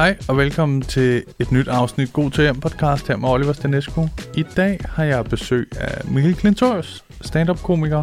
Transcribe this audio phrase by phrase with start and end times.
[0.00, 4.08] Hej og velkommen til et nyt afsnit God til hjem podcast her med Oliver Stanescu.
[4.36, 8.02] I dag har jeg besøg af Mikkel Klintorius, stand-up komiker.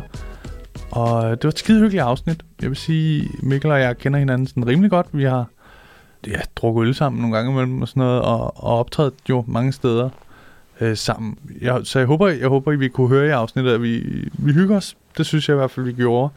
[0.92, 2.44] Og det var et skide hyggeligt afsnit.
[2.62, 5.08] Jeg vil sige, Mikkel og jeg kender hinanden sådan rimelig godt.
[5.12, 5.46] Vi har
[6.28, 9.74] ja, drukket øl sammen nogle gange imellem og sådan noget, og, og optrædet jo mange
[9.74, 10.10] steder
[10.82, 11.38] øh, sammen.
[11.62, 14.04] Jeg, så jeg håber, jeg håber, I vi kunne høre i afsnittet, at vi,
[14.34, 14.98] vi hygger os.
[15.18, 16.30] Det synes jeg i hvert fald, vi gjorde.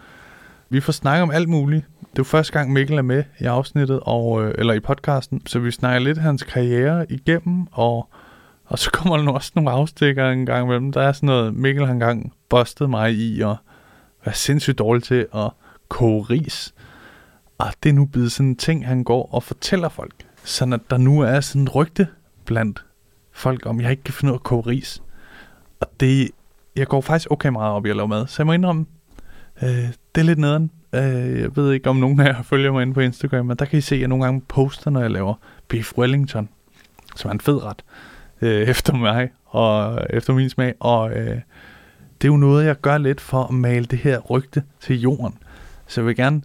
[0.72, 1.86] Vi får snakket om alt muligt.
[2.12, 5.58] Det er første gang, Mikkel er med i afsnittet, og, øh, eller i podcasten, så
[5.58, 8.08] vi snakker lidt hans karriere igennem, og,
[8.64, 10.92] og så kommer der også nogle afstikker en gang imellem.
[10.92, 13.56] Der er sådan noget, Mikkel har engang bustet mig i at
[14.24, 15.50] være sindssygt dårlig til at
[15.88, 16.74] koge ris.
[17.58, 20.14] Og det er nu blevet sådan en ting, han går og fortæller folk.
[20.44, 22.08] Så at der nu er sådan et rygte
[22.44, 22.84] blandt
[23.32, 25.02] folk, om jeg ikke kan finde ud af at koge ris.
[25.80, 26.30] Og det,
[26.76, 28.86] jeg går faktisk okay meget op i at lave mad, så jeg må indrømme,
[29.62, 30.70] øh, det er lidt nederen.
[30.92, 33.64] Øh, jeg ved ikke, om nogen af jer følger mig inde på Instagram, men der
[33.64, 35.34] kan I se, at jeg nogle gange poster, når jeg laver
[35.68, 36.48] beef wellington,
[37.16, 37.82] som er en fed ret,
[38.42, 40.74] øh, efter mig og efter min smag.
[40.80, 41.40] Og øh,
[42.20, 45.38] det er jo noget, jeg gør lidt for at male det her rygte til jorden.
[45.86, 46.42] Så jeg vil gerne,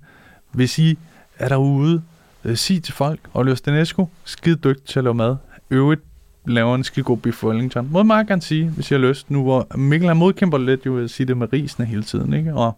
[0.52, 0.98] hvis I
[1.40, 2.02] er derude,
[2.46, 5.36] øh, sige til folk, Oliver Stanescu, skide dygtig til at lave mad.
[5.70, 6.02] Øvrigt
[6.48, 7.90] laver en skide god beef wellington.
[7.92, 10.86] Må jeg meget gerne sige, hvis jeg har lyst, nu hvor Mikkel er modkæmper lidt,
[10.86, 12.54] jo vil sige det med risene hele tiden, ikke?
[12.54, 12.78] Og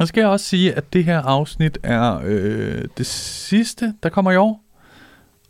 [0.00, 4.32] så skal jeg også sige, at det her afsnit er øh, det sidste, der kommer
[4.32, 4.64] i år.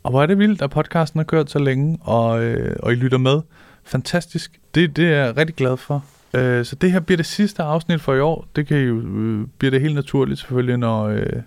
[0.03, 2.95] Og hvor er det vildt, at podcasten har kørt så længe, og, øh, og I
[2.95, 3.41] lytter med.
[3.83, 4.59] Fantastisk.
[4.75, 6.05] Det, det er jeg rigtig glad for.
[6.33, 8.47] Øh, så det her bliver det sidste afsnit for i år.
[8.55, 11.41] Det kan jo øh, bliver det helt naturligt selvfølgelig, når, øh,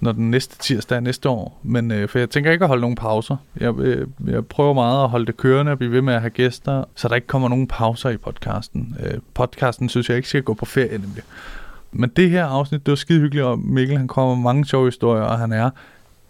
[0.00, 1.60] når den næste tirsdag er næste år.
[1.62, 3.36] Men øh, for jeg tænker ikke at holde nogen pauser.
[3.60, 6.30] Jeg, øh, jeg prøver meget at holde det kørende og blive ved med at have
[6.30, 8.96] gæster, så der ikke kommer nogen pauser i podcasten.
[9.02, 11.22] Øh, podcasten synes jeg ikke skal gå på ferie nemlig.
[11.92, 14.86] Men det her afsnit, det var skide hyggeligt, og Mikkel han kommer med mange sjove
[14.86, 15.70] historier, og han er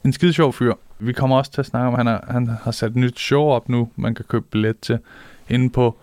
[0.05, 0.73] en skide sjov fyr.
[0.98, 3.19] Vi kommer også til at snakke om, at han, er, han har sat et nyt
[3.19, 4.98] show op nu, man kan købe billet til,
[5.48, 5.97] inde på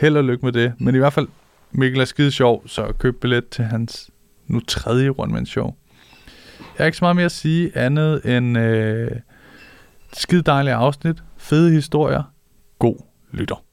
[0.00, 0.72] held og lykke med det.
[0.78, 1.28] Men i hvert fald,
[1.72, 4.10] Mikkel er skide sjov, så køb billet til hans
[4.46, 5.74] nu tredje one show.
[6.58, 8.58] Jeg har ikke så meget mere at sige andet end...
[8.58, 9.10] Øh,
[10.14, 12.22] Skide dejlige afsnit, fede historier,
[12.78, 12.96] god
[13.32, 13.64] lytter.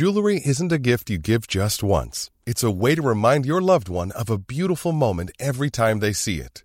[0.00, 2.30] Jewelry isn't a gift you give just once.
[2.50, 6.12] It's a way to remind your loved one of a beautiful moment every time they
[6.12, 6.64] see it.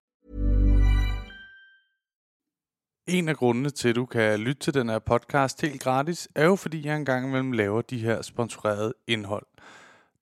[3.11, 6.45] En af grundene til, at du kan lytte til den her podcast helt gratis, er
[6.45, 9.45] jo fordi jeg engang imellem laver de her sponsorerede indhold.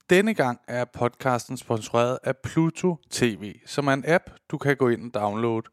[0.09, 4.89] Denne gang er podcasten sponsoreret af Pluto TV, som er en app, du kan gå
[4.89, 5.67] ind og downloade.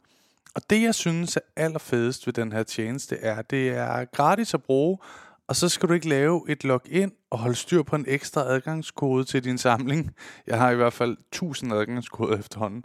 [0.55, 4.55] Og det, jeg synes er allerfedest ved den her tjeneste, er, at det er gratis
[4.55, 4.99] at bruge,
[5.47, 9.25] og så skal du ikke lave et login og holde styr på en ekstra adgangskode
[9.25, 10.15] til din samling.
[10.47, 12.85] Jeg har i hvert fald 1000 adgangskoder efterhånden.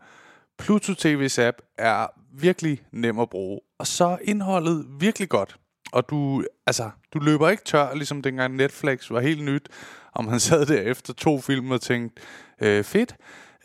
[0.57, 5.55] Pluto TV's app er virkelig nem at bruge, og så er indholdet virkelig godt.
[5.91, 9.69] Og du, altså, du løber ikke tør, ligesom dengang Netflix var helt nyt,
[10.11, 12.21] og man sad der efter to film og tænkte,
[12.61, 13.15] øh, fedt,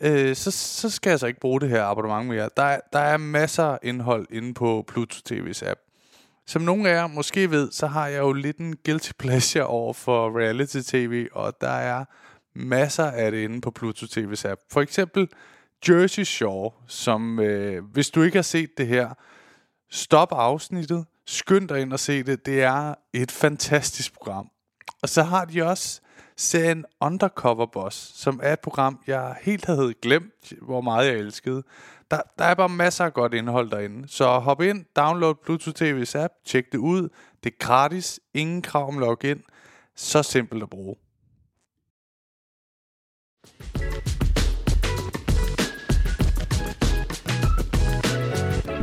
[0.01, 2.49] øh, så, så skal jeg så ikke bruge det her abonnement mere.
[2.57, 5.79] Der, der er masser af indhold inde på Pluto TV's app.
[6.47, 9.93] Som nogle af jer måske ved, så har jeg jo lidt en guilty pleasure over
[9.93, 12.05] for reality tv, og der er
[12.55, 14.61] masser af det inde på Pluto TV's app.
[14.71, 15.27] For eksempel
[15.89, 19.13] Jersey Shore, som øh, hvis du ikke har set det her,
[19.91, 22.45] stop afsnittet, skynd dig ind og se det.
[22.45, 24.49] Det er et fantastisk program.
[25.01, 26.01] Og så har de også
[26.37, 31.63] serien Undercover Boss, som er et program, jeg helt havde glemt, hvor meget jeg elskede.
[32.11, 34.07] Der, der er bare masser af godt indhold derinde.
[34.07, 37.09] Så hop ind, download Bluetooth TV's app, tjek det ud.
[37.43, 39.41] Det er gratis, ingen krav om login.
[39.95, 40.95] Så simpelt at bruge.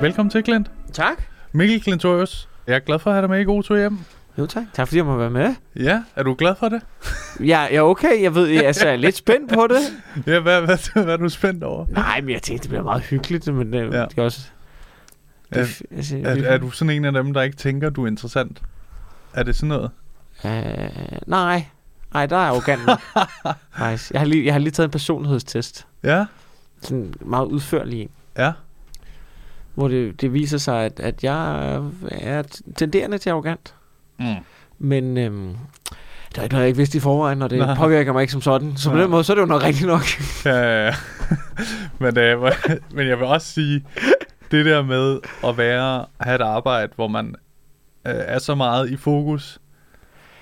[0.01, 0.71] Velkommen til, Klint.
[0.93, 1.23] Tak.
[1.53, 2.49] Mikkel Klintorius.
[2.67, 3.99] Jeg er glad for at have dig med i God Tur Hjem.
[4.39, 4.65] Jo tak.
[4.73, 5.55] Tak fordi jeg må være med.
[5.77, 6.81] Ja, er du glad for det?
[7.51, 8.23] Ja, er okay.
[8.23, 9.81] Jeg ved, jeg, altså, jeg er lidt spændt på det.
[10.33, 11.87] Ja, hvad, hvad, hvad er du spændt over?
[11.89, 13.99] Nej, men jeg tænkte, det bliver meget hyggeligt, men det, Ja.
[14.01, 14.05] ja.
[14.05, 14.41] det er også...
[15.55, 15.59] Det,
[15.91, 18.63] Er, altså, er, er du sådan en af dem, der ikke tænker, du er interessant?
[19.35, 19.91] Er det sådan noget?
[20.45, 21.67] Øh, nej.
[22.15, 22.81] Nej, der er arrogant.
[23.77, 24.11] Faktisk.
[24.13, 25.87] Jeg har, lige, jeg har lige taget en personlighedstest.
[26.03, 26.25] Ja?
[26.83, 28.09] Sådan en meget udførlig en.
[28.39, 28.53] Ja?
[29.75, 31.75] Hvor det, det viser sig, at, at jeg
[32.11, 32.43] er
[32.77, 33.75] tenderende til arrogant.
[34.19, 34.35] Mm.
[34.79, 35.57] Men øhm,
[36.29, 37.75] det er ikke noget, jeg ikke vidste i forvejen, og det Nej.
[37.77, 38.77] Påvirker mig ikke som sådan.
[38.77, 39.03] Så på Nej.
[39.03, 40.03] den måde, så er det jo nok rigtigt nok.
[40.45, 40.95] Ja, ja, ja.
[42.01, 42.53] men, øh,
[42.93, 43.85] men jeg vil også sige,
[44.51, 47.27] det der med at være, have et arbejde, hvor man
[48.07, 49.59] øh, er så meget i fokus.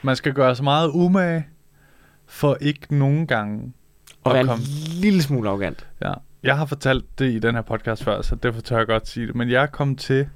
[0.03, 1.47] Man skal gøre så meget umage,
[2.27, 3.73] for ikke nogen gange
[4.25, 4.65] Og at være en komme.
[5.01, 5.87] lille smule arrogant.
[6.03, 6.13] Ja.
[6.43, 9.27] Jeg har fortalt det i den her podcast før, så derfor tør jeg godt sige
[9.27, 9.35] det.
[9.35, 10.29] Men jeg kom til,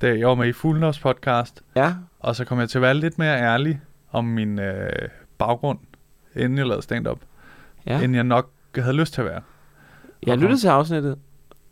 [0.00, 1.94] da jeg var med i Fuglendorfs podcast, Ja.
[2.20, 3.80] og så kom jeg til at være lidt mere ærlig
[4.12, 4.88] om min øh,
[5.38, 5.78] baggrund,
[6.36, 7.18] inden jeg lavede stand-up,
[7.86, 8.00] ja.
[8.00, 9.40] end jeg nok havde lyst til at være.
[10.26, 11.18] Jeg lyttede til afsnittet.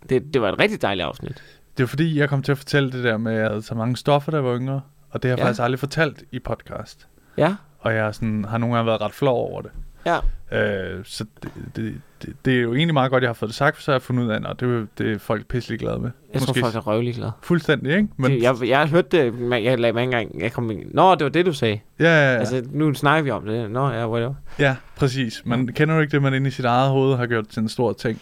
[0.09, 1.43] Det, det var et rigtig dejligt afsnit.
[1.77, 3.75] Det er fordi, jeg kom til at fortælle det der med, at jeg havde så
[3.75, 4.81] mange stoffer, der var yngre,
[5.11, 5.47] og det har jeg Ja.
[5.47, 7.09] faktisk aldrig fortalt i podcast.
[7.37, 7.57] Ja.
[7.79, 9.71] Og jeg sådan, har nogle gange været ret flov over det.
[10.07, 10.19] Ja.
[10.53, 13.57] Øh, så det, det, det, det, er jo egentlig meget godt, jeg har fået det
[13.57, 15.79] sagt, for så har jeg fundet ud af, at det, er- det er folk pisselig
[15.79, 16.11] glade med.
[16.35, 17.33] Jeg tror, folk er røvlig glade.
[17.43, 18.09] Fuldstændig, ikke?
[18.17, 18.31] Men...
[18.33, 20.43] Men, Jeg, jeg har hørt det, men jeg lagde mig ikke engang...
[20.43, 21.79] Jeg kom, Nå, det var det, du sagde.
[22.01, 22.39] ja, ja, Ja.
[22.39, 23.71] Altså, nu snakker vi om det.
[23.71, 24.35] Nå, ja, whatever.
[24.59, 25.43] ja, præcis.
[25.45, 27.69] Man kender jo ikke det, man inde i sit eget hoved har gjort til en
[27.69, 28.21] stor ting.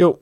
[0.00, 0.18] Jo.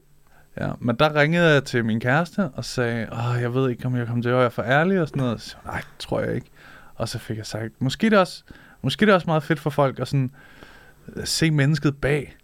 [0.61, 3.97] Ja, men der ringede jeg til min kæreste og sagde, Åh, jeg ved ikke, om
[3.97, 5.41] jeg kommer til at være for ærlig og sådan noget.
[5.41, 6.47] Så, Nej, det tror jeg ikke.
[6.95, 8.43] Og så fik jeg sagt, måske er det også,
[8.83, 10.31] måske er det også meget fedt for folk at sådan,
[11.25, 12.35] se mennesket bag.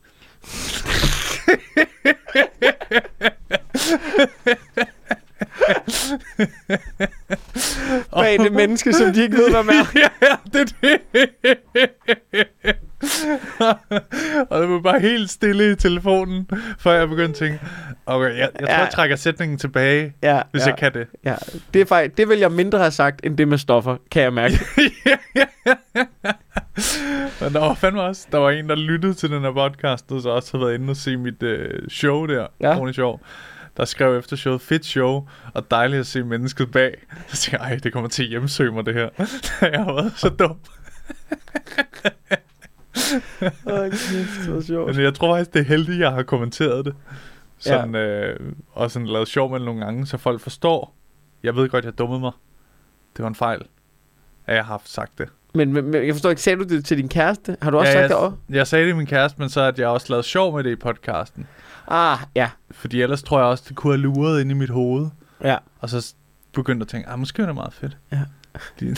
[8.15, 9.75] Bag det menneske, som de ikke ved, hvad med.
[10.03, 10.09] ja,
[10.53, 11.01] det er det.
[14.51, 17.61] og det var bare helt stille i telefonen, før jeg begyndte at tænke,
[18.07, 18.81] okay, jeg, jeg tror, Ja.
[18.81, 21.07] jeg trækker sætningen tilbage, Ja, hvis ja, jeg kan det.
[21.25, 21.35] ja.
[21.75, 24.33] Det, er faktisk, det vil jeg mindre have sagt, end det med stoffer, kan jeg
[24.33, 24.59] mærke.
[27.41, 30.21] Men der var fandme også, der var en, der lyttede til den her podcast, og
[30.23, 32.93] så også havde været inde og se mit øh, show der, Ja.
[32.93, 33.19] Show,
[33.77, 37.07] der skrev efter showet, fedt show, og dejligt at se mennesket bag.
[37.29, 39.09] Så tænkte jeg, ej, det kommer til at hjemsøge mig, det her.
[39.73, 40.57] jeg har været så dum.
[43.67, 44.95] Åh, kæft, hvor sjovt.
[44.97, 46.95] Men jeg tror faktisk, det er heldigt, jeg har kommenteret det.
[47.59, 48.01] Sådan, ja.
[48.01, 50.97] øh, og sådan lavet sjov med nogle gange, så folk forstår.
[51.43, 52.33] Jeg ved godt, jeg dummede mig.
[53.17, 53.63] Det var en fejl,
[54.47, 55.29] at jeg har haft sagt det.
[55.55, 57.57] Men, men, men jeg forstår ikke, sagde du det til din kæreste?
[57.63, 58.37] Har du også ja, sagt jeg, det også?
[58.51, 60.71] Jeg sagde det til min kæreste, men så at jeg også lavet sjov med det
[60.71, 61.47] i podcasten.
[61.89, 62.51] Ah, ja.
[62.71, 65.07] Fordi ellers tror jeg også, det kunne have luret ind i mit hoved.
[65.45, 65.57] Ja.
[65.81, 66.15] Og så
[66.53, 67.97] begyndte at tænke, ah, måske er det meget fedt.
[68.13, 68.21] Ja.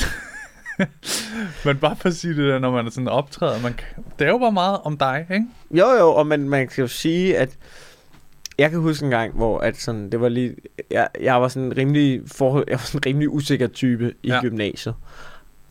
[1.64, 3.74] Men bare for at sige det der, når man er sådan optræder, man
[4.18, 5.46] det er jo bare meget om dig, ikke?
[5.70, 7.56] Jo, jo, og man, man kan jo sige, at
[8.58, 10.56] jeg kan huske en gang, hvor at sådan, det var lige,
[10.90, 14.28] jeg, jeg var sådan en rimelig, for, jeg var sådan en rimelig usikker type i
[14.28, 14.40] ja.
[14.40, 14.94] gymnasiet.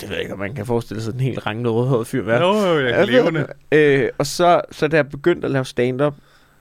[0.02, 2.24] Det ved jeg ikke, om man kan forestille sig en helt rangende rødhåret fyr.
[2.24, 2.40] Hvad?
[2.40, 3.48] Jo, jo, jeg kan leve det.
[3.72, 6.16] Øh, og så, så da jeg begyndte at lave stand-up,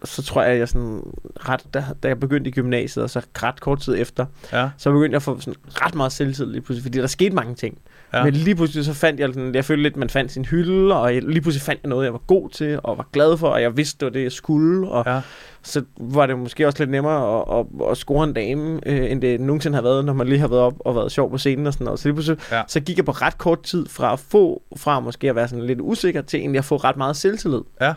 [0.05, 1.03] så tror jeg, at jeg sådan
[1.49, 4.91] ret, da, da jeg begyndte i gymnasiet, og så ret kort tid efter, Ja, så
[4.93, 7.79] begyndte jeg at få sådan ret meget selvtid lige pludselig, fordi der skete mange ting.
[8.13, 8.25] ja.
[8.25, 11.15] Men lige pludselig så fandt jeg sådan, jeg følte lidt, man fandt sin hylde, og
[11.15, 13.63] jeg, lige pludselig fandt jeg noget, jeg var god til, og var glad for, og
[13.63, 15.20] jeg vidste, det var det, jeg skulle, og ja.
[15.63, 19.23] så var det måske også lidt nemmere at, at, at score en dame, øh, end
[19.23, 21.67] det nogensinde har været, når man lige har været op og været sjov på scenen
[21.67, 22.01] og sådan noget.
[22.01, 22.63] Så lige pludselig, ja.
[22.69, 25.67] så gik jeg på ret kort tid fra at få, fra måske at være sådan
[25.67, 27.61] lidt usikker, til egentlig at få ret meget selvtillid.
[27.81, 27.94] Ja.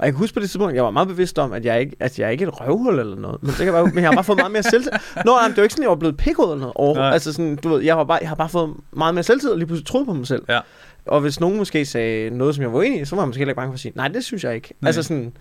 [0.00, 1.96] Og jeg kan huske på det tidspunkt, jeg var meget bevidst om, at jeg ikke,
[2.00, 3.42] at jeg ikke er et røvhul eller noget.
[3.42, 4.98] Men, det kan være, men jeg har bare fået meget mere selvtillid.
[5.24, 6.72] Nå, nej, men det var ikke sådan, jeg var blevet pikket eller noget.
[6.74, 6.94] Over.
[6.94, 7.10] Nej.
[7.10, 9.58] Altså sådan, du ved, jeg, var bare, jeg har bare fået meget mere selvtillid, og
[9.58, 10.42] lige pludselig troede på mig selv.
[10.48, 10.60] Ja.
[11.06, 13.38] Og hvis nogen måske sagde noget, som jeg var uenig i, så var jeg måske
[13.38, 14.74] heller ikke bange for at sige, nej, det synes jeg ikke.
[14.80, 14.88] Nej.
[14.88, 15.32] Altså sådan,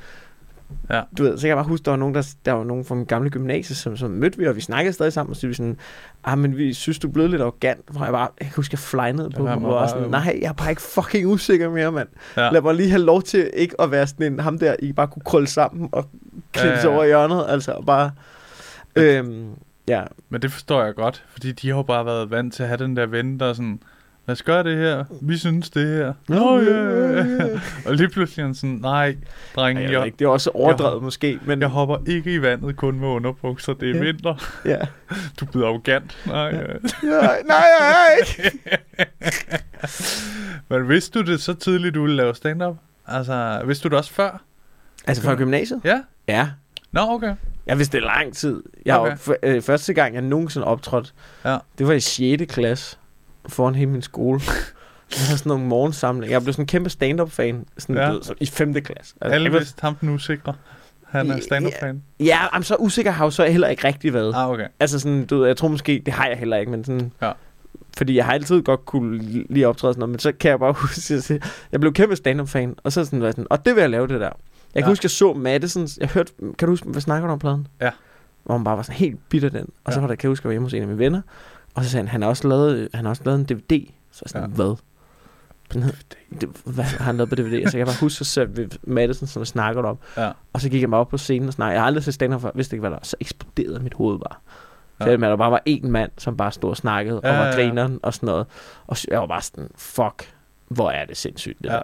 [0.90, 1.02] Ja.
[1.18, 2.96] du ved, så kan jeg bare huske, der var nogen, der, der var nogen fra
[2.96, 5.54] min gamle gymnasie, som, som mødte vi, og vi snakkede stadig sammen, og så vi
[5.54, 5.78] sådan,
[6.24, 8.74] ah, men vi synes, du er blevet lidt arrogant, hvor jeg bare, jeg kan huske,
[8.74, 11.92] jeg flynede på dem, og var sådan, nej, jeg er bare ikke fucking usikker mere,
[11.92, 12.08] mand.
[12.38, 12.50] Ja.
[12.50, 15.08] Lad mig lige have lov til ikke at være sådan en, ham der, I bare
[15.08, 16.10] kunne krølle sammen og
[16.52, 16.96] klippe ja, ja, ja.
[16.96, 18.12] over hjørnet, altså, og bare,
[18.96, 19.48] øhm,
[19.88, 22.70] ja, Men det forstår jeg godt, fordi de har jo bare været vant til at
[22.70, 23.80] have den der ven, der er sådan,
[24.30, 26.14] lad os gøre det her, vi synes det her.
[26.28, 27.60] Nå, ja, ja, ja.
[27.86, 29.16] Og lige pludselig han sådan, nej,
[29.56, 32.34] drenge, jeg ved jeg, ikke, det er også overdrevet jeg- måske, men jeg hopper ikke
[32.34, 34.02] i vandet kun med underbukser, det er Ja.
[34.04, 34.36] vinter.
[34.66, 34.80] ja.
[35.40, 36.18] Du er blevet arrogant.
[36.26, 36.52] Nej, ja.
[36.52, 37.28] ja.
[37.46, 38.58] Nej, jeg er ikke.
[40.70, 42.76] Men vidste du det så tidligt, du ville lave stand-up?
[43.08, 44.42] Altså, vidste du det også før?
[45.08, 45.82] Altså fra gymnasiet?
[45.84, 46.02] Ja?
[46.28, 46.48] Ja.
[46.92, 47.36] Nå, okay.
[47.68, 48.64] Jeg vidste det lang tid.
[48.86, 49.18] Jeg Okay.
[49.28, 49.36] okay.
[49.44, 51.12] øh, første gang, jeg nogensinde optrådte,
[51.46, 51.58] Ja.
[51.78, 52.46] det var i 6.
[52.54, 52.98] klasse,
[53.50, 54.40] foran hele min skole.
[55.12, 56.34] Jeg havde sådan nogle morgensamlinger.
[56.36, 58.02] Jeg blev sådan en kæmpe stand-up-fan sådan, Ja.
[58.06, 58.12] ja.
[58.12, 58.74] ved, så, i 5.
[58.74, 59.16] klasse.
[59.22, 60.54] Altså, Alle jeg var- vidste ham den usikre.
[61.08, 62.04] Han er Ja, stand-up-fan.
[62.20, 64.34] Ja, jamen, så usikker har jeg jo så heller ikke rigtig været.
[64.36, 64.68] Ah, okay.
[64.80, 67.12] Altså sådan, du ved, jeg tror måske, det har jeg heller ikke, men sådan...
[67.22, 67.32] Ja.
[67.98, 69.18] Fordi jeg har altid godt kunne
[69.50, 71.42] lige optræde sådan noget, men så kan jeg bare huske, at jeg-
[71.72, 74.20] jeg blev kæmpe stand-up-fan, og så sådan, var sådan, og det vil jeg lave det
[74.22, 74.26] der.
[74.76, 74.88] Jeg kan Ja.
[74.92, 77.68] huske, jeg så Madison, jeg hørte, kan du huske, hvad snakker du om pladen?
[77.82, 77.90] Ja.
[78.44, 79.70] Hvor man bare var sådan helt bitter den.
[79.84, 80.02] Og så Ja.
[80.02, 81.22] var der, kan jeg huske, jeg var hjemme hos en af mine venner,
[81.76, 83.88] og så sagde han, han har også lavet, han har også lavet en DVD.
[84.12, 84.56] Så jeg sådan, Ja.
[84.56, 84.76] hvad?
[86.42, 87.52] Det, hvad har han lavet på DVD?
[87.70, 89.98] Så jeg kan bare huske, så vi Madison, som snakker om.
[90.18, 90.32] Ja.
[90.54, 91.74] Og så gik jeg bare op på scenen og snakkede.
[91.74, 93.04] Jeg har aldrig set stand før, vidste ikke, hvad der var.
[93.04, 94.36] Så eksploderede mit hoved bare.
[95.00, 95.06] Ja.
[95.06, 97.50] Så der bare var én mand, som bare stod og snakkede, Ja, og var ja,
[97.50, 97.56] ja.
[97.56, 98.48] grineren og sådan noget.
[98.88, 100.34] Og så- jeg var bare sådan, fuck,
[100.68, 101.74] hvor er det sindssygt, det Ja.
[101.74, 101.82] der.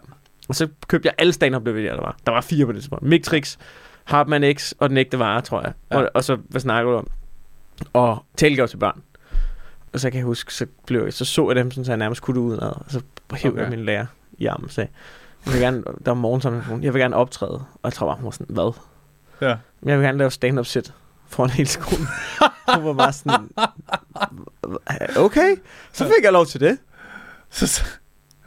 [0.49, 2.17] Og så købte jeg alle stand-up DVD'er, der var.
[2.25, 3.03] Der var fire på det tidspunkt.
[3.05, 3.57] Mictrix,
[4.03, 5.73] Hartman X og Den Ægte Vare, tror jeg.
[5.91, 5.97] Ja.
[5.97, 7.07] Og, og, så, hvad snakker du om?
[7.93, 9.01] Og Talegave til børn.
[9.95, 11.97] Og så kan jeg huske, så, blev jeg, så så jeg dem, sådan, så jeg
[11.97, 13.01] nærmest kunne ud og så
[13.33, 13.61] hævde Okay.
[13.61, 14.05] jeg min lærer
[14.37, 14.89] i armen og sagde,
[15.45, 17.51] jeg vil gerne, der var morgen, jeg vil gerne optræde.
[17.53, 18.71] Og jeg tror bare, hun var sådan, hvad?
[19.41, 19.55] Ja.
[19.81, 20.93] Men jeg vil gerne lave stand-up set
[21.27, 22.07] foran hele skolen.
[22.75, 23.49] Hun var bare sådan,
[25.17, 25.55] okay,
[25.93, 26.77] så fik jeg lov til det.
[27.49, 27.83] Så, så,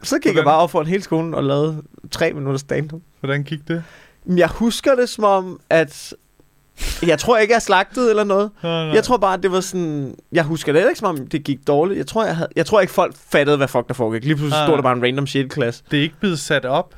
[0.03, 3.01] Så gik Hvordan- jeg bare op foran hele skolen og lavede tre minutter stand-up.
[3.19, 3.83] hvordan gik det?
[4.25, 6.13] Jeg husker det som om, at
[7.07, 8.51] jeg tror ikke, jeg slagtet eller noget.
[8.63, 8.93] Nå, nej.
[8.93, 10.15] Jeg tror bare, det var sådan...
[10.31, 11.97] Jeg husker det ikke, som om det gik dårligt.
[11.97, 14.23] Jeg tror, jeg, havde, jeg tror ikke, folk fattede, hvad fuck der foregik.
[14.23, 14.75] Lige pludselig Nej, stod nej.
[14.75, 15.83] der bare en random shit klasse.
[15.91, 16.95] Det er ikke blevet sat op?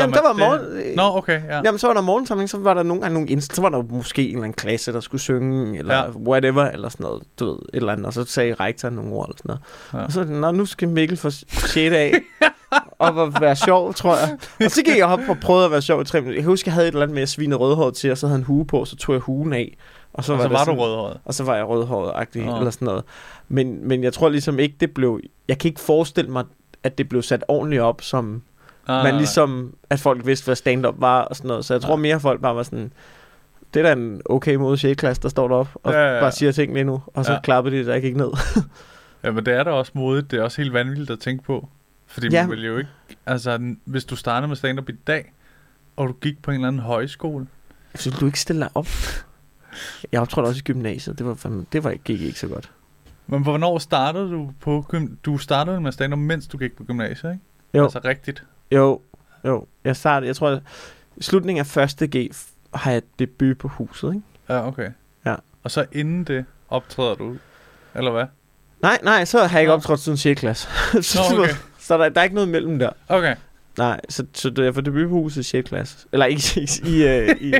[0.00, 0.96] Jamen, der at var det- morgen...
[0.96, 1.60] Nå, okay, ja.
[1.64, 3.82] Jamen, så var der morgensamling, så var der nogle gange nogle inst- så var der
[3.82, 6.10] måske en eller anden klasse, der skulle synge, eller Ja.
[6.10, 9.26] whatever, eller sådan noget, du ved, et eller andet, og så sagde rektoren nogle ord,
[9.28, 10.02] eller sådan noget.
[10.02, 10.06] Ja.
[10.06, 11.76] Og så, Nå, nu skal Mikkel få 6.
[11.76, 12.12] af,
[12.98, 14.38] og var- være sjov, tror jeg.
[14.64, 16.36] Og så gik jeg op og prøvede at være sjov i tre minutter.
[16.38, 18.26] Jeg kan huske, jeg havde et eller andet med at svine rødhåret til, og så
[18.26, 19.76] havde han hue på, og så tog jeg huen af.
[20.14, 21.18] Og så og var, så det var sådan, du rødhåret.
[21.24, 22.56] Og så var jeg rødhåret-agtig, Nå.
[22.58, 23.04] eller sådan noget.
[23.48, 25.20] Men, men jeg tror ligesom ikke, det blev...
[25.48, 26.44] Jeg kan ikke forestille mig,
[26.82, 28.42] at det blev sat ordentligt op, som
[28.88, 31.64] Ah, men ligesom, at folk vidste, hvad stand-up var og sådan noget.
[31.64, 31.96] Så jeg tror Ja.
[31.96, 32.92] mere, folk bare var sådan,
[33.74, 35.00] det er da en okay måde 6.
[35.00, 37.02] klasse, der står deroppe og Ja, ja, ja, bare siger ting lige nu.
[37.06, 37.40] Og så Ja.
[37.40, 38.30] klappede de, der gik ned.
[39.24, 40.30] Ja, men det er da også modigt.
[40.30, 41.68] Det er også helt vanvittigt at tænke på.
[42.06, 42.42] Fordi Ja.
[42.46, 42.90] man vil jo ikke...
[43.26, 45.32] Altså, hvis du startede med stand-up i dag,
[45.96, 47.46] og du gik på en eller anden højskole,
[47.94, 48.86] Så du ikke stille dig op?
[50.12, 51.18] Jeg optrådte også i gymnasiet.
[51.18, 52.70] Det, var, fandme- det var, gik ikke så godt.
[53.26, 54.86] Men hvornår startede du på
[55.24, 57.44] Du startede med stand-up, mens du gik på gymnasiet, ikke?
[57.74, 57.82] Jo.
[57.84, 58.44] Altså rigtigt.
[58.74, 59.00] Jo,
[59.44, 59.66] jo.
[59.84, 60.62] Jeg startede, jeg tror, at
[61.16, 64.26] i slutningen af første G f- har jeg debut på huset, ikke?
[64.48, 64.90] Ja, okay.
[65.26, 65.34] Ja.
[65.62, 67.36] Og så inden det optræder du,
[67.94, 68.24] eller hvad?
[68.82, 69.74] Nej, nej, så har jeg ikke Nå.
[69.74, 70.40] optrådt siden 6.
[70.40, 70.68] klasse.
[71.02, 71.52] så Nå, okay.
[71.78, 72.90] så der, der er ikke noget mellem der.
[73.08, 73.36] Okay.
[73.78, 75.68] Nej, så, så da jeg får debut på huset i 6.
[75.68, 76.06] klasse.
[76.12, 77.54] Eller ikke i, i, øh, i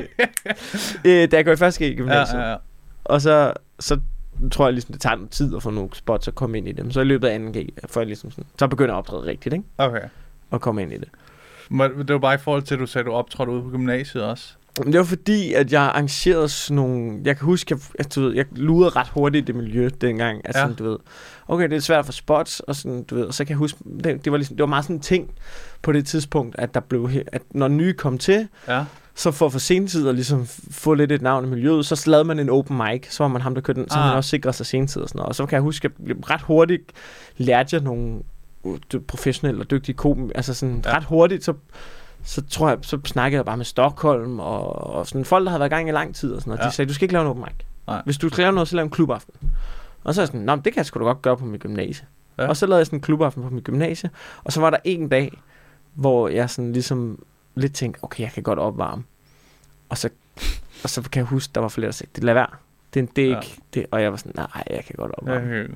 [1.07, 2.39] øh, da jeg går i første G i Ja, gymnasiet.
[2.39, 2.55] ja, ja.
[3.03, 3.99] Og så, så
[4.51, 6.71] tror jeg ligesom, det tager noget tid at få nogle spots at komme ind i
[6.71, 6.91] dem.
[6.91, 7.45] Så i løbet af 2.
[7.59, 9.65] G, før jeg ligesom sådan, så begynder at optræde rigtigt, ikke?
[9.77, 10.01] Okay.
[10.53, 11.09] Og komme ind i det.
[11.69, 13.69] Men det var bare i forhold til, at du sagde, at du optrådte ude på
[13.69, 14.53] gymnasiet også.
[14.85, 17.19] Det var fordi, at jeg arrangerede sådan nogle...
[17.25, 20.41] Jeg kan huske, jeg, jeg, jeg lurede ret hurtigt i det miljø dengang.
[20.45, 20.73] Altså, Ja.
[20.73, 20.97] du ved,
[21.47, 23.57] okay, det er svært at få spots, og sådan, du ved, og så kan jeg
[23.57, 25.31] huske, det, det, var ligesom, det var meget sådan en ting
[25.81, 28.83] på det tidspunkt, at der blev, at når nye kom til, Ja.
[29.15, 32.25] så for at få sentid og ligesom få lidt et navn i miljøet, så lavede
[32.25, 34.05] man en open mic, så var man ham, der kørte den, så ah.
[34.07, 35.29] man også sikrede sig sentid og sådan noget.
[35.29, 35.91] Og så kan jeg huske, at
[36.29, 36.91] ret hurtigt
[37.37, 38.19] lærte jeg nogle
[39.07, 40.89] professionelle og dygtige kom, altså sådan Ja.
[40.89, 40.97] ja.
[40.97, 41.53] ret hurtigt, så
[42.25, 45.59] så tror jeg, så snakkede jeg bare med Stockholm og, og sådan folk, der havde
[45.59, 46.63] været i gang i lang tid og sådan noget.
[46.63, 46.67] Ja.
[46.69, 47.65] De sagde, du skal ikke lave en open mic.
[47.87, 48.01] Nej.
[48.05, 49.33] Hvis du skal lave noget, så lav en klubaften.
[50.03, 51.45] Og så er jeg sådan, Nå, men det kan jeg sgu da godt gøre på
[51.45, 52.05] mit gymnasie.
[52.37, 52.43] Ja.
[52.43, 52.49] Ja.
[52.49, 54.09] Og så lavede jeg sådan en klubaften på mit gymnasie.
[54.43, 55.41] Og så var der en dag,
[55.93, 57.23] hvor jeg sådan ligesom
[57.55, 59.03] lidt tænkte, okay, jeg kan godt opvarme.
[59.89, 60.09] Og så,
[60.83, 62.47] og så kan jeg huske, der var flere, der sagde, det lad være.
[62.93, 63.39] Det, det er Ja.
[63.39, 63.85] ikke det.
[63.91, 65.61] Og jeg var sådan, nej, jeg kan godt Ja, opvarme.
[65.61, 65.67] okay.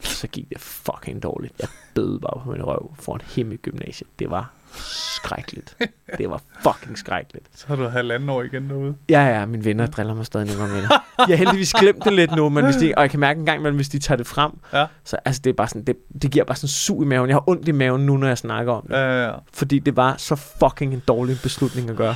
[0.00, 1.54] Så gik det fucking dårligt.
[1.60, 4.06] Jeg døde bare på min røv foran hele mit gymnasie.
[4.18, 5.76] Det var skrækkeligt.
[6.18, 7.46] Det var fucking skrækkeligt.
[7.54, 8.94] Så har du halvanden år igen derude.
[9.08, 10.90] Ja, ja, mine venner driller mig stadig nogle gange med det.
[11.18, 13.46] Jeg har heldigvis glemt det lidt nu, men hvis de, og jeg kan mærke en
[13.46, 14.86] gang imellem, hvis de tager det frem, Ja.
[15.04, 17.28] så altså, det, er bare sådan, det, det giver bare sådan sug i maven.
[17.28, 18.94] Jeg har ondt i maven nu, når jeg snakker om det.
[18.94, 19.34] Ja, ja, ja.
[19.52, 22.14] Fordi det var så fucking en dårlig beslutning at gøre.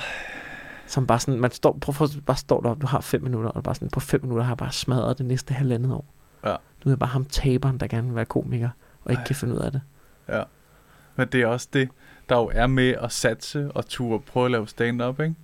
[0.87, 3.63] Som bare sådan, man står, prøv at bare står deroppe, du har fem minutter, og
[3.63, 6.05] bare sådan, på fem minutter har jeg bare smadret det næste halvandet år.
[6.45, 6.55] Ja.
[6.85, 8.69] Nu er jeg bare ham taberen, der gerne vil være komiker,
[9.05, 9.27] og ikke Ej.
[9.27, 9.81] kan finde ud af det.
[10.29, 10.43] Ja.
[11.17, 11.89] Men det er også det,
[12.29, 15.35] der jo er med at satse og turde prøve at lave stand-up, ikke?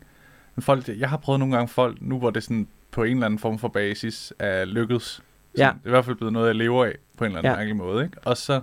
[0.54, 3.26] Men folk, jeg har prøvet nogle gange folk, nu hvor det sådan på en eller
[3.26, 5.22] anden form for basis er lykkedes.
[5.58, 5.62] Ja.
[5.62, 7.56] Det er i hvert fald blevet noget, jeg lever af på en eller anden Ja.
[7.56, 8.16] mærkelig måde, ikke?
[8.24, 8.62] Og så,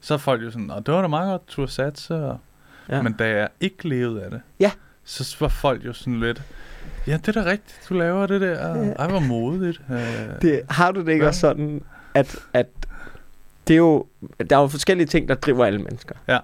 [0.00, 2.14] så er folk jo sådan, og det var da meget godt, turde satse.
[2.14, 2.38] Og,
[2.88, 3.02] Ja.
[3.02, 4.70] Men da jeg ikke levede af det, Ja.
[5.04, 6.42] så var folk jo sådan lidt,
[7.06, 8.74] ja, det er da rigtigt, du laver det der.
[8.92, 9.80] Ej, hvor modigt.
[9.90, 11.28] Øh, Det, har du det ikke Ja.
[11.28, 11.82] også sådan,
[12.14, 12.66] at, at
[13.68, 14.06] det er jo,
[14.50, 16.14] der er jo forskellige ting, der driver alle mennesker.
[16.28, 16.38] Ja.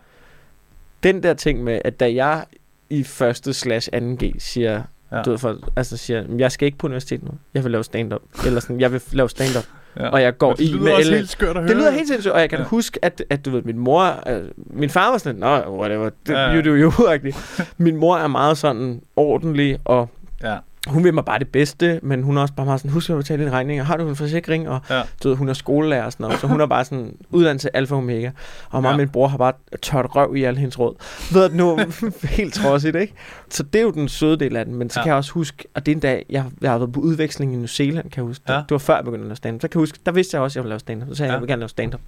[1.02, 2.44] Den der ting med, at da jeg
[2.90, 5.22] i første slash 2G siger, Ja.
[5.22, 8.20] du ved, for, altså siger, jeg skal ikke på universitet nu, jeg vil lave stand-up,
[8.46, 9.64] eller sådan, jeg vil lave stand-up,
[9.96, 10.08] ja.
[10.08, 11.16] og jeg går det i med alle.
[11.16, 11.68] helt skørt at høre.
[11.68, 12.64] Det lyder helt sindssygt, og jeg kan ja.
[12.64, 16.32] Huske, at, at du ved, min mor, øh, min far var sådan, nå, whatever, det,
[16.32, 17.32] Ja, you do you.
[17.76, 20.08] Min mor er meget sådan ordentlig, og
[20.42, 20.56] Ja,
[20.88, 23.16] hun vil mig bare det bedste, men hun er også bare meget sådan, husk at
[23.16, 24.68] betale dine regninger, har du en forsikring?
[24.68, 25.02] Og Ja.
[25.22, 27.94] du ved, hun er skolelærer og sådan noget, så hun er bare sådan uddannelse alfa
[27.94, 28.30] og omega.
[28.70, 28.92] Og mig Ja.
[28.92, 30.94] og min bror har bare tørt røv i alle hendes råd.
[31.32, 31.78] Ved du nu,
[32.22, 33.14] helt trodsigt, ikke?
[33.50, 35.02] Så det er jo den søde del af den, men så Ja.
[35.04, 37.52] kan jeg også huske, og det er en dag, jeg, jeg har været på udveksling
[37.52, 38.44] i New Zealand, kan jeg huske.
[38.52, 38.56] Ja.
[38.58, 39.60] Det var før jeg begyndte at lave stand-up.
[39.62, 41.08] Så kan jeg huske, der vidste jeg også, at jeg ville lave stand-up.
[41.08, 41.34] Så sagde jeg, Ja.
[41.34, 42.00] jeg vil gerne lave stand-up.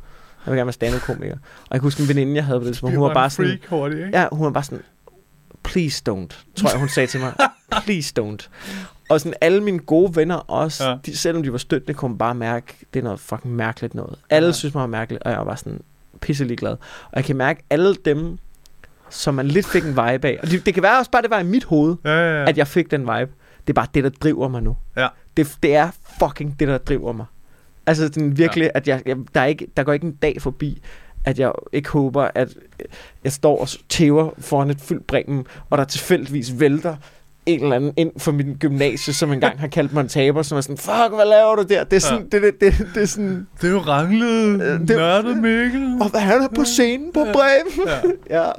[0.46, 1.34] Jeg vil gerne være stand-up-komiker.
[1.34, 3.50] Og jeg kan huske en veninde, jeg havde på det, som hun var bare sådan,
[3.50, 4.18] freak hurtigt, ikke?
[4.18, 4.82] Ja, hun var bare sådan,
[5.66, 7.32] please don't, tror jeg, hun sagde til mig.
[7.84, 8.48] Please don't.
[9.08, 10.96] Og sådan alle mine gode venner også, Ja.
[11.06, 14.18] de, selvom de var støttende, kunne man bare mærke, det er noget fucking mærkeligt noget.
[14.30, 14.52] Alle Ja.
[14.52, 15.80] synes mig var mærkeligt, og jeg var bare sådan
[16.20, 16.70] pisselig glad.
[16.72, 18.38] Og jeg kan mærke alle dem,
[19.10, 20.38] som man lidt fik en vibe af.
[20.42, 22.48] Og det, det kan være også bare, det var i mit hoved, Ja, ja, ja.
[22.48, 23.30] at jeg fik den vibe.
[23.66, 24.76] Det er bare det, der driver mig nu.
[24.96, 25.08] Ja.
[25.36, 27.26] Det, det er fucking det, der driver mig.
[27.86, 28.70] Altså sådan virkelig, ja.
[28.74, 30.82] at jeg, jeg, der, er ikke, der går ikke en dag forbi,
[31.26, 32.48] at jeg ikke håber, at
[33.24, 36.96] jeg står og tæver foran et fyldt bremen, og der tilfældigvis vælter
[37.46, 40.58] en eller anden ind for min gymnasie, som engang har kaldt mig en taber, som
[40.58, 41.84] er sådan, fuck, hvad laver du der?
[41.84, 42.38] Det er sådan, ja.
[42.38, 44.88] det, det, det, det er sådan, Det er jo ranglet, Øh, det...
[44.88, 45.98] det- nørdet Mikkel.
[46.00, 47.32] og hvad han er på scenen på Ja.
[47.32, 47.88] bremen?
[48.30, 48.40] Ja.
[48.42, 48.50] Ja,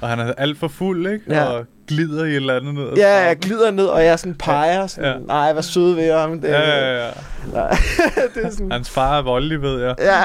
[0.00, 1.24] Og han er alt for fuld, ikke?
[1.28, 1.44] Ja.
[1.44, 2.92] Og glider i et eller andet ned.
[2.96, 5.18] ja jeg glider ned, og jeg sådan peger, sådan, Ja.
[5.26, 6.40] nej, hvad søde ved ham.
[6.40, 7.10] Det, Ja, ja, ja.
[7.52, 7.68] Nej,
[8.34, 9.94] det er sådan, Hans far er voldelig, ved jeg.
[9.98, 10.22] Ja.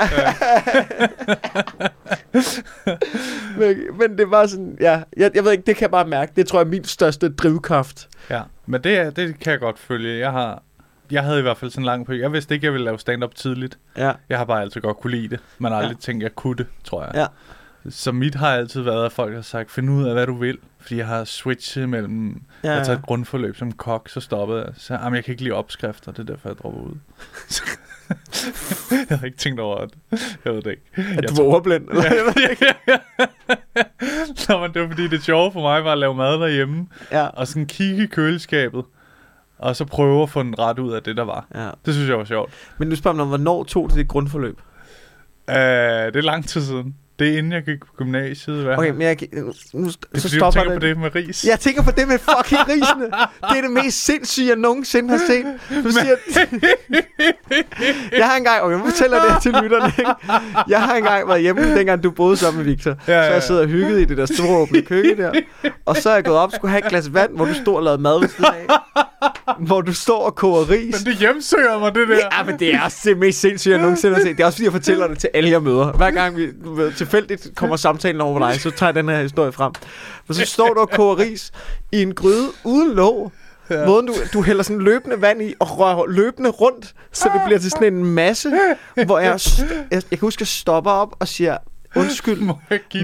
[3.59, 6.31] men, men det var sådan, ja, jeg, jeg ved ikke, det kan jeg bare mærke.
[6.35, 8.07] Det tror jeg er min største drivkraft.
[8.29, 10.19] Ja, men det, det kan jeg godt følge.
[10.19, 10.61] Jeg har...
[11.11, 12.23] Jeg havde i hvert fald sådan en lang periode.
[12.23, 13.77] Jeg vidste ikke, jeg ville lave stand-up tidligt.
[13.97, 15.39] Ja, Jeg har bare altid godt kunne lide det.
[15.57, 15.83] Man har Ja.
[15.85, 17.11] aldrig tænkt, jeg kunne det, tror jeg.
[17.15, 17.25] Ja.
[17.89, 20.57] Så mit har altid været, at folk har sagt, find ud af, hvad du vil.
[20.79, 22.41] Fordi jeg har switchet mellem...
[22.63, 22.83] ja, Jeg ja.
[22.83, 24.69] taget et grundforløb som kok, så stoppede jeg.
[24.77, 26.95] Så jamen, jeg kan ikke lide opskrifter, det er derfor, jeg dropper ud.
[29.09, 29.93] jeg har ikke tænkt over det.
[30.45, 30.81] Jeg ved det ikke.
[30.95, 31.89] At Jeg du tror- var overblind.
[31.89, 32.03] eller?
[32.37, 32.97] Ja, ja, ja.
[34.49, 37.25] Nå, men det var fordi, det sjove for mig var at lave mad derhjemme, ja.
[37.27, 38.85] og sådan kigge i køleskabet,
[39.57, 41.45] og så prøve at få den ret ud af det, der var.
[41.55, 41.69] ja.
[41.85, 42.53] Det synes jeg var sjovt.
[42.77, 44.59] Men nu spørger man, hvornår tog det det grundforløb?
[45.47, 46.95] Uh, det er lang tid siden.
[47.19, 48.63] Det er inden jeg gik på gymnasiet.
[48.63, 48.77] Hvad?
[48.77, 50.81] Okay, men jeg, kan- nu, det er så fordi, du stopper tænker det.
[50.81, 51.45] på det med ris.
[51.45, 53.05] Jeg tænker på det med fucking risene.
[53.49, 55.45] Det er det mest sindssyge, jeg nogensinde har set.
[55.83, 56.15] Du siger,
[58.17, 60.11] jeg har engang, okay, nu fortæller det til lytterne, ikke?
[60.67, 62.89] Jeg har engang været hjemme, dengang du boede sammen med Victor.
[62.91, 63.39] Ja, Så ja, jeg ja.
[63.39, 65.31] sidder og hygget i det der store åbne køkken der.
[65.85, 67.77] Og så er jeg gået op og skulle have et glas vand, hvor du står
[67.77, 68.75] og lavet mad ved siden af.
[69.59, 71.05] Hvor du står og koger ris.
[71.05, 72.15] Men det hjemsøger mig, det der.
[72.15, 74.37] Ja, men det er også det mest sindssyge, jeg nogensinde har set.
[74.37, 75.91] Det er også fordi, jeg fortæller det til alle, jeg møder.
[75.91, 79.21] Hver gang vi du ved, tilfældigt kommer samtalen over dig, så tager jeg den her
[79.21, 79.71] historie frem.
[80.27, 81.51] Men så står du og koger ris
[81.91, 83.31] i en gryde uden låg.
[83.69, 83.85] Ja.
[83.85, 87.59] Måden, du, du hælder sådan løbende vand i og rører løbende rundt, så det bliver
[87.59, 88.51] til sådan en masse,
[89.05, 91.57] hvor jeg, jeg, jeg kan huske, at jeg stopper op og siger,
[91.95, 92.41] undskyld,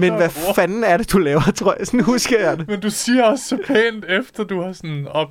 [0.00, 0.54] men hvad ord?
[0.54, 1.86] fanden er det, du laver, tror jeg.
[1.86, 2.68] Sådan husker jeg det.
[2.68, 5.28] Men du siger også så pænt efter, du har sådan op...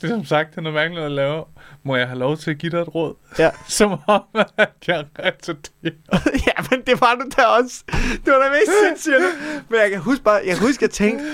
[0.00, 1.44] Det som sagt, det er noget mærkeligt at lave.
[1.82, 3.14] Må jeg have lov til at give dig et råd?
[3.38, 3.50] Ja.
[3.68, 4.22] Som om,
[4.58, 5.94] at jeg er retarderet.
[6.46, 7.82] ja, men det var du da også.
[8.24, 9.24] Det var da mest sindssygt.
[9.68, 11.24] Men jeg kan huske bare, jeg kan huske, at jeg tænkte,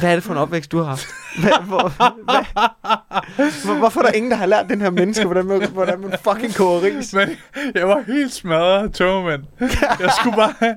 [0.00, 1.06] hvad er det for en opvækst, du har haft?
[1.40, 1.92] Hvad, hvor,
[2.24, 2.44] hvad,
[3.64, 6.14] hvor, hvorfor er der ingen, der har lært den her menneske, hvordan man, hvordan man
[6.24, 7.12] fucking koger ris?
[7.14, 7.28] Men
[7.74, 9.42] jeg var helt smadret af tømmermænd.
[10.00, 10.74] Jeg skulle bare have,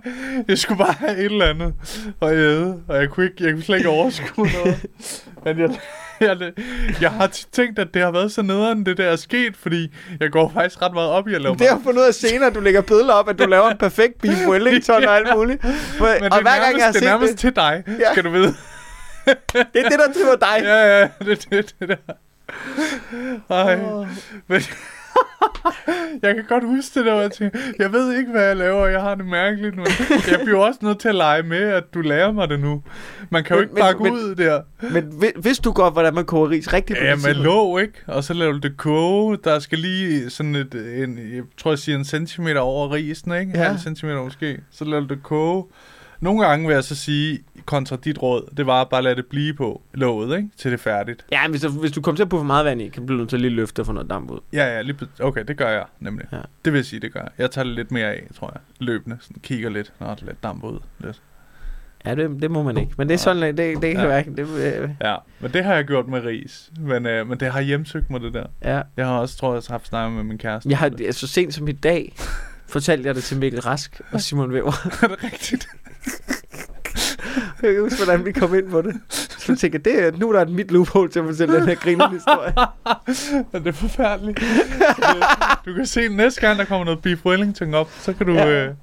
[0.48, 1.74] jeg skulle bare have et eller andet
[2.22, 4.86] at æde, og jeg kunne, ikke, jeg kunne slet ikke overskue noget.
[5.46, 5.70] Men jeg,
[6.20, 6.52] jeg,
[7.02, 10.32] jeg har tænkt, at det har været så nederen, det der er sket, fordi jeg
[10.32, 12.56] går faktisk ret meget op i at lave Det har fundet ud af senere, at
[12.56, 15.62] du lægger billeder op, at du laver en perfekt beef wellington og alt muligt.
[15.62, 17.56] For, Men det og er hver nærmest, gang jeg har det er nærmest det, til
[17.56, 18.12] dig, Ja.
[18.12, 18.56] skal du vide.
[19.26, 19.36] Det
[19.86, 20.64] er det, der driver dig.
[20.64, 22.14] Ja, ja, det er det, det der.
[23.50, 24.08] Ej, Åh.
[24.48, 24.62] men...
[26.24, 28.92] jeg kan godt huske det der, jeg tænker, jeg ved ikke, hvad jeg laver, og
[28.92, 29.84] jeg har det mærkeligt nu.
[30.32, 32.84] Jeg bliver også nødt til at lege med, at du lærer mig det nu.
[33.30, 34.62] Man kan jo Men- ikke men- men- ud der.
[34.92, 37.00] Men vi- vidste du godt, hvordan man koger ris rigtigt?
[37.00, 37.94] Ja, med låg, ikke?
[38.08, 39.38] Og så laver du det koge.
[39.44, 43.52] Der skal lige sådan et, en, jeg tror, jeg siger en centimeter over risen, ikke?
[43.56, 43.64] Ja.
[43.64, 44.60] Halv centimeter måske.
[44.72, 45.64] Så laver du det koge.
[46.20, 49.26] Nogle gange vil jeg så sige, kontra dit råd, det var bare at lade det
[49.26, 50.50] blive på låget, ikke?
[50.58, 51.26] Til det er færdigt.
[51.32, 53.02] Ja, men hvis, du- hvis du kommer til at putte for meget vand i, kan
[53.02, 54.40] du blive nødt til at lige løfte og få noget damp ud.
[54.54, 56.28] Ja, ja, lige, okay, det gør jeg nemlig.
[56.32, 56.38] Ja.
[56.66, 57.30] Det vil sige, det gør jeg.
[57.38, 58.62] Jeg tager lidt mere af, tror jeg.
[58.80, 60.80] Løbende, sådan kigger lidt, når der er lidt damp ud.
[61.00, 61.22] Lidt.
[62.06, 62.92] Ja, det, det må man ikke.
[62.98, 64.08] Men det er sådan, det, det kan Ja.
[64.08, 64.24] være.
[64.24, 64.40] Det,
[64.84, 66.72] øh, Ja, men det har jeg gjort med ris.
[66.80, 68.46] Men, øh, men det har hjemsøgt mig, det der.
[68.64, 68.82] ja.
[68.98, 70.70] Jeg har også, tror jeg, haft snakket med min kæreste.
[70.70, 72.14] Jeg har så sent som i dag
[72.68, 74.72] fortalte jeg det til Mikkel Rask og Simon Weber.
[75.04, 75.68] er det rigtigt?
[77.36, 78.96] Jeg kan ikke huske, hvordan vi kom ind på det.
[79.10, 81.68] Så jeg tænker, det er, nu er der et mit loophole til at fortælle den
[81.68, 82.54] her grinende historie.
[83.54, 84.40] Ja, det er forfærdeligt.
[85.66, 88.34] du kan se, næste gang, der kommer noget beef Wellington op, så kan du...
[88.34, 88.66] Ja.
[88.66, 88.74] Øh,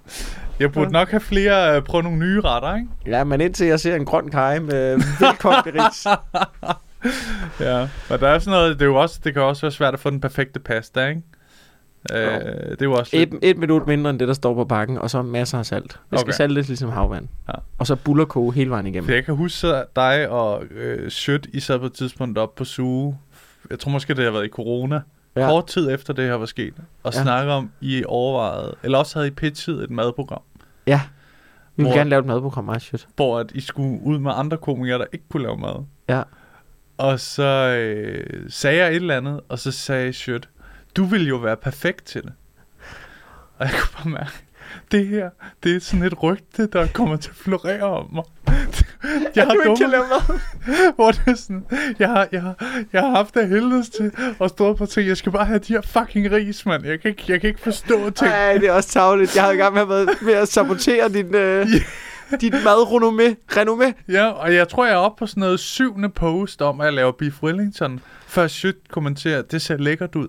[0.61, 2.89] jeg burde nok have flere øh, prøve nogle nye retter, ikke?
[3.07, 6.07] Ja, men indtil jeg ser en grøn kaj med velkommen ris.
[7.61, 9.95] Ja, og der er sådan noget, det, er jo også, det kan også være svært
[9.95, 11.23] at få den perfekte pasta, ikke?
[12.13, 14.65] Øh, det er jo også lidt, Et, et minut mindre end det, der står på
[14.65, 15.83] pakken, og så masser af salt.
[16.11, 16.33] Det skal Okay.
[16.33, 17.29] saltes ligesom havvand.
[17.49, 17.53] Ja.
[17.79, 19.05] Og så bullerkoge hele vejen igennem.
[19.05, 22.55] For jeg kan huske at dig og øh, Sjøt, I sad på et tidspunkt op
[22.55, 23.19] på suge.
[23.71, 25.01] Jeg tror måske, det har været i corona.
[25.37, 25.47] Ja.
[25.49, 26.75] Kort tid efter det her var sket.
[27.03, 27.23] Og ja.
[27.23, 30.43] Snakke om, I overvejede, eller også havde I pitchet et madprogram,
[30.87, 31.01] Ja.
[31.77, 33.07] Vi vil Hvor- gerne lave et madprogram, meget shit.
[33.17, 35.85] hvor at I skulle ud med andre komikere, der ikke kunne lave mad.
[36.09, 36.23] Ja.
[36.99, 37.43] Og så
[37.79, 40.49] øh, sagde jeg et eller andet, og så sagde Sjøt,
[40.97, 42.33] du vil jo være perfekt til det.
[43.59, 44.33] Og jeg kunne bare mærke,
[44.93, 45.31] det her,
[45.63, 48.25] det er sådan et rygte, der kommer til at florere om mig.
[49.37, 50.41] Jeg har dummet, lave mad.
[50.97, 51.65] hvor det er sådan,
[51.99, 52.55] jeg har, jeg, har,
[52.93, 55.73] jeg har haft det helvedes til at stå på ting, jeg skal bare have de
[55.73, 56.85] her fucking ris, mand.
[56.87, 58.31] Jeg kan ikke, jeg kan ikke forstå ting.
[58.31, 59.37] Nej, det er også tavligt.
[59.37, 61.67] Jeg har i gang med at, være- med at sabotere din, øh,
[62.41, 63.35] dit madrenommé.
[63.53, 63.93] Renommé.
[64.09, 66.93] Ja, og jeg tror, jeg er oppe på sådan noget syvende post om, at jeg
[66.95, 70.29] laver beef Wellington, før Sjøt kommenterer, det ser lækkert ud.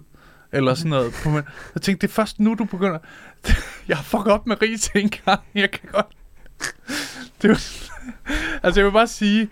[0.54, 1.14] Eller sådan noget.
[1.24, 1.42] På min-
[1.76, 2.98] Jeg tænkte, det er først nu, du begynder...
[3.88, 5.40] Jeg har fucket op med ris en gang.
[5.56, 6.06] Jeg kan godt...
[7.42, 7.62] Det var...
[8.64, 9.50] Altså, jeg vil bare sige,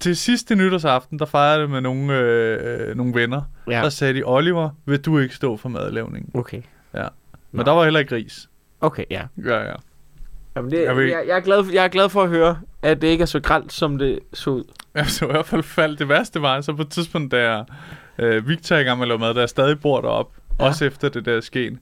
[0.00, 3.42] til sidste nytårsaften, der fejrede det med nogle, øh, øh, nogle venner.
[3.66, 3.72] Ja.
[3.76, 3.82] Ja.
[3.82, 6.30] Der sagde de, Oliver, vil du ikke stå for madlavningen?
[6.34, 6.62] Okay.
[6.92, 7.62] Men Nå.
[7.62, 8.48] der var heller ikke ris.
[8.80, 9.22] Okay, ja.
[9.44, 9.72] Ja, ja.
[10.56, 13.02] Jamen det, Jeg jeg, jeg, jeg, er glad, jeg er glad for at høre, at
[13.02, 14.64] det ikke er så gralt, som det så ud.
[14.96, 17.64] Ja, så i hvert fald faldt det værste var, så på et tidspunkt, da jeg,
[18.18, 20.64] øh, Victor er i gang med at lave mad, jeg stadig bor deroppe, ja.
[20.64, 21.80] Også efter det der sken,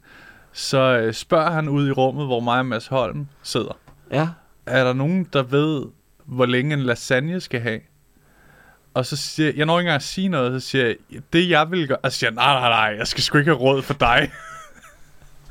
[0.52, 3.78] så øh, spørger han ud i rummet, hvor mig og Mads Holm sidder.
[4.10, 4.28] Ja.
[4.66, 5.84] Er der nogen, der ved,
[6.24, 7.80] hvor længe en lasagne skal have?
[8.94, 10.96] Og så siger jeg, jeg når ikke engang at sige noget, så siger jeg,
[11.32, 13.50] det jeg vil gøre, og så siger jeg, nej, nej, nej, jeg skal sgu ikke
[13.50, 14.30] have råd for dig.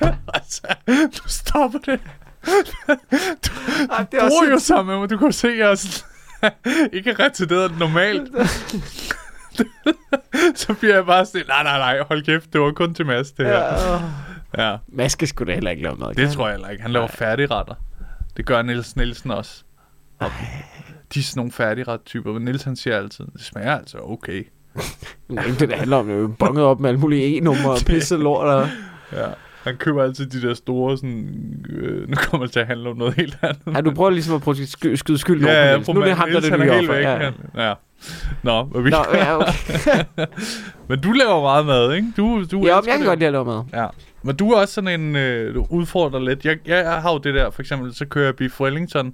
[0.34, 2.00] altså, du stopper det.
[3.92, 6.54] Ej, det Du bor jo sammen med mig, du kan se, jeg er sådan,
[6.94, 8.32] ikke retarderet normalt.
[10.56, 13.32] så bliver jeg bare sådan, nej, nej, nej, hold kæft, det var kun til Mads,
[13.32, 13.60] det her.
[13.60, 14.02] Ja.
[14.58, 16.14] Ja, Mads skal sgu da heller ikke lave mad.
[16.14, 16.82] det tror jeg heller ikke.
[16.82, 17.74] Han laver færdigretter.
[18.38, 19.64] Det gør Niels Nielsen også.
[20.20, 20.32] Og
[21.14, 24.44] de er sådan nogle færdigret-typer, men Niels han siger altid, det smager altså okay.
[25.30, 28.18] Nej, det handler om, det er jo bonget op med alle mulige e-numre og pisse
[28.18, 28.48] lort.
[28.48, 28.68] Og...
[29.14, 29.28] Ja.
[29.64, 32.98] Han køber altid de der store, sådan, øh, nu kommer det til at handle om
[32.98, 33.76] noget helt andet.
[33.76, 35.88] Ja, du prøver ligesom at prøve at sky- skyde skyld over ja, på ja, Niels.
[35.88, 36.94] Nu er det ham, der er det nye offer.
[36.94, 37.04] væk.
[37.04, 37.18] Ja.
[37.18, 37.74] Han- Ja.
[38.44, 39.54] Nå, men, vi Nå, ja, okay.
[40.90, 42.08] men du laver meget mad, ikke?
[42.18, 43.06] Du, du ja, jeg kan det.
[43.08, 43.64] godt lide at lave mad.
[43.74, 43.88] Ja.
[44.24, 46.46] Men du er også sådan en, øh, du udfordrer lidt.
[46.46, 49.14] Jeg, jeg har jo det der, for eksempel, så kører jeg beef Wellington,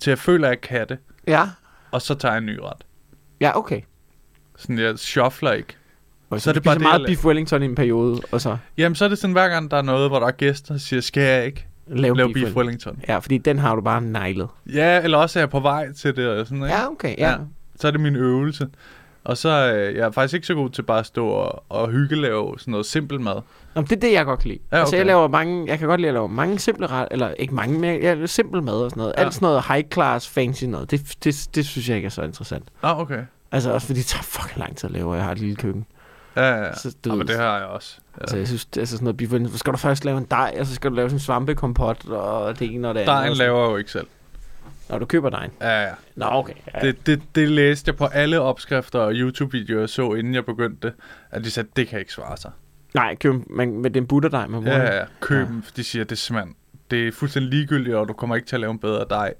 [0.00, 1.42] til jeg føler, at jeg kan det, Ja,
[1.90, 2.84] og så tager jeg en ny ret.
[3.40, 3.80] ja, okay.
[4.56, 5.76] Sådan, jeg shuffler ikke.
[6.30, 8.56] Og Så er det bare det, meget jeg beef Wellington i en periode, og så
[8.78, 10.86] Jamen, så er det sådan, hver gang der er noget, hvor der er gæster, så
[10.86, 12.92] siger jeg, skal jeg ikke lave, lave beef, beef Wellington.
[12.92, 13.14] Wellington?
[13.14, 14.48] Ja, fordi den har du bare neglet.
[14.72, 16.74] Ja, eller også er jeg på vej til det, og sådan, ikke?
[16.74, 17.30] Ja, okay, ja.
[17.30, 17.36] Ja.
[17.80, 18.68] Så er det min øvelse.
[19.24, 21.88] Og så øh, jeg er faktisk ikke så god til bare at stå og, og
[21.88, 23.40] hygge lave sådan noget simpel mad.
[23.74, 24.60] Nå, det er det, jeg godt kan lide.
[24.72, 24.80] Ja, okay.
[24.80, 27.54] Altså, jeg laver mange, jeg kan godt lide at lave mange simple ret, eller ikke
[27.54, 29.14] mange, men jeg simpel mad og sådan noget.
[29.18, 29.22] Ja.
[29.24, 32.22] Alt sådan noget high class, fancy noget, det, det, det synes jeg ikke er så
[32.22, 32.64] interessant.
[32.82, 33.20] Ah, okay.
[33.52, 35.56] Altså også fordi det tager fucking lang tid at lave, og jeg har et lille
[35.56, 35.86] køkken.
[36.38, 36.74] Ja.
[36.74, 37.98] Så du ja men det har jeg også.
[38.16, 38.20] Ja.
[38.20, 39.50] Altså jeg synes, det er altså sådan noget.
[39.52, 42.08] Så skal du først lave en dej, og så skal du lave sådan en svampekompot,
[42.08, 43.12] og det ene og det andet.
[43.14, 44.06] Dejen laver jeg jo ikke selv.
[44.88, 45.50] Når du køber dejen.
[45.60, 45.90] Ja, ja.
[46.14, 46.52] Nå, okay.
[46.74, 46.80] Ja.
[46.86, 50.88] Det, det, det læste jeg på alle opskrifter og YouTube-videoer, jeg så, inden jeg begyndte
[50.88, 50.94] det,
[51.30, 52.50] at de sagde, det kan ikke svare sig.
[52.94, 54.78] Nej, køb, man, med den butterdej, man bruger.
[54.78, 55.04] Ja, ja.
[55.20, 55.44] Køb Ja.
[55.44, 56.54] dem, de siger, det er simpelthen,
[56.90, 59.34] det er fuldstændig ligegyldigt, og du kommer ikke til at lave en bedre dej,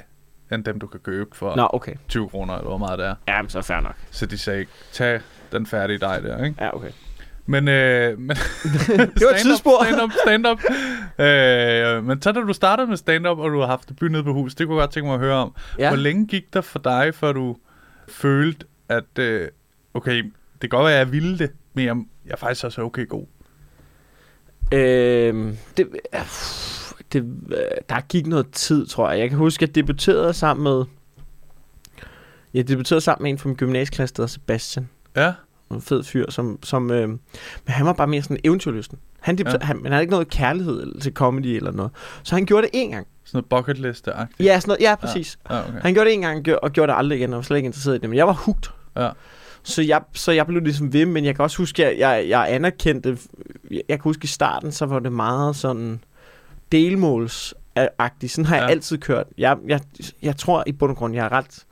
[0.53, 1.95] end dem, du kan købe for Nå, okay.
[2.09, 3.15] 20 kroner, eller hvor meget det er.
[3.29, 3.95] Ja, men så fair nok.
[4.11, 5.21] Så de sagde, tag
[5.53, 6.65] den færdige dej der, ikke?
[6.65, 6.91] Ja, okay.
[7.47, 8.29] Men, øh, men
[8.97, 9.85] Det var et tidsspor.
[9.85, 10.61] Stand-up, stand-up.
[11.19, 14.33] øh, men så da du startede med stand-up, og du har haft debut nede på
[14.33, 15.55] hus, det kunne jeg godt tænke mig at høre om.
[15.79, 15.89] Ja.
[15.89, 17.57] Hvor længe gik der for dig, før du
[18.09, 19.49] følte, at øh,
[19.95, 20.23] okay,
[20.63, 23.09] det kan godt være, at jeg ville det, men jeg, jeg er faktisk også okay
[23.09, 23.27] god.
[24.71, 27.59] Det, øh, det, øh,
[27.89, 29.21] der gik noget tid, tror jeg.
[29.21, 30.85] Jeg kan huske, at jeg debuterede sammen med...
[32.55, 34.89] Jeg debuterede sammen med en fra min gymnasieklasse, der hedder Sebastian.
[35.17, 35.33] Ja,
[35.71, 36.59] En fed fyr, som...
[36.63, 37.19] som øh, men
[37.67, 38.99] han var bare mere sådan eventyrlysten.
[39.21, 39.51] Han, Ja.
[39.51, 39.57] ja.
[39.61, 41.91] han, men han havde ikke noget kærlighed til comedy eller noget.
[42.23, 43.07] Så han gjorde det en gang.
[43.33, 44.27] noget bucket liste -agtigt.
[44.41, 45.39] Ja, sådan noget, ja, præcis.
[45.51, 45.81] Ja, okay.
[45.83, 47.95] Han gjorde det en gang og gjorde det aldrig igen, og var slet ikke interesseret
[47.97, 48.11] i det.
[48.11, 48.71] Men jeg var hugt.
[48.97, 49.11] Ja.
[49.63, 52.47] Så jeg, så jeg blev ligesom ved, men jeg kan også huske, at jeg, jeg
[52.55, 53.19] anerkendte,
[53.71, 56.01] jeg, jeg kan huske i starten, så var det meget sådan
[56.73, 58.33] delmålsagtigt.
[58.33, 58.71] Sådan har jeg Ja.
[58.71, 59.27] altid kørt.
[59.39, 59.81] Jeg, jeg,
[60.23, 61.65] jeg tror i bund og grund, jeg er ret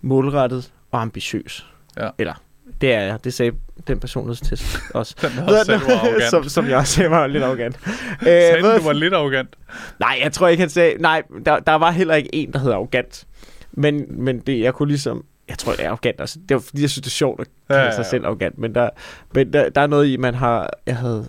[0.00, 1.66] målrettet og ambitiøs.
[1.96, 2.10] Ja.
[2.18, 2.34] Eller,
[2.80, 3.24] det er jeg.
[3.24, 3.52] Det sagde
[3.86, 5.14] den personlighedstest også.
[5.22, 6.30] Den også sagde, du var arrogant.
[6.30, 7.76] som, som jeg også sagde var lidt arrogant.
[8.20, 9.56] Øh, Sagde du var lidt arrogant.
[10.00, 10.94] Nej, jeg tror ikke, han sagde...
[11.02, 13.26] Nej, der, der var heller ikke en, der hedder arrogant.
[13.72, 15.24] Men, men det, jeg kunne ligesom...
[15.48, 16.20] Jeg tror, jeg er arrogant.
[16.20, 18.08] Altså, det var fordi, jeg synes, det er sjovt at Ja, kalde ja, sig ja.
[18.08, 18.58] selv arrogant.
[18.58, 18.90] Men, der,
[19.34, 20.70] men der, der er noget i, man har...
[20.86, 21.28] Jeg havde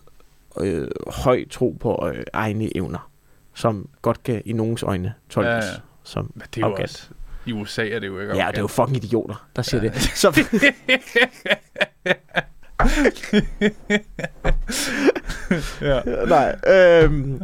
[0.60, 3.10] øh, høj tro på øh, egne evner,
[3.56, 5.72] som godt kan i nogens øjne tolkes Ja, ja, ja.
[5.72, 5.78] ja.
[6.04, 6.84] som Men det er arrogant.
[6.90, 7.08] også...
[7.46, 9.90] I USA er det jo ikke Ja, det er jo fucking idioter, der siger Ja.
[9.90, 10.02] det.
[10.02, 10.46] Så,
[15.82, 16.02] ja.
[16.36, 17.42] nej, øhm,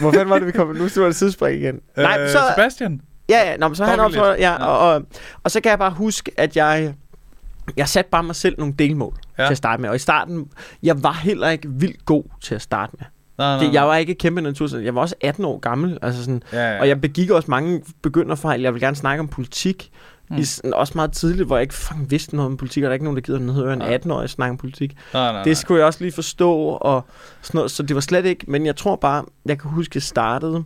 [0.00, 0.68] hvor fanden var det, vi kom?
[0.68, 1.80] Nu stod det sidespring igen.
[1.96, 3.00] Nej, øh, så, Sebastian?
[3.28, 4.66] Ja, ja, nå, men så han også, ja, Ja.
[4.66, 5.02] og, og,
[5.44, 6.94] og så kan jeg bare huske, at jeg,
[7.76, 9.44] jeg satte bare mig selv nogle delmål ja.
[9.46, 9.90] til at starte med.
[9.90, 10.50] Og i starten,
[10.82, 13.06] jeg var heller ikke vildt god til at starte med.
[13.38, 14.84] Nej, nej, Det, jeg var ikke kæmpe naturstudent.
[14.86, 15.98] Jeg var også 18 år gammel.
[16.02, 16.80] Altså sådan, Ja, ja.
[16.80, 18.60] Og jeg begik også mange begynderfejl.
[18.60, 19.90] Jeg vil gerne snakke om politik.
[20.30, 20.36] Mm.
[20.36, 22.90] I, sådan, også meget tidligt, hvor jeg ikke fucking vidste noget om politik, og der
[22.90, 23.96] er ikke nogen, der gider høre en Nej.
[24.04, 24.96] 18-årig snakke om politik.
[25.14, 27.06] nej, nej, Det skulle jeg også lige forstå, og
[27.42, 30.02] sådan noget, så det var slet ikke, men jeg tror bare, jeg kan huske, jeg
[30.02, 30.64] startede,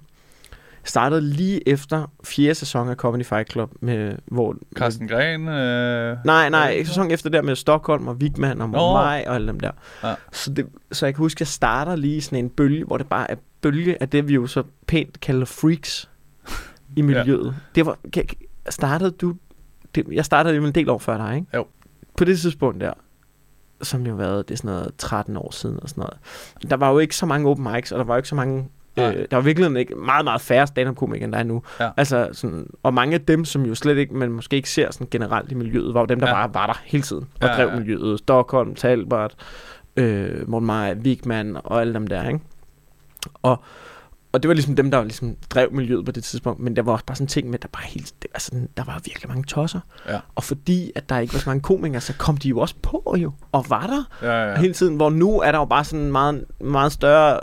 [0.85, 4.57] startede lige efter fjerde sæson af Comedy Fight Club, med, hvor...
[4.77, 5.49] Carsten Gren?
[5.49, 6.17] Øh...
[6.25, 9.61] Nej, nej, ikke sæson efter der med Stockholm og Wigman og mig og alle dem
[9.61, 9.71] der.
[10.03, 10.15] Ja.
[10.33, 13.09] Så, det, så jeg kan huske, at jeg starter lige sådan en bølge, hvor det
[13.09, 16.11] bare er bølge af det, vi jo så pænt kalder freaks
[16.97, 17.47] i miljøet.
[17.47, 17.53] Ja.
[17.75, 17.99] Det var,
[18.69, 19.35] startede du...
[19.95, 21.47] Det, jeg startede jo en del år før dig, ikke?
[21.55, 21.67] Jo.
[22.17, 22.93] På det tidspunkt der,
[23.83, 26.71] som jo været, det er sådan noget 13 år siden og sådan noget.
[26.71, 28.69] Der var jo ikke så mange open mics, og der var jo ikke så mange...
[28.97, 29.15] Nej.
[29.17, 31.63] Øh, der var virkelig ikke meget, meget færre stand-up komikere, end der er nu.
[31.81, 31.91] Ja.
[31.97, 35.07] Altså sådan, og mange af dem, som jo slet ikke, man måske ikke ser sådan
[35.11, 36.33] generelt i miljøet, var jo dem, der Ja.
[36.35, 37.77] bare var der hele tiden og Ja, drev ja.
[37.79, 38.19] miljøet.
[38.19, 39.35] Stockholm, Talbot,
[39.97, 42.41] øh, Morten Meier, Wigman og alle dem der, ikke?
[43.43, 43.63] Og,
[44.33, 46.93] og det var ligesom dem, der ligesom drev miljøet på det tidspunkt, men der var
[46.93, 49.45] også bare sådan ting med, der bare helt, det var sådan, der var virkelig mange
[49.45, 49.81] tosser.
[50.09, 50.19] Ja.
[50.35, 53.17] Og fordi, at der ikke var så mange komikere, så kom de jo også på
[53.19, 54.61] jo, og var der Ja, ja.
[54.61, 57.41] hele tiden, hvor nu er der jo bare sådan meget, meget større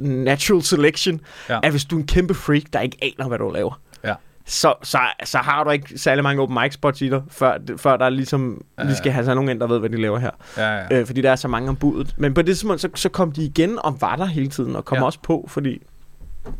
[0.00, 1.60] natural selection, Ja.
[1.62, 4.14] at hvis du er en kæmpe freak, der ikke aner, hvad du laver, Ja.
[4.46, 7.96] så, så, så har du ikke særlig mange open mic spots i dig, før, før
[7.96, 8.88] der er ligesom, Ja, ja.
[8.88, 10.30] vi skal have så nogen ind, der ved, hvad de laver her.
[10.56, 10.86] ja, ja.
[11.00, 12.14] Øh, fordi der er så mange om budet.
[12.16, 14.84] Men på det tidspunkt, så, så kom de igen og var der hele tiden, og
[14.84, 15.04] kom Ja.
[15.04, 15.82] også på, fordi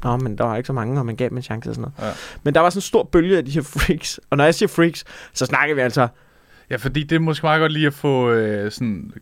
[0.05, 1.93] Nå, men der var ikke så mange, og man gav dem en chance og sådan
[1.99, 2.11] noget.
[2.11, 2.17] Ja.
[2.43, 4.21] Men der var sådan en stor bølge af de her freaks.
[4.31, 6.09] Og når jeg siger freaks, så snakker vi altså...
[6.71, 9.13] ja, fordi det er måske meget godt lige at få øh, sådan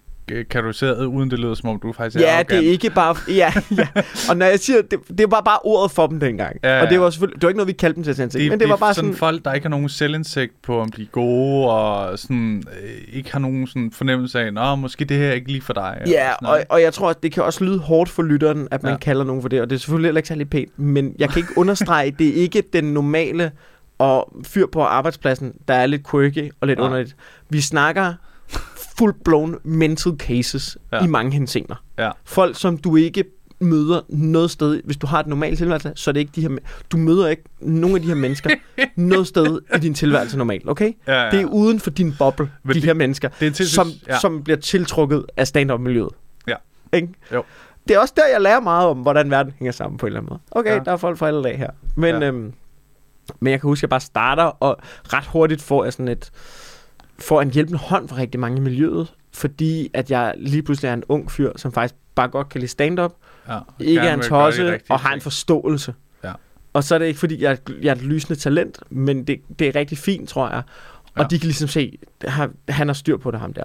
[0.51, 2.49] kategoriseret, uden det lyder som om du faktisk er Ja, arrogant.
[2.61, 3.17] det er ikke bare...
[3.29, 3.87] Ja, ja.
[4.31, 4.83] Og når jeg siger...
[4.91, 6.57] Det, det var bare ordet for dem dengang.
[6.65, 6.83] Ja, ja.
[6.85, 7.35] Og det var selvfølgelig...
[7.37, 9.19] Det var ikke noget, vi kaldte dem til det, men det var bare sådan sådan...
[9.19, 13.33] folk, der ikke har nogen selvindsigt på, om de er gode, og sådan, øh, ikke
[13.33, 16.03] har nogen sådan fornemmelse af, nå, måske det her er ikke lige for dig.
[16.07, 18.83] Ja, sådan og, og jeg tror, at det kan også lyde hårdt for lytteren, at
[18.83, 18.95] man Ja.
[18.95, 18.99] ja.
[18.99, 21.39] kalder nogen for det, og det er selvfølgelig heller ikke særlig pænt, men jeg kan
[21.39, 23.51] ikke understrege, det er ikke den normale
[23.99, 26.87] og fyr på arbejdspladsen, der er lidt quirky og lidt Nej.
[26.87, 27.17] underligt.
[27.49, 28.15] Vi snakker
[28.77, 31.05] full-blown mental cases Ja.
[31.05, 31.75] i mange henseender.
[31.99, 32.11] Ja.
[32.25, 33.25] Folk, som du ikke
[33.61, 34.81] møder noget sted.
[34.85, 36.49] Hvis du har et normalt tilværelse, så er det ikke de her...
[36.93, 38.51] Du møder ikke nogen af de her mennesker
[38.97, 40.93] noget sted i din tilværelse normalt, okay?
[41.07, 41.31] ja, ja.
[41.31, 43.89] Det er uden for din boble, Men de det- her mennesker det er til- som,
[44.09, 44.19] ja.
[44.19, 46.11] som bliver tiltrukket af stand-up-miljøet.
[46.49, 46.55] Ja.
[46.93, 47.09] Ikke?
[47.33, 47.43] Jo.
[47.89, 50.21] Det er også der, jeg lærer meget om, hvordan verden hænger sammen på en eller
[50.21, 50.41] anden måde.
[50.51, 50.79] Okay, Ja.
[50.85, 51.71] der er folk fra alle lag her.
[51.97, 52.27] Men, Ja.
[52.29, 52.53] øhm,
[53.41, 54.77] men jeg kan huske, at jeg bare starter, og
[55.13, 56.31] ret hurtigt får jeg sådan et
[57.21, 60.95] får en hjælpende hånd fra rigtig mange i miljøet, fordi at jeg lige pludselig er
[60.95, 63.13] en ung fyr, som faktisk bare godt kan lide stand-up,
[63.49, 65.95] ja, ikke er en tosse, og har en forståelse.
[66.25, 66.33] Ja.
[66.73, 69.69] Og så er det ikke, fordi jeg, jeg er et lysende talent, men det, det
[69.69, 70.63] er rigtig fint, tror jeg.
[71.15, 71.27] Og Ja.
[71.31, 71.99] de kan ligesom se,
[72.69, 73.65] han har styr på det, ham der.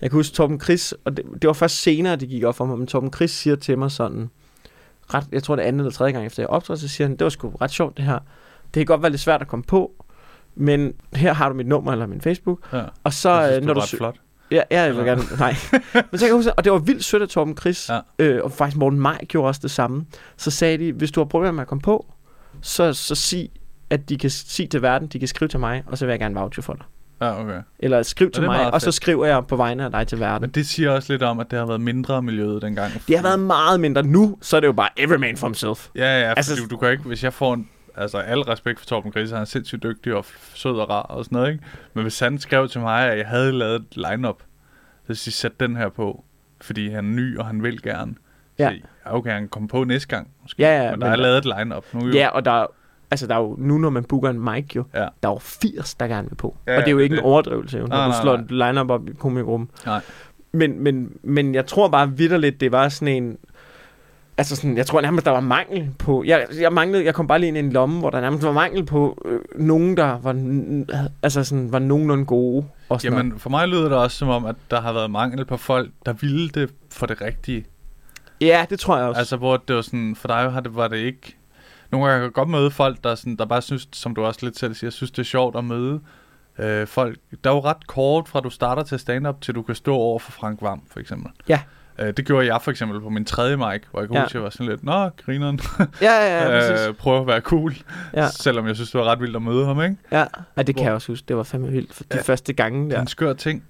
[0.00, 2.64] Jeg kan huske Torben Chris, og det, det var først senere, det gik op for
[2.64, 4.30] mig, men Torben Chris siger til mig sådan,
[5.14, 7.16] ret, jeg tror det er anden eller tredje gang efter jeg optrådte, så siger han,
[7.16, 8.18] det var sgu ret sjovt det her.
[8.64, 10.04] Det kan godt være lidt svært at komme på,
[10.60, 12.82] men her har du mit nummer eller min Facebook, Ja.
[13.04, 14.16] og så Jeg synes, øh, du når er du sø- flot.
[14.50, 15.04] Ja, ja, jeg vil Ja.
[15.10, 15.22] gerne.
[15.38, 15.54] Nej.
[15.94, 18.00] Men så kan jeg huske, og det var vildt sødt af Torben Chris, Ja.
[18.18, 20.06] øh, og faktisk Morten Maj gjorde også det samme.
[20.36, 22.06] Så sagde de, hvis du har problemer med at komme på,
[22.62, 23.48] så, så sig,
[23.90, 26.20] at de kan sige til verden, de kan skrive til mig, og så vil jeg
[26.20, 26.82] gerne vouche for dig.
[27.22, 27.60] Ja, okay.
[27.78, 30.40] Eller skriv til mig, og så skriver jeg på vegne af dig til verden.
[30.40, 32.92] Men det siger også lidt om, at det har været mindre miljøet dengang.
[33.08, 34.02] Det har været meget mindre.
[34.02, 35.88] Nu, så er det jo bare every man for himself.
[35.94, 38.78] Ja, ja, altså, fordi du, du kan ikke, hvis jeg får en, altså al respekt
[38.78, 40.24] for Torben Grise, han er sindssygt dygtig og
[40.54, 41.64] sød og rar og sådan noget, ikke?
[41.94, 44.42] Men hvis han skrev til mig, at jeg havde lavet et line-up,
[45.06, 46.24] så siger sæt den her på,
[46.60, 48.14] fordi han er ny, og han vil gerne.
[48.58, 48.70] Ja.
[48.72, 50.62] Så, okay, han kommer på næste gang, måske.
[50.62, 52.12] Ja, ja, men der men er lavet et line-up nu jo.
[52.12, 52.66] Ja, og der er,
[53.10, 54.98] altså der er jo, nu når man booker en mic jo, Ja.
[54.98, 56.56] der er jo 80, der gerne vil på.
[56.66, 58.36] Ja, og det er jo ikke det- en overdrivelse, jo, når Nej, du nej, slår
[58.36, 58.44] nej.
[58.44, 59.70] et line-up op i komikergruppen.
[59.86, 60.00] Nej.
[60.52, 63.38] Men, men, men jeg tror bare vidderligt, det var sådan en...
[64.40, 66.24] Altså sådan, jeg tror nærmest, der var mangel på...
[66.26, 68.52] Jeg, jeg, manglede, jeg kom bare lige ind i en lomme, hvor der nærmest var
[68.52, 70.32] mangel på øh, nogen, der var,
[71.22, 72.66] altså sådan, var nogenlunde gode.
[72.88, 73.24] Og sådan noget.
[73.24, 75.90] Jamen, for mig lyder det også som om, at der har været mangel på folk,
[76.06, 77.64] der ville det for det rigtige.
[78.40, 79.18] Ja, det tror jeg også.
[79.18, 81.36] Altså, hvor det var sådan, for dig har det, var det ikke...
[81.90, 84.40] Nogle gange kan jeg godt møde folk, der, sådan, der bare synes, som du også
[84.42, 86.00] lidt selv siger, synes det er sjovt at møde
[86.58, 87.18] øh, folk.
[87.44, 90.18] Der er jo ret kort fra du starter til stand-up, til du kan stå over
[90.18, 91.32] for Frank Vam, for eksempel.
[91.48, 91.60] Ja.
[92.00, 94.20] Øh, det gjorde jeg for eksempel på min tredje mic, hvor jeg kunne Ja.
[94.20, 94.22] ja.
[94.24, 95.60] huske, at jeg var sådan lidt, nå, grineren,
[96.02, 97.74] ja, ja, ja, øh, prøv at være cool.
[98.14, 98.20] Ja.
[98.22, 98.28] Ja.
[98.28, 99.96] Selvom jeg synes, det var ret vildt at møde ham, ikke?
[100.12, 101.24] Ja, ja, det kan Hvor- jeg også huske.
[101.28, 101.94] Det var fandme vildt.
[101.94, 102.22] For de Ja.
[102.22, 103.64] første gange Det er der, en skør ting.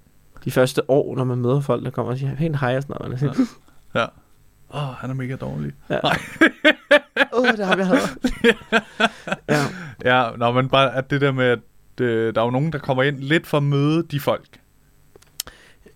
[0.45, 2.93] de første år, når man møder folk, der kommer og siger, helt hej og sådan
[2.99, 3.03] noget.
[3.05, 3.45] Og man siger,
[3.95, 4.05] Ja.
[4.73, 5.71] Åh, oh, han er mega dårlig.
[7.33, 8.17] åh, det har vi haft.
[9.49, 9.61] ja.
[10.05, 11.59] Ja, nå, men bare at det der med, at
[12.01, 14.47] øh, der er jo nogen, der kommer ind lidt for at møde de folk.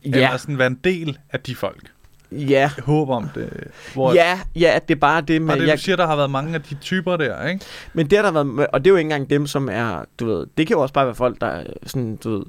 [0.05, 1.91] Ja, Eller sådan være en del af de folk.
[2.31, 3.49] Ja, håber om det.
[3.93, 5.53] Hvor ja, ja, det er bare det med...
[5.53, 7.65] og det, jeg, du siger, der har været mange af de typer der, ikke?
[7.93, 10.25] Men det har der været, og det er jo ikke engang dem, som er, du
[10.25, 12.45] ved, det kan jo også bare være folk, der er sådan, du ved,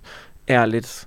[0.49, 1.07] er lidt,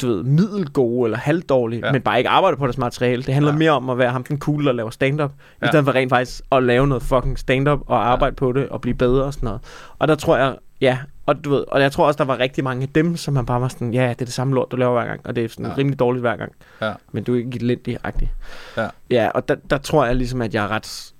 [0.00, 1.92] du ved, middelgode eller halvdårlige, ja.
[1.92, 3.22] Men bare ikke arbejder på deres materiale.
[3.22, 3.58] Det handler ja.
[3.58, 5.32] Mere om at være ham den cool, der laver stand-up,
[5.62, 5.66] ja.
[5.66, 8.38] i stedet for rent faktisk at lave noget fucking stand-up og arbejde ja.
[8.38, 9.60] på det og blive bedre og sådan noget.
[9.98, 10.98] Og der tror jeg, ja,
[11.30, 13.46] og du ved, og jeg tror også, der var rigtig mange af dem, som man
[13.46, 15.44] bare var sådan, ja, det er det samme lort, du laver hver gang, og det
[15.44, 15.76] er sådan ja.
[15.76, 16.52] Rimelig dårligt hver gang.
[16.80, 16.92] Ja.
[17.12, 18.32] Men du er ikke elendig-agtig.
[18.76, 18.88] Ja.
[19.10, 21.12] Ja, og der, der tror jeg ligesom, at jeg er ret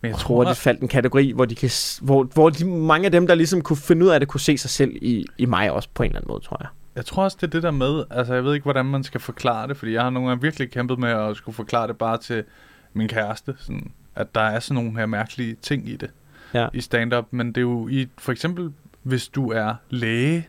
[0.00, 1.70] Men jeg tror, hurtigt faldt en kategori, hvor, de kan,
[2.02, 4.58] hvor, hvor de, mange af dem, der ligesom kunne finde ud af det, kunne se
[4.58, 6.68] sig selv i, i mig også på en eller anden måde, tror jeg.
[6.96, 9.20] jeg tror også, det er det der med, altså jeg ved ikke, hvordan man skal
[9.20, 12.18] forklare det, fordi jeg har nogle gange virkelig kæmpet med at skulle forklare det bare
[12.18, 12.44] til
[12.92, 16.10] min kæreste, sådan, at der er sådan nogle her mærkelige ting i det,
[16.54, 16.68] Ja.
[16.72, 20.48] i stand-up, men det er jo i, for eksempel, hvis du er læge,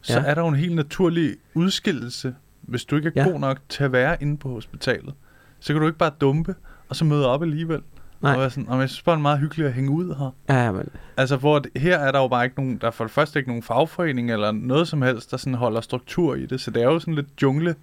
[0.00, 0.24] så Ja.
[0.26, 3.30] er der jo en helt naturlig udskillelse, hvis du ikke er Ja.
[3.30, 5.14] god nok til at være inde på hospitalet.
[5.60, 6.54] Så kan du ikke bare dumpe,
[6.88, 7.80] og så møde op alligevel.
[8.20, 8.32] Nej.
[8.34, 10.34] Og være sådan, og jeg synes bare, det er meget hyggeligt at hænge ud her.
[10.48, 13.04] Ja, men, Altså, hvor det, her er der jo bare ikke nogen, der er for
[13.04, 16.60] det første ikke nogen fagforening eller noget som helst, der sådan holder struktur i det.
[16.60, 17.74] Så det er jo sådan lidt jungle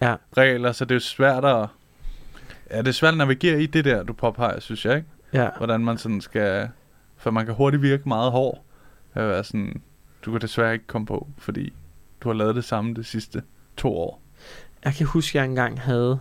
[0.00, 0.14] ja.
[0.36, 1.66] regler, så det er jo svært at...
[2.70, 5.08] Ja, det er svært at navigere i det der, du påpeger, synes jeg, ikke?
[5.32, 5.48] ja.
[5.56, 6.68] Hvordan man sådan skal...
[7.16, 8.63] For man kan hurtigt virke meget hård.
[9.14, 9.82] At være sådan,
[10.24, 11.72] du kan desværre ikke komme på, fordi
[12.20, 13.42] du har lavet det samme de sidste
[13.76, 14.22] to år.
[14.84, 16.18] Jeg kan huske, at jeg engang havde...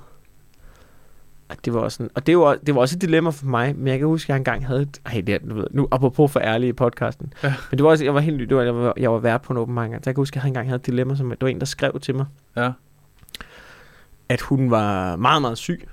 [1.49, 3.75] at Det var også sådan, og det var, det var også et dilemma for mig,
[3.75, 4.87] men jeg kan huske, at jeg engang havde...
[5.05, 7.33] Ej, det er, du ved, nu apropos for ærlig i podcasten.
[7.43, 7.53] Ja.
[7.71, 9.41] Men det var også, jeg var helt ny, det var, jeg var, jeg var vært
[9.41, 11.29] på en open mic, så jeg kan huske, at jeg engang havde et dilemma, som
[11.29, 12.25] det var en, der skrev til mig,
[12.55, 12.71] Ja.
[14.29, 15.87] at hun var meget, meget syg.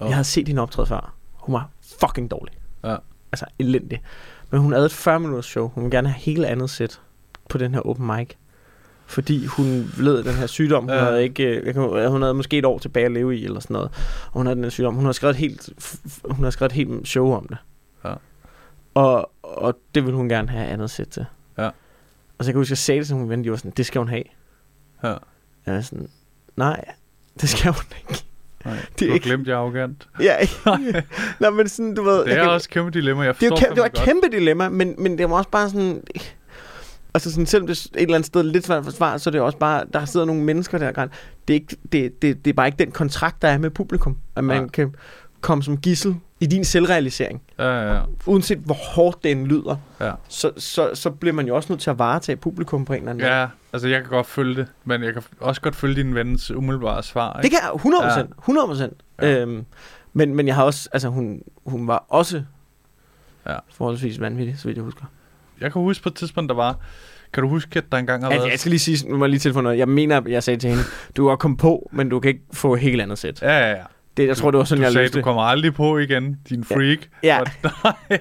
[0.00, 0.06] Oh.
[0.08, 1.14] Jeg havde set hende optræde før.
[1.34, 1.70] Hun var
[2.00, 2.54] fucking dårlig.
[2.84, 2.96] Ja.
[3.32, 4.02] Altså elendig.
[4.50, 5.68] Men hun havde et 40 minutters show.
[5.68, 7.00] Hun ville gerne have helt andet sæt
[7.48, 8.28] på den her open mic.
[9.06, 10.82] Fordi hun led af den her sygdom.
[10.84, 11.04] Hun, Ja.
[11.04, 11.76] havde ikke, øh,
[12.10, 13.90] hun havde måske et år tilbage at leve i, eller sådan noget.
[14.26, 14.94] Og hun havde den her sygdom.
[14.94, 15.68] Hun har skrevet et helt,
[16.30, 17.56] hun har skrevet et helt show om det.
[18.04, 18.14] Ja.
[18.94, 21.26] Og, og det ville hun gerne have andet sæt til.
[21.58, 21.66] Ja.
[22.38, 23.72] Og så jeg kan huske, at jeg sagde det til hun ven, de var sådan,
[23.76, 24.24] det skal hun have.
[25.02, 25.14] Ja.
[25.66, 26.08] Jeg var sådan,
[26.56, 26.84] nej,
[27.40, 28.24] det skal hun ikke.
[28.64, 30.08] Nej, Det er ikke- glemt, jeg arrogant.
[30.20, 30.34] Ja,
[31.40, 32.18] Nej, men sådan, du ved...
[32.18, 34.06] Det jeg er kan- også kæmpe dilemma, jeg det, er forstår kæmpe, det var et
[34.06, 36.02] kæmpe dilemma, men, men det var også bare sådan...
[37.14, 39.32] Altså sådan, selvom det er et eller andet sted lidt svært at forsvare, så er
[39.32, 41.10] det også bare, der sidder nogle mennesker der, det
[41.48, 44.44] er, ikke, det, det, det er bare ikke den kontrakt, der er med publikum, at
[44.44, 44.68] man Nej.
[44.68, 44.94] kan
[45.40, 47.42] komme som gissel i din selvrealisering.
[47.58, 48.00] Ja, ja, ja.
[48.26, 50.12] Uanset hvor hårdt den lyder, ja.
[50.28, 53.10] så, så, så bliver man jo også nødt til at varetage publikum på en eller
[53.10, 53.36] anden måde.
[53.40, 56.50] Ja, altså jeg kan godt følge det, men jeg kan også godt følge din vens
[56.50, 57.32] umiddelbare svar.
[57.32, 57.56] Det Ikke?
[57.56, 58.22] kan jeg 100 Ja.
[58.38, 58.92] 100 procent.
[59.22, 59.38] Ja.
[59.40, 59.64] Øhm,
[60.12, 62.42] men, men jeg har også, altså hun, hun var også
[63.46, 63.56] Ja.
[63.72, 65.04] forholdsvis vanvittig, så vidt jeg husker.
[65.60, 66.76] Jeg kan huske på et tidspunkt, der var...
[67.32, 68.50] Kan du huske, at der engang har Altså, været...
[68.52, 69.78] jeg skal lige sige, nu må jeg lige tilføje noget.
[69.78, 70.82] Jeg mener, jeg sagde til hende,
[71.16, 73.42] du har kommet på, men du kan ikke få helt andet sæt.
[73.42, 73.82] Ja, ja, ja.
[74.16, 76.40] Det, jeg tror, det var sådan, du jeg sagde, løste du kommer aldrig på igen,
[76.48, 76.98] din freak.
[77.22, 77.40] Ja.
[77.40, 77.46] Og,
[78.04, 78.18] nej,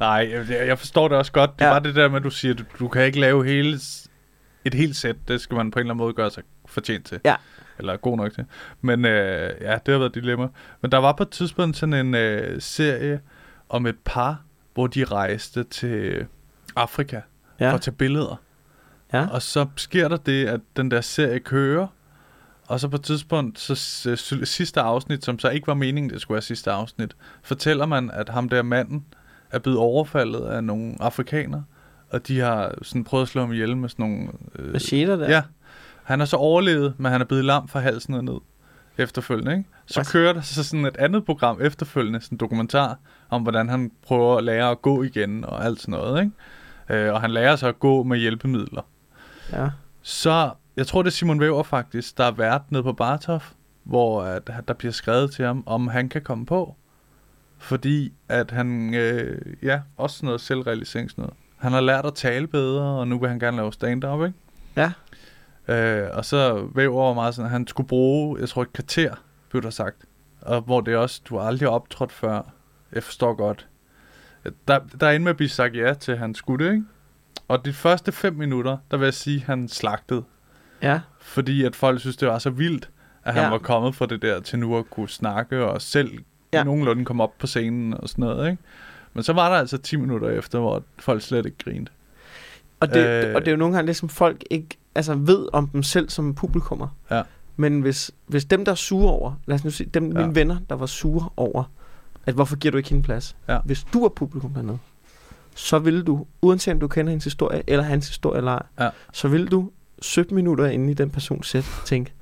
[0.00, 1.58] nej jeg, jeg forstår det også godt.
[1.58, 1.70] Det Ja.
[1.70, 3.78] bare det der med, at du siger, at du, du kan ikke lave hele,
[4.64, 5.16] et helt sæt.
[5.28, 7.20] Det skal man på en eller anden måde gøre sig fortjent til.
[7.24, 7.34] Ja.
[7.78, 8.44] Eller god nok til.
[8.80, 10.48] Men øh, ja, det har været et dilemma.
[10.82, 13.20] Men der var på et tidspunkt sådan en øh, serie
[13.68, 14.42] om et par,
[14.74, 16.26] hvor de rejste til
[16.76, 17.64] Afrika ja.
[17.64, 17.70] Ja.
[17.70, 18.40] for at tage billeder.
[19.12, 19.26] Ja.
[19.32, 21.86] Og så sker der det, at den der serie kører,
[22.68, 26.20] og så på et tidspunkt, så s- sidste afsnit, som så ikke var meningen, det
[26.20, 29.04] skulle være sidste afsnit, fortæller man, at ham der manden
[29.50, 31.64] er blevet overfaldet af nogle afrikanere,
[32.10, 34.28] og de har sådan prøvet at slå ham ihjel med sådan nogle...
[34.58, 35.30] Øh, Hvad siger der?
[35.30, 35.42] Ja,
[36.04, 38.38] han har så overlevet, men han er blevet lam fra halsen og ned.
[38.98, 39.64] efterfølgende, ikke?
[39.86, 40.04] Så Hvad?
[40.12, 42.98] kører der så sådan et andet program efterfølgende, sådan en dokumentar,
[43.30, 47.04] om hvordan han prøver at lære at gå igen og alt sådan noget, ikke?
[47.06, 48.82] Øh, og han lærer sig at gå med hjælpemidler.
[49.52, 49.68] Ja.
[50.02, 53.52] Så, jeg tror det er Simon Væver faktisk, der er vært nede på Bartof,
[53.84, 56.76] hvor at, der bliver skrevet til ham, om han kan komme på.
[57.58, 61.36] Fordi at han, øh, ja, også sådan noget selvrealisering sådan noget.
[61.56, 64.38] Han har lært at tale bedre, og nu vil han gerne lave stand-up, ikke?
[64.76, 64.92] Ja.
[65.74, 69.14] Øh, og så Væver var meget sådan, at han skulle bruge, jeg tror et kvarter,
[69.50, 69.96] blev der sagt.
[70.40, 72.42] Og hvor det også, du har aldrig optrådt før.
[72.92, 73.68] Jeg forstår godt.
[74.68, 76.84] Der, der er inde med at blive sagt ja til, at han skulle det, ikke?
[77.48, 80.24] Og de første fem minutter, der vil jeg sige, at han slagtede.
[80.82, 81.00] Ja.
[81.20, 82.90] Fordi at folk synes, det var så vildt,
[83.24, 83.50] at han Ja.
[83.50, 86.18] var kommet fra det der til nu at kunne snakke og selv
[86.52, 86.64] Ja.
[86.64, 88.62] nogenlunde komme op på scenen og sådan noget, ikke?
[89.14, 91.90] Men så var der altså 10 minutter efter, hvor folk slet ikke grinede.
[92.80, 93.28] Og det, Øh.
[93.28, 95.82] øh, og det er jo nogle gange det, som folk ikke altså, ved om dem
[95.82, 96.88] selv som publikummer.
[97.10, 97.22] Ja.
[97.56, 100.20] Men hvis, hvis dem, der er sure over, lad os nu sige, dem, Ja.
[100.20, 101.64] mine venner, der var sure over,
[102.26, 103.36] at hvorfor giver du ikke hende plads?
[103.48, 103.58] Ja.
[103.64, 104.78] Hvis du er publikum hernede,
[105.54, 108.88] så vil du, uanset om du kender hendes historie, eller hans historie eller ej, Ja.
[109.12, 109.70] så vil du
[110.06, 112.12] 17 minutter inde i den persons sæt tænke,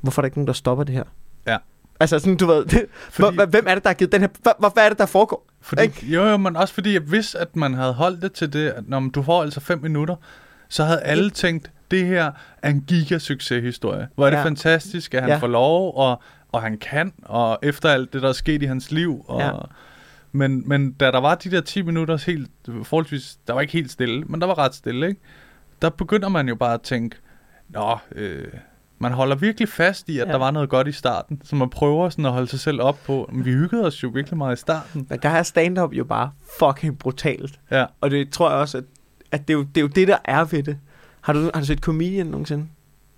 [0.00, 1.04] hvorfor er der ikke nogen, der stopper det her?
[1.46, 1.56] Ja.
[2.00, 4.52] Altså sådan, du ved, det, Fordi- hvem er det, der har givet den her, hvad,
[4.74, 5.46] hvad, er det, der foregår?
[5.60, 6.06] Fordi, Ikke?
[6.06, 8.88] jo, jo, men også fordi, at hvis at man havde holdt det til det, at
[8.88, 10.16] når du får altså 5 minutter,
[10.68, 12.32] så havde alle tænkt, det her
[12.62, 14.08] er en gigasucceshistorie.
[14.14, 14.44] Hvor er det Ja.
[14.44, 15.36] fantastisk, at han Ja.
[15.36, 16.22] får lov, og,
[16.52, 19.24] og han kan, og efter alt det, der er sket i hans liv.
[19.28, 19.50] Og, ja.
[20.32, 22.50] men, men da der var de der 10 minutter helt,
[22.82, 25.20] forholdsvis, der var ikke helt stille, men der var ret stille, ikke?
[25.82, 27.16] Der begynder man jo bare at tænke,
[27.68, 28.48] nå, øh,
[28.98, 30.32] man holder virkelig fast i, at Ja.
[30.32, 32.98] der var noget godt i starten, så man prøver sådan at holde sig selv op
[33.06, 35.06] på, men vi hyggede os jo virkelig meget i starten.
[35.10, 37.60] Men der er stand-up jo bare fucking brutalt.
[37.70, 37.84] Ja.
[38.00, 38.84] Og det tror jeg også, at,
[39.32, 40.78] at det, er jo, det er jo det, der er ved det.
[41.20, 42.66] Har du, har du set Comedian nogensinde?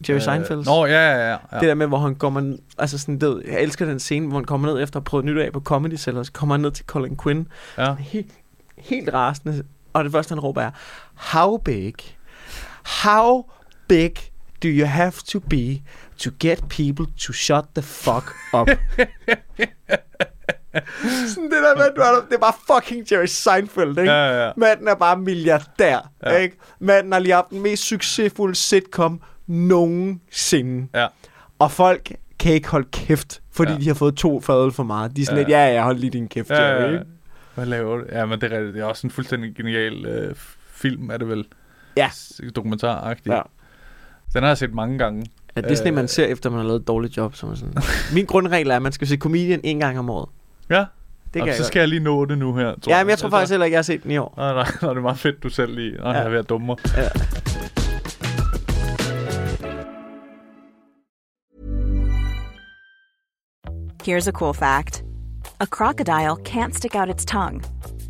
[0.09, 0.59] Jerry Seinfeld?
[0.59, 1.37] Øh, Nå, ja, ja, ja.
[1.53, 2.57] Det der med, hvor han kommer...
[2.79, 5.25] Altså sådan, det, jeg elsker den scene, hvor han kommer ned efter at have prøvet
[5.25, 7.49] nyt af på Comedy Cellar, så kommer han ned til Colin Quinn.
[7.79, 7.95] ja.
[7.95, 8.33] Helt,
[8.79, 9.63] helt rasende.
[9.93, 10.71] Og det første, han råber er,
[11.15, 11.95] How big,
[13.05, 13.45] how
[13.89, 14.13] big
[14.63, 15.83] do you have to be
[16.19, 18.69] to get people to shut the fuck up?
[21.29, 24.13] sådan det der med, du er, det er bare fucking Jerry Seinfeld, ikke?
[24.13, 24.53] Ja, ja.
[24.57, 26.37] Manden er bare milliardær, ja.
[26.37, 26.57] Ikke?
[26.81, 30.89] Manden har lige haft den mest succesfulde sitcom nogensinde.
[30.95, 31.07] Ja.
[31.59, 33.79] Og folk kan ikke holde kæft, fordi ja.
[33.79, 35.17] De har fået to fadøl for meget.
[35.17, 35.43] De er sådan Ja.
[35.43, 36.91] lidt, ja, ja, hold lige din kæft, Ja, Jerry.
[36.93, 37.03] ja, ja.
[37.55, 38.05] Hvad laver du?
[38.13, 40.35] Ja, men det er, det er også en fuldstændig genial øh,
[40.71, 41.45] film, er det vel?
[41.97, 42.11] Ja.
[42.57, 43.31] Dokumentaragtig.
[43.31, 43.41] Ja.
[44.35, 45.27] Den har jeg set mange gange.
[45.57, 46.03] Ja, det er sådan, øh, Øh.
[46.03, 47.35] man ser efter, man har lavet et dårligt job.
[47.35, 47.75] Som sådan.
[48.15, 50.29] Min grundregel er, at man skal se comedian en gang om året.
[50.71, 50.87] Ja, Det
[51.35, 51.67] kan og jeg så godt.
[51.67, 52.75] skal jeg lige nå det nu her.
[52.89, 54.35] Ja, men jeg tror faktisk heller ikke, jeg har set den i år.
[54.37, 55.97] Nej, nej, nej, det er meget fedt, du selv lige.
[55.97, 56.17] Nej, Ja.
[56.19, 56.77] jeg er ved at dumme.
[56.97, 57.09] Ja.
[64.03, 65.03] Here's a cool fact
[65.61, 67.63] a crocodile can't stick out its tongue.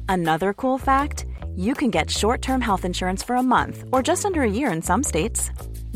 [0.08, 1.24] Another cool fact
[1.56, 4.70] you can get short term health insurance for a month or just under a year
[4.72, 5.50] in some states.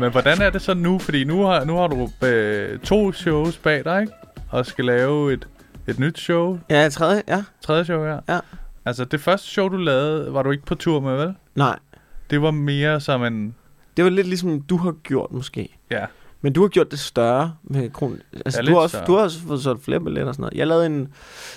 [0.00, 0.98] Men hvordan er det så nu?
[0.98, 4.12] Fordi nu har, nu har du øh, to shows bag dig, ikke?
[4.50, 5.48] Og skal lave et,
[5.86, 6.58] et nyt show.
[6.70, 7.44] Ja, tredje, ja.
[7.62, 8.20] Tredje show her.
[8.28, 8.38] Ja.
[8.84, 11.34] Altså, det første show, du lavede, var du ikke på tur med, vel?
[11.54, 11.78] Nej,
[12.30, 13.54] Det var mere som en...
[13.96, 15.76] det var lidt ligesom du har gjort måske.
[15.90, 16.04] Ja,
[16.40, 18.20] Men du har gjort det større med kron.
[18.44, 19.06] Altså, Ja, du, har også, større.
[19.06, 20.54] du har også fået solgt flere billetter og sådan noget.
[20.58, 21.08] Jeg lavede, en,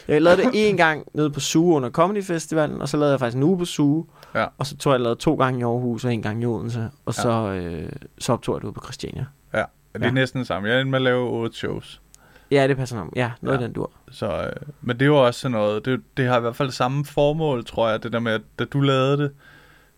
[0.08, 3.20] jeg lavede det en gang nede på Suge under Comedy Festivalen, og så lavede jeg
[3.20, 4.06] faktisk en uge på Suge.
[4.36, 4.46] Ja.
[4.58, 6.90] Og så tog jeg lavet to gange i Aarhus og en gang i Odense.
[7.06, 7.22] Og Ja.
[7.22, 9.26] så, øh, så optog jeg det ude på Christiania.
[9.54, 9.64] ja.
[9.94, 10.12] Det er Ja.
[10.12, 10.70] næsten det samme.
[10.70, 12.02] Jeg endte med at lave otte shows.
[12.52, 13.10] Ja, det passer nok.
[13.16, 13.62] Ja, noget Ja.
[13.64, 13.92] af den dur.
[14.12, 16.72] Så, øh, men det er jo også sådan noget, det, det har i hvert fald
[16.72, 19.32] samme formål, tror jeg, det der med, at da du lavede det,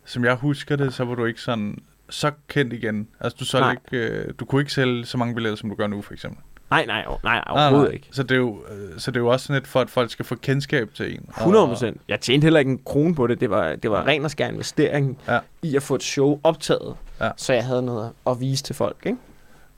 [0.05, 1.77] som jeg husker det, så var du ikke sådan
[2.09, 3.07] så kendt igen.
[3.19, 3.71] Altså du, solgte Nej.
[3.93, 6.39] ikke, øh, du kunne ikke sælge så mange billetter, som du gør nu, for eksempel.
[6.69, 7.93] Nej, nej, nej, nej Nej, overhovedet nej.
[7.93, 8.07] ikke.
[8.11, 10.11] Så det, er jo, øh, så det er jo også sådan lidt for, at folk
[10.11, 11.25] skal få kendskab til en.
[11.27, 12.01] Og- 100 procent.
[12.07, 13.39] Jeg tjente heller ikke en krone på det.
[13.39, 15.39] Det var, det var ren og skær investering Ja.
[15.61, 17.29] i at få et show optaget, Ja.
[17.37, 18.97] så jeg havde noget at vise til folk.
[19.05, 19.17] Ikke?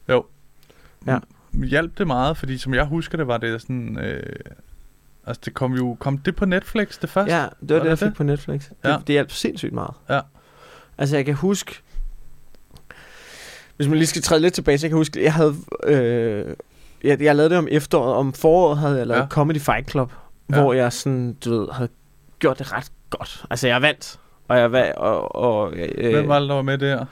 [0.10, 0.26] Jo.
[1.08, 1.18] Ja.
[1.54, 4.00] Hjalp det meget, fordi som jeg husker det, var det sådan...
[4.00, 4.36] Øh,
[5.26, 5.98] altså, det kom jo...
[6.00, 7.36] Kom det på Netflix, det første?
[7.36, 8.16] Ja, det var, Var det, det jeg fik det?
[8.16, 8.62] på Netflix.
[8.70, 8.98] Det, Ja.
[8.98, 9.94] det hjalp sindssygt meget.
[10.10, 10.20] Ja.
[10.98, 11.76] Altså, jeg kan huske...
[13.76, 15.56] Hvis man lige skal træde lidt tilbage, så jeg kan huske, jeg havde...
[15.84, 16.56] Øh,
[17.04, 18.14] jeg, jeg lavede det om efteråret.
[18.16, 19.24] Om foråret havde jeg lavet Ja.
[19.24, 19.30] ja.
[19.30, 20.12] Comedy Fight Club,
[20.50, 20.56] Ja.
[20.56, 20.62] ja.
[20.62, 21.90] hvor jeg sådan, du ved, havde
[22.40, 23.46] gjort det ret godt.
[23.50, 24.20] Altså, jeg vandt.
[24.48, 27.06] Og jeg vandt, og, og øh, Hvem var det, der var med der?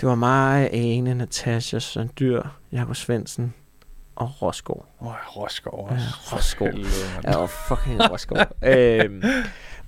[0.00, 3.54] det var mig, Ane, Natasha, Søren Dyr, Jakob Svendsen
[4.16, 4.86] og Rosgaard.
[5.00, 5.96] Åh, oh, Roskov Ja,
[6.36, 6.56] også.
[6.60, 6.82] Helvede,
[7.14, 7.24] mand.
[7.28, 8.48] Ja, og fucking Rosgaard.
[8.62, 9.22] øhm,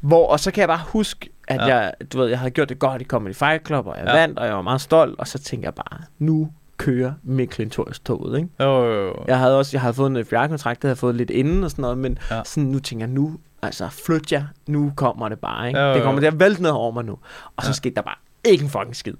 [0.00, 1.66] hvor, og så kan jeg bare huske, at Ja.
[1.66, 1.76] ja.
[1.78, 4.14] jeg, du ved, jeg havde gjort det godt i Comedy Fight Club, og jeg Ja.
[4.14, 4.20] ja.
[4.20, 6.48] vandt, og jeg var meget stolt, og så tænkte jeg bare, nu
[6.82, 8.48] kører Mikkel Torres toget, ikke?
[8.60, 9.14] Jo, jo, jo.
[9.28, 11.70] Jeg havde også, jeg havde fået en FBI-kontrakt, det havde jeg fået lidt inden og
[11.70, 12.42] sådan noget, men Ja.
[12.44, 15.80] sådan, nu tænker jeg, nu, altså flyt jer, nu kommer det bare, ikke?
[15.80, 16.28] Ja, jo, det kommer jo.
[16.28, 17.18] til at vælte ned over mig nu.
[17.56, 17.72] Og så Ja.
[17.72, 18.14] skete der bare
[18.44, 19.14] ikke en fucking skid.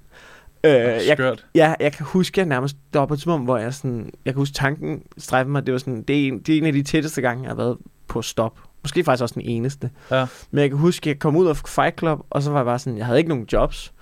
[0.65, 1.35] Øh, jeg.
[1.55, 4.33] Ja, jeg kan huske, jeg nærmest der var på et tidspunkt, hvor jeg sådan, jeg
[4.33, 6.73] kan huske tanken strejfe mig, det var sådan, det er, en, det er en af
[6.73, 8.59] de tætteste gange, jeg har været på stop.
[8.83, 9.89] Måske faktisk også den eneste.
[10.11, 10.25] Ja.
[10.51, 12.79] Men jeg kan huske, jeg kom ud af Fight Club, og så var jeg bare
[12.79, 13.93] sådan, jeg havde ikke nogen jobs.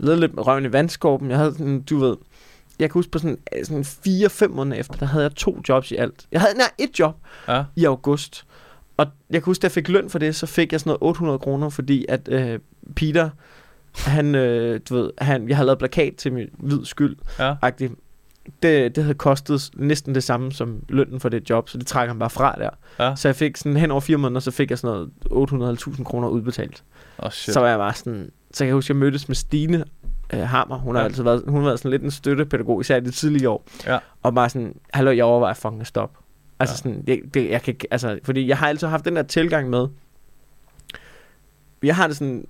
[0.00, 1.30] Jeg lidt med røven i vandskorpen.
[1.30, 2.16] Jeg havde sådan, du ved,
[2.78, 5.90] jeg kan huske på sådan, øh, sådan 4-5 måneder efter, der havde jeg to jobs
[5.90, 6.26] i alt.
[6.32, 7.16] Jeg havde, nej, et job
[7.48, 7.64] Ja.
[7.76, 8.44] i august.
[8.96, 11.02] Og jeg kan huske, da jeg fik løn for det, så fik jeg sådan noget
[11.02, 12.58] 800 kroner, fordi at øh,
[12.96, 13.30] Peter,
[13.94, 17.54] han, øh, du ved, han, jeg havde lavet plakat til min hvid skyld, Ja.
[18.62, 22.12] Det, det havde kostet næsten det samme som lønnen for det job, så det trækker
[22.12, 22.70] han bare fra der.
[23.04, 23.16] Ja.
[23.16, 26.28] Så jeg fik sådan hen over fire måneder, så fik jeg sådan noget 800.000 kroner
[26.28, 26.84] udbetalt.
[27.18, 27.54] Oh, shit.
[27.54, 29.84] Så var jeg bare sådan, så kan jeg huske, jeg mødtes med Stine
[30.40, 30.78] øh, Hammer.
[30.78, 31.08] Hun har Ja.
[31.08, 33.66] altid været, hun har været sådan lidt en støttepædagog, især i de tidlige år.
[33.86, 33.98] Ja.
[34.22, 36.18] Og bare sådan, hallo, jeg overvejer fucking at stoppe.
[36.60, 36.76] Altså Ja.
[36.76, 39.86] sådan, det, det, jeg kan, altså, fordi jeg har altid haft den der tilgang med,
[41.82, 42.46] jeg har det sådan,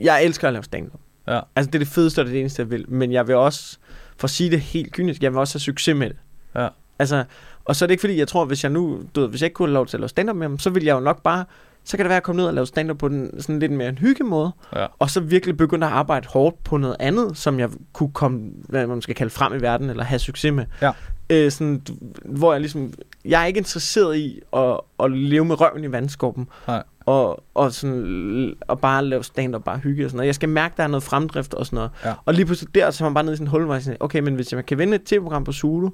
[0.00, 1.00] jeg elsker at lave stand-up.
[1.28, 1.40] Ja.
[1.56, 2.90] Altså det er det fedeste, og det er det eneste, jeg vil.
[2.90, 3.78] Men jeg vil også,
[4.16, 6.16] for at sige det helt kynisk, jeg vil også have succes med det.
[6.54, 6.68] Ja.
[6.98, 7.24] Altså,
[7.64, 9.46] og så er det ikke fordi, jeg tror, hvis jeg nu, du ved, hvis jeg
[9.46, 11.22] ikke kunne have lov til at lave stand-up med ham, så ville jeg jo nok
[11.22, 11.44] bare,
[11.86, 13.88] så kan det være at komme ned og lave stand-up på den sådan lidt mere
[13.88, 14.86] en hyggemåde, Ja.
[14.98, 18.86] og så virkelig begynde at arbejde hårdt på noget andet, som jeg kunne komme, hvad
[18.86, 20.64] man skal kalde frem i verden, eller have succes med.
[20.82, 20.90] Ja.
[21.30, 21.82] Øh, sådan,
[22.24, 22.92] hvor jeg ligesom,
[23.24, 26.82] jeg er ikke interesseret i at, at leve med røven i vandskorpen, Nej.
[27.00, 30.26] og, og, sådan, og bare lave stand-up, bare hygge og sådan noget.
[30.26, 31.90] Jeg skal mærke, der er noget fremdrift og sådan noget.
[32.04, 32.12] Ja.
[32.24, 33.82] Og lige pludselig der, så er man bare nede i sådan en hul, hvor jeg
[33.82, 35.90] sådan, okay, men hvis jeg kan vinde et tv-program på Zulu,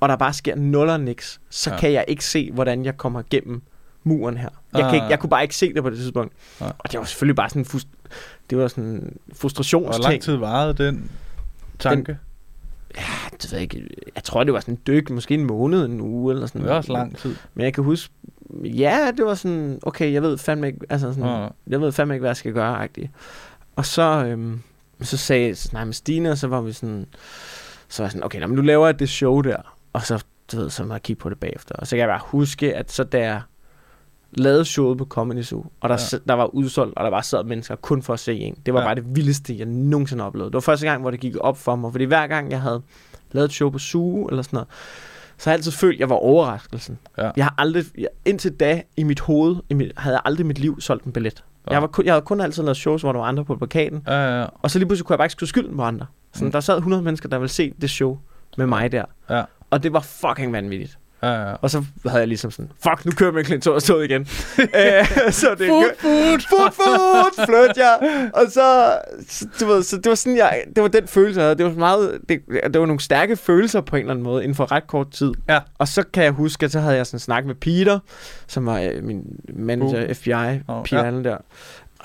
[0.00, 1.76] og der bare sker nul og niks, så ja.
[1.78, 3.62] kan jeg ikke se, hvordan jeg kommer igennem
[4.04, 4.48] muren her.
[4.74, 4.90] Jeg, Ah.
[4.90, 6.32] kan ikke, jeg kunne bare ikke se det på det tidspunkt.
[6.60, 6.72] Nej.
[6.78, 8.08] Og det var selvfølgelig bare sådan en frust-
[8.50, 10.22] det var sådan en Hvor lang frustrationsting.
[10.22, 11.10] tid varede den
[11.78, 12.18] tanke?
[12.96, 13.02] Ja,
[13.42, 13.88] det ved jeg ikke.
[14.14, 16.70] Jeg tror, det var sådan en dyk, måske en måned, en uge eller sådan Det
[16.70, 17.34] er også lang tid.
[17.54, 18.12] Men jeg kan huske,
[18.64, 21.48] ja, det var sådan, okay, jeg ved fandme ikke, altså sådan, Ja.
[21.66, 23.10] jeg ved fandme ikke, hvad jeg skal gøre, agtigt.
[23.76, 24.60] Og så, øhm,
[25.00, 27.06] så sagde jeg, jeg med Stine, og så var vi sådan,
[27.88, 30.24] så var jeg sådan, okay, nå, men nu laver jeg det show der, og så,
[30.52, 31.74] du ved, så må jeg kigge på det bagefter.
[31.74, 33.40] Og så kan jeg bare huske, at så jeg
[34.36, 36.18] lavede showet på Comedy Zoo, og der, Ja.
[36.28, 38.58] der var udsolgt, og der var sad mennesker kun for at se en.
[38.66, 38.86] Det var Ja.
[38.86, 40.46] bare det vildeste, jeg nogensinde har oplevet.
[40.52, 42.82] Det var første gang, hvor det gik op for mig, fordi hver gang jeg havde
[43.32, 44.68] lavet et show på Zoo, eller sådan noget,
[45.38, 46.98] så har jeg altid følt, at jeg var overraskelsen.
[47.18, 47.30] Ja.
[47.36, 50.46] Jeg har aldrig, jeg, indtil da i mit hoved, i mit, havde jeg aldrig i
[50.46, 51.44] mit liv solgt en billet.
[51.68, 51.72] Ja.
[51.72, 54.02] Jeg, var kun, jeg havde kun altid lavet shows, hvor der var andre på plakaten,
[54.06, 54.46] Ja, ja, ja.
[54.62, 56.06] og så lige pludselig kunne jeg bare ikke skyde skylden på andre.
[56.34, 56.52] Så mm.
[56.52, 58.18] der sad 100 mennesker, der ville se det show
[58.58, 59.04] med mig der.
[59.30, 59.42] Ja.
[59.70, 60.98] Og det var fucking vanvittigt.
[61.24, 61.54] Ja, ja.
[61.60, 63.32] Og så havde jeg ligesom sådan, fuck, nu kører
[63.74, 64.20] og stod igen.
[64.60, 68.30] øh, så det food, food, food, food, flyt jeg.
[68.34, 68.98] Og så,
[69.28, 71.58] så, du ved, så det var sådan, jeg, det var den følelse, jeg havde.
[71.58, 72.40] Det var meget, det,
[72.72, 75.32] det var nogle stærke følelser på en eller anden måde, inden for ret kort tid.
[75.48, 75.60] Ja.
[75.78, 77.98] Og så kan jeg huske, at så havde jeg sådan snak med Peter,
[78.46, 79.22] som var øh, min
[79.54, 80.14] manager, Uh.
[80.14, 80.32] FBI,
[80.68, 81.06] Åh, Peter ja.
[81.06, 81.36] Allen der.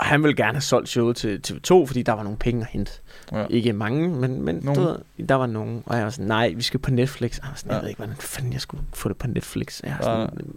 [0.00, 2.66] Og han ville gerne have solgt showet til TV2, fordi der var nogle penge at
[2.70, 2.92] hente.
[3.32, 3.40] Ja.
[3.40, 3.46] Ja.
[3.50, 4.96] Ikke mange, men, men du ved,
[5.28, 5.82] der var nogen.
[5.86, 7.38] Og jeg var sådan, nej, vi skal på Netflix.
[7.38, 7.74] Og jeg var sådan, Ja.
[7.74, 9.80] jeg ved ikke, hvordan fanden jeg skulle få det på Netflix.
[9.82, 10.10] Jeg Ja.
[10.10, 10.54] var sådan,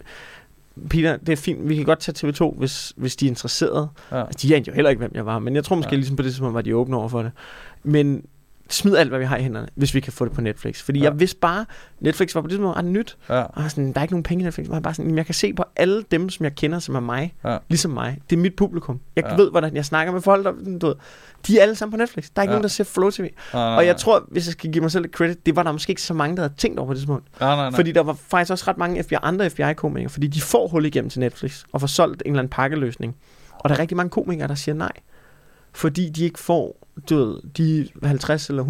[0.90, 1.70] Peter, det er fint.
[1.70, 3.88] Vi kan godt tage TV2, hvis, hvis de er interesserede.
[4.12, 4.26] Ja.
[4.26, 5.40] Altså, de anede jo heller ikke, hvem jeg var.
[5.40, 5.96] Men jeg tror måske, Ja.
[5.96, 5.98] ja.
[5.98, 7.32] ligesom på det tidspunkt, var de åbne over for det.
[7.84, 8.26] Men
[8.70, 10.82] smid alt, hvad vi har i hænderne, hvis vi kan få det på Netflix.
[10.82, 11.06] Fordi Ja.
[11.06, 11.12] ja.
[11.12, 11.66] jeg vidste bare,
[12.00, 13.18] Netflix var på det tidspunkt ret nyt.
[13.30, 13.42] ja.
[13.44, 14.68] Og sådan, der er ikke nogen penge i Netflix.
[14.70, 17.00] Jeg bare sådan, "Jamen, jeg kan se på alle dem, som jeg kender, som er
[17.00, 17.34] mig.
[17.46, 17.58] Ja.
[17.70, 18.20] Ligesom mig.
[18.30, 19.00] Det er mit publikum.
[19.16, 19.30] Jeg Ja.
[19.32, 19.36] ja.
[19.36, 20.52] ved, hvordan jeg snakker med folk, der,
[20.82, 20.96] du ved,
[21.48, 22.24] de er alle sammen på Netflix.
[22.36, 22.56] Der er ikke Ja.
[22.56, 23.30] nogen, der ser Flow TV.
[23.54, 25.72] Nej, Og jeg tror, hvis jeg skal give mig selv lidt credit, det var der
[25.72, 27.26] måske ikke så mange, der havde tænkt over på det tidspunkt.
[27.40, 27.72] Nej, nej.
[27.72, 31.10] Fordi der var faktisk også ret mange FBI, andre FBI-komikere, fordi de får hul igennem
[31.10, 33.16] til Netflix og får solgt en eller anden pakkeløsning.
[33.60, 34.92] Og der er rigtig mange komikere, der siger nej.
[35.76, 38.70] fordi de ikke får du ved, de 50 eller 100.000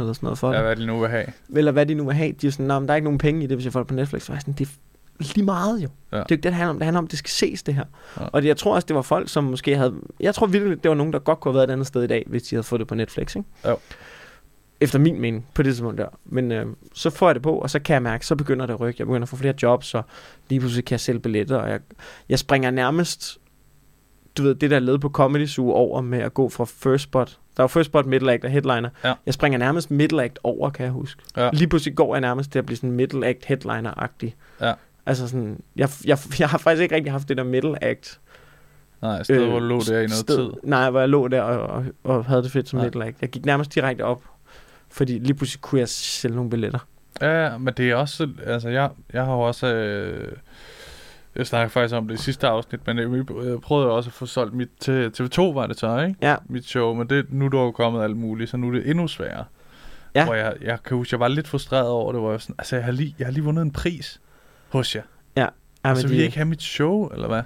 [0.00, 0.64] eller sådan noget for Ja, det.
[0.66, 1.26] hvad de nu vil have.
[1.56, 2.32] Eller hvad de nu vil have.
[2.32, 3.80] De er sådan, "Nå, men der er ikke nogen penge i det, hvis jeg får
[3.80, 4.22] det på Netflix.
[4.22, 5.88] Så er jeg sådan, det er lige meget jo.
[6.12, 6.16] Ja.
[6.16, 6.76] Det er jo ikke det, det handler om.
[6.76, 7.84] Det handler om, at det skal ses, det her.
[8.20, 8.24] Ja.
[8.32, 9.94] Og det, jeg tror også, det var folk, som måske havde...
[10.20, 12.06] Jeg tror virkelig, det var nogen, der godt kunne have været et andet sted i
[12.06, 13.48] dag, hvis de havde fået det på Netflix, ikke?
[13.68, 13.78] Jo.
[14.80, 16.06] Efter min mening, på det tidspunkt der.
[16.24, 18.74] Men øh, så får jeg det på, og så kan jeg mærke, så begynder det
[18.74, 18.96] at rykke.
[19.00, 20.04] Jeg begynder at få flere jobs, og
[20.48, 21.80] lige pludselig kan jeg sælge billetter, og jeg,
[22.28, 23.38] jeg springer nærmest
[24.36, 27.38] du ved, det der led på Comedy Zoo over med at gå fra first spot.
[27.56, 28.88] Der var first spot, middle act og headliner.
[29.04, 29.14] Ja.
[29.26, 31.22] Jeg springer nærmest middle act over, kan jeg huske.
[31.36, 31.50] Ja.
[31.52, 34.34] Lige pludselig går jeg nærmest til at blive sådan middle act headliner-agtig.
[34.60, 34.72] Ja.
[35.06, 38.20] Altså sådan, jeg, jeg, jeg har faktisk ikke rigtig haft det der middle act.
[39.02, 40.52] Nej, sted, øh, hvor du lå der i noget sted, tid.
[40.62, 42.86] Nej, hvor jeg lå der og, og, og havde det fedt som Nej.
[42.86, 43.16] middle act.
[43.20, 44.22] Jeg gik nærmest direkte op,
[44.90, 46.78] fordi lige pludselig kunne jeg sælge nogle billetter.
[47.20, 50.32] Ja, ja, men det er også, altså jeg, jeg har jo også, øh,
[51.36, 54.54] jeg snakker faktisk om det i sidste afsnit, men jeg, prøvede også at få solgt
[54.54, 56.16] mit til TV2, var det så, ikke?
[56.22, 56.36] Ja.
[56.48, 58.90] Mit show, men det, nu er der jo kommet alt muligt, så nu er det
[58.90, 59.44] endnu sværere.
[60.14, 60.24] Ja.
[60.24, 62.76] Hvor jeg, jeg kan huske, jeg var lidt frustreret over det, hvor jeg sådan, altså
[62.76, 64.20] jeg har lige, jeg har lige vundet en pris
[64.72, 65.02] hos jer.
[65.36, 65.46] Ja,
[65.84, 67.42] Ja, så det- vil I ikke have mit show, eller hvad?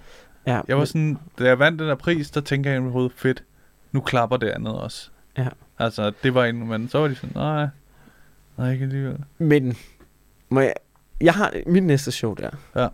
[0.46, 2.92] Ja, Jeg var sådan, da jeg vandt den der pris, der tænker jeg i mit
[2.92, 3.44] hoved, fedt,
[3.92, 5.10] nu klapper det andet også.
[5.38, 5.48] Ja.
[5.78, 7.66] Altså, det var en, men så var de sådan, nej,
[8.58, 9.18] nej, ikke alligevel.
[9.38, 9.76] Men
[10.48, 10.72] må jeg,
[11.20, 12.50] jeg har mit næste show der.
[12.76, 12.88] Ja.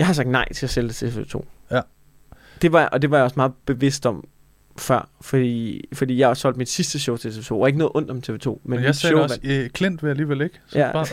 [0.00, 1.44] Jeg har sagt nej til at sælge til TV2.
[1.70, 1.80] Ja.
[2.62, 4.24] Det var, og det var jeg også meget bevidst om
[4.80, 8.10] før, fordi, fordi jeg har solgt mit sidste show til TV2, og ikke noget ondt
[8.10, 8.48] om TV2.
[8.48, 10.60] Men, Men, jeg sagde show også, øh, Klint vil alligevel ikke.
[10.66, 10.92] Så Ja.
[10.92, 11.06] bare,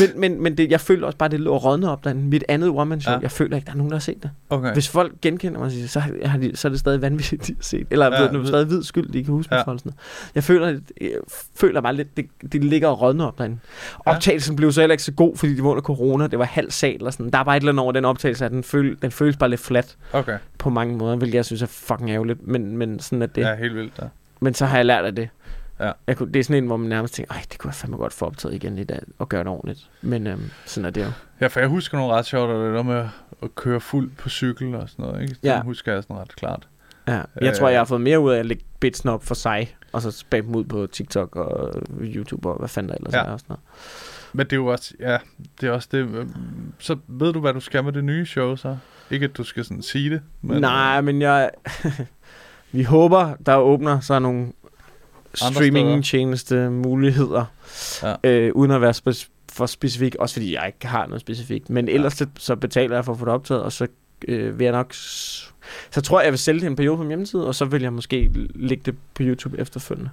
[0.00, 2.22] men, men, men det, jeg føler også bare, det lå rådnet op derinde.
[2.22, 3.16] Mit andet one-man-show, ja.
[3.18, 3.22] Ja.
[3.22, 4.30] jeg føler ikke, der er nogen, der har set det.
[4.50, 4.72] okay.
[4.72, 7.86] Hvis folk genkender mig, så, har de, så er det stadig vanvittigt, de har set.
[7.90, 9.62] Eller Ja, ja, ved, ved- stadig hvid skyld, de kan huske Ja.
[9.70, 9.72] ja.
[9.84, 9.94] mig.
[10.34, 10.66] Jeg føler,
[11.00, 11.10] jeg
[11.56, 13.58] føler bare lidt, det, det ligger og rådner op derinde.
[14.06, 16.26] Optagelsen blev så heller ikke så god, fordi det var under corona.
[16.26, 17.30] Det var halv sal og sådan.
[17.30, 19.50] Der er bare et eller andet over den optagelse, at den, føl, den føles bare
[19.50, 22.46] lidt flat Okay, på mange måder, hvilket jeg synes er fucking ærgerligt.
[22.46, 23.42] Men, men sådan er det.
[23.42, 23.92] ja, helt vildt.
[24.02, 24.06] Ja.
[24.40, 25.28] Men så har jeg lært af det.
[25.80, 25.92] Ja.
[26.06, 27.96] Jeg kunne, det er sådan en, hvor man nærmest tænker, ej, det kunne jeg fandme
[27.96, 29.90] godt få optaget igen i dag, og gøre det ordentligt.
[30.02, 31.10] Men øhm, sådan er det jo.
[31.40, 33.08] ja, for jeg husker nogle ret sjovt, og det der med
[33.42, 35.22] at køre fuld på cykel og sådan noget.
[35.22, 35.34] Ikke?
[35.34, 35.62] Det Ja.
[35.62, 36.68] husker jeg sådan ret klart.
[37.08, 37.54] Ja, jeg Øh.
[37.54, 40.10] tror, jeg har fået mere ud af at lægge bitsen op for sig, og så
[40.10, 43.18] spam dem ud på TikTok og YouTube og hvad fanden der ellers Ja.
[43.20, 43.60] er og sådan noget.
[44.36, 45.18] Men det er jo også, ja,
[45.60, 45.98] det er også det.
[45.98, 46.26] øh,
[46.78, 48.76] Så ved du, hvad du skal med det nye show, så?
[49.10, 50.20] Ikke, at du skal sådan sige det.
[50.42, 51.50] Men, Nej, men jeg...
[52.72, 54.46] vi håber, der åbner så nogle
[55.34, 57.44] streaming-tjeneste muligheder,
[58.02, 58.14] Ja.
[58.24, 61.70] øh, uden at være spe- for specifik, også fordi jeg ikke har noget specifikt.
[61.70, 63.86] Men ellers så, så betaler jeg for at få det optaget, og så
[64.28, 64.92] øh, vil jeg nok...
[65.90, 67.82] Så tror jeg, jeg vil sælge det en periode på min hjemmeside, og så vil
[67.82, 70.10] jeg måske lægge det på YouTube efterfølgende.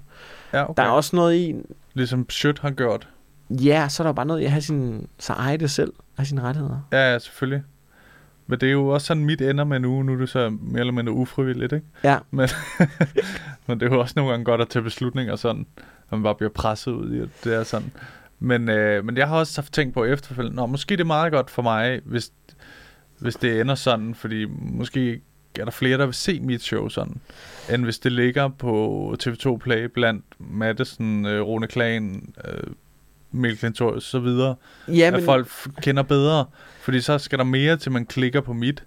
[0.54, 0.74] Ja, okay.
[0.84, 1.56] Der er også noget i,
[1.94, 3.08] Ligesom Shit har gjort.
[3.50, 5.94] Ja, så er der jo bare noget i at have sin, så eje det selv,
[6.18, 6.88] have sine rettigheder.
[6.92, 7.64] Ja, ja, selvfølgelig.
[8.48, 10.04] Men det er jo også sådan, mit ender med nu.
[10.04, 11.86] Nu er det så mere eller mindre ufrivilligt, ikke?
[12.04, 12.18] Ja.
[12.32, 12.50] Men,
[13.68, 16.36] men det er jo også nogle gange godt at tage beslutninger sådan, at man bare
[16.36, 17.92] bliver presset ud i, at det er sådan.
[18.40, 21.32] Men, øh, men jeg har også haft tænkt på efterfølgende, Nå, måske det er meget
[21.32, 22.32] godt for mig, hvis,
[23.20, 25.22] hvis det ender sådan, fordi måske
[25.60, 27.22] er der flere, der vil se mit show sådan,
[27.74, 32.74] end hvis det ligger på TV2 Play blandt Madison, øh, Rune Klagen, øh,
[33.34, 34.56] Klintorius og så videre,
[34.88, 35.48] Ja, men, at folk
[35.82, 36.46] kender bedre.
[36.82, 38.84] Fordi så skal der mere til, man klikker på mit,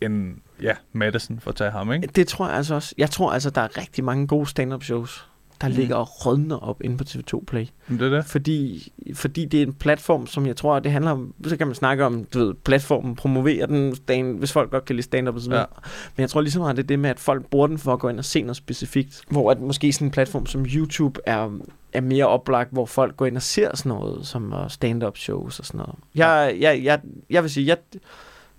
[0.00, 2.06] end ja, Madison for at tage ham, ikke?
[2.06, 2.94] det tror jeg altså også.
[2.98, 5.27] Jeg tror altså, der er rigtig mange gode stand-up shows,
[5.60, 5.74] der Mm.
[5.74, 7.66] ligger og rådner op inde på TV2 Play.
[7.88, 8.24] Men det er det.
[8.24, 11.74] Fordi, fordi det er en platform, som jeg tror, det handler om, så kan man
[11.76, 15.40] snakke om, du ved, platformen, promovere den, stand, hvis folk godt kan lide stand-up og
[15.40, 15.56] sådan Ja.
[15.62, 15.84] noget.
[16.16, 17.92] Men jeg tror lige så meget, det er det med, at folk bruger den for
[17.92, 19.22] at gå ind og se noget specifikt.
[19.30, 21.50] Hvor at måske sådan en platform som YouTube er,
[21.92, 25.58] er mere oplagt, hvor folk går ind og ser sådan noget, som uh, stand-up shows
[25.58, 25.94] og sådan noget.
[26.14, 27.00] Jeg, jeg, jeg,
[27.30, 27.76] jeg vil sige, jeg,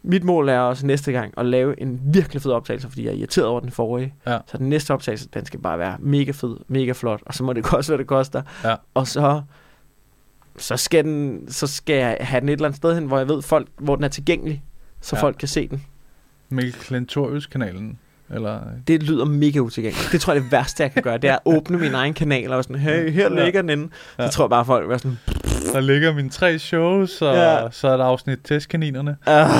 [0.03, 3.17] mit mål er også næste gang at lave en virkelig fed optagelse, fordi jeg er
[3.17, 4.13] irriteret over den forrige.
[4.27, 4.37] Ja.
[4.47, 7.53] Så den næste optagelse, den skal bare være mega fed, mega flot, og så må
[7.53, 8.41] det koste, hvad det koster.
[8.63, 8.75] Ja.
[8.93, 9.41] Og så,
[10.57, 13.27] så, skal den, så skal jeg have den et eller andet sted hen, hvor jeg
[13.29, 14.63] ved, folk, hvor den er tilgængelig,
[15.01, 15.21] så Ja.
[15.21, 15.83] folk kan se den.
[16.49, 17.97] Mikkel Klintorius-kanalen.
[18.33, 20.11] Eller, Det lyder mega utilgængeligt.
[20.11, 21.17] Det tror jeg er det værste, jeg kan gøre.
[21.17, 23.43] Det er at åbne min egen kanal og sådan, hey, her Ja.
[23.45, 23.89] ligger den inde.
[24.19, 24.27] Ja.
[24.27, 25.17] Så tror jeg bare, folk være sådan,
[25.73, 27.71] der ligger mine tre shows, og Ja.
[27.71, 29.17] så er der afsnit Testkaninerne.
[29.25, 29.47] "Ah."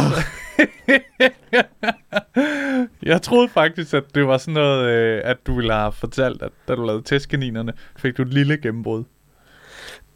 [3.04, 6.50] Jeg troede faktisk, at det var sådan noget, øh, at du ville have fortalt, at
[6.68, 9.04] da du lavede Testkaninerne, fik du et lille gennembrud.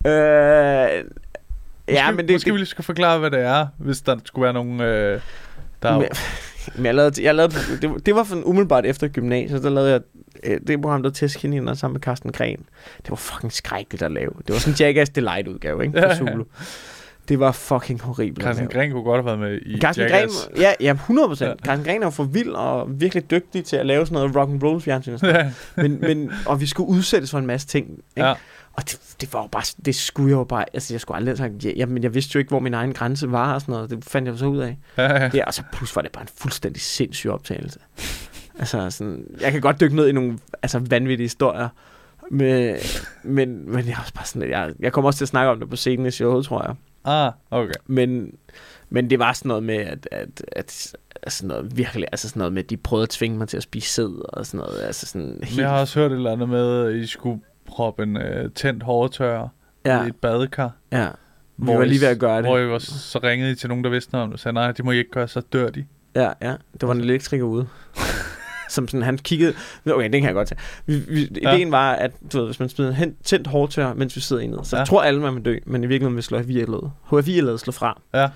[0.08, 1.02] øh, ja,
[1.88, 4.54] måske, men det, måske vi lige skal forklare, hvad det er, hvis der skulle være
[4.54, 4.82] nogen...
[4.82, 5.22] Øh,
[5.84, 6.08] der Men,
[6.76, 9.92] men jeg lavede, jeg lavede, det, var- det var sådan umiddelbart efter gymnasiet, der lavede
[9.92, 10.02] jeg
[10.44, 12.58] øh, det program, der testkaniner sammen med Carsten Gren.
[12.98, 14.32] Det var fucking skrækkeligt at lave.
[14.48, 15.94] Det var sådan en Jackass Delight udgave, ikke?
[15.94, 16.16] På Ja, ja.
[16.18, 16.44] Zulu.
[17.30, 18.44] Det var fucking horribelt.
[18.46, 18.68] Carsten.
[18.68, 21.48] Gren kunne godt have været med i Carsten Gren, ja, ja, 100 procent.
[21.48, 21.54] Ja.
[21.54, 21.66] Ja.
[21.66, 24.50] Carsten Gren er jo for vild og virkelig dygtig til at lave sådan noget rock
[24.50, 25.14] and roll fjernsyn.
[25.14, 25.54] Og, sådan noget.
[25.78, 25.82] Ja.
[25.82, 27.88] men, men, og vi skulle udsættes for en masse ting.
[28.18, 28.28] Ikke?
[28.28, 28.34] Ja.
[28.74, 31.32] Og det, det var jo bare, det skulle jeg jo bare, altså jeg skulle aldrig
[31.32, 33.74] have sagt, ja, jamen jeg vidste jo ikke, hvor min egen grænse var og sådan
[33.74, 33.90] noget.
[33.90, 34.78] Det fandt jeg så ud af.
[34.98, 35.46] Ja, ja.
[35.48, 37.80] Og så plus var det bare en fuldstændig sindssyg optagelse.
[38.60, 41.70] altså sådan, jeg kan godt dykke ned i nogle altså, vanvittige historier.
[42.32, 42.76] Med,
[43.24, 45.52] men, men jeg er også bare sådan, lidt- jeg, jeg kommer også til at snakke
[45.52, 46.76] om det på scenen i showet, tror jeg.
[47.06, 47.74] Ah, okay.
[47.88, 48.32] Men,
[48.90, 52.54] men det var sådan noget med, at, at, at altså noget virkelig, altså sådan noget
[52.54, 54.82] med, at de prøvede at tvinge mig til at spise sæd og sådan noget.
[54.82, 57.42] Altså sådan Men helt, jeg har også hørt et eller andet med, at I skulle
[57.66, 59.48] proppe en uh, tændt hårdtørrer
[59.86, 60.72] ja, i et badekar.
[60.92, 61.08] ja.
[61.58, 62.46] Vi var lige ved at gøre det.
[62.46, 64.54] Hvor I var, så ringede I til nogen, der vidste noget om det, og sagde,
[64.54, 65.86] nej, det må I ikke gøre, så dør de.
[66.16, 66.56] Ja, ja.
[66.82, 67.68] Det var en elektriker ude.
[68.70, 69.54] som sådan, han kiggede...
[69.86, 70.60] Okay, det kan jeg godt tage.
[70.86, 71.54] Vi, vi, Ja.
[71.54, 74.42] ideen var, at du ved, hvis man smider en hen, tændt hårdtør, mens vi sidder
[74.42, 74.86] inde, så ja.
[74.86, 76.92] tror alle, man vil dø, men i virkeligheden vil slå HFI-ladet.
[77.12, 78.02] HFI-ladet slå fra.
[78.14, 78.30] Ja.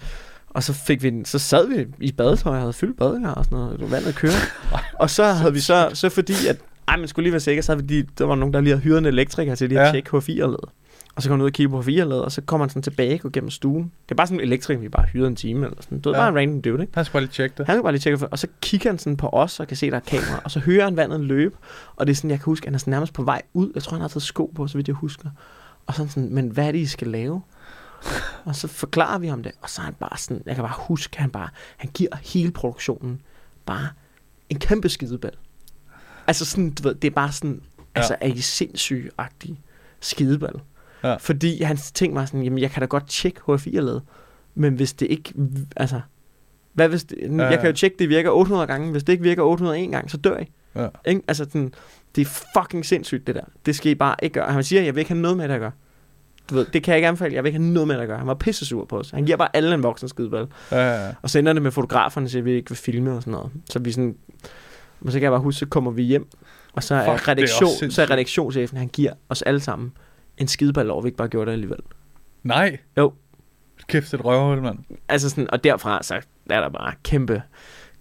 [0.50, 3.46] Og så fik vi den, så sad vi i badetøj og havde fyldt badekar og
[3.46, 3.92] sådan noget.
[3.92, 4.36] Vandet kørte.
[5.02, 6.58] og så havde vi så, så fordi, at
[6.88, 8.82] ej, man skulle lige være sikker, så havde de, der var nogen, der lige havde
[8.84, 9.92] hyret en elektriker til lige at Ja.
[9.92, 10.66] tjekke HFI-ladet.
[11.16, 13.22] Og så kom han ud og kigge på HFI-ladet, og så kommer han sådan tilbage
[13.24, 13.84] og gennem stuen.
[13.84, 15.98] Det er bare sådan en elektriker, vi bare hyrede en time eller sådan.
[15.98, 16.18] Det var Ja.
[16.18, 16.94] bare en random dude, ikke?
[16.96, 17.66] Han skulle bare lige tjekke det.
[17.66, 19.78] Han kan bare lige tjekke, for, og så kigger han sådan på os og kan
[19.78, 21.56] se, der er kamera, og så hører han vandet løbe,
[21.96, 23.72] og det er sådan, jeg kan huske, han er sådan nærmest på vej ud.
[23.76, 25.30] Jeg tror, han har taget sko på, så vidt jeg husker.
[25.86, 27.42] Og sådan sådan, men hvad er det, I skal lave?
[28.46, 30.74] Og så forklarer vi ham det, og så er han bare sådan, jeg kan bare
[30.88, 33.22] huske, han bare, han giver hele produktionen
[33.66, 33.88] bare
[34.50, 35.34] en kæmpe skideball.
[36.28, 38.00] Altså sådan, du ved, det er bare sådan, ja.
[38.00, 39.54] altså er I sindssyg-agtig
[40.00, 40.60] skideball.
[41.04, 41.16] Ja.
[41.16, 44.02] Fordi hans ting var sådan, jamen jeg kan da godt tjekke HFI-ladet,
[44.56, 45.34] men hvis det ikke,
[45.76, 46.02] altså,
[46.74, 49.24] hvad hvis det, Ja, jeg kan jo tjekke, det virker 800 gange, hvis det ikke
[49.24, 50.52] virker 801 gange, så dør I.
[50.76, 50.88] Ja.
[51.06, 51.22] Ikke?
[51.28, 51.74] Altså sådan,
[52.16, 53.44] det er fucking sindssygt det der.
[53.66, 54.54] Det skal I bare ikke gøre.
[54.54, 55.72] Han siger, jeg vil ikke have noget med det at gøre.
[56.50, 57.36] Du ved, det kan jeg ikke anbefale.
[57.36, 58.18] Jeg vil ikke have noget med det at gøre.
[58.18, 59.12] Han var pisse sur på os.
[59.12, 60.48] Han giver bare alle en voksen skideball.
[60.72, 61.14] Ja, ja, ja.
[61.22, 63.52] Og så ender det med fotograferne, så vi ikke vil filme og sådan noget.
[63.70, 64.16] Så vi sådan...
[65.00, 66.28] Men så kan jeg bare huske, så kommer vi hjem,
[66.74, 69.92] og så Fuck, er også redaktion, så er redaktionschefen, han giver os alle sammen
[70.38, 71.80] en skideball over, vi ikke bare gjorde det alligevel.
[72.44, 72.78] Nej.
[72.98, 73.14] Jo.
[73.88, 74.80] Kæft, et røvhul, mand.
[75.10, 76.16] Altså sådan, og derfra, så
[76.50, 77.42] er der bare kæmpe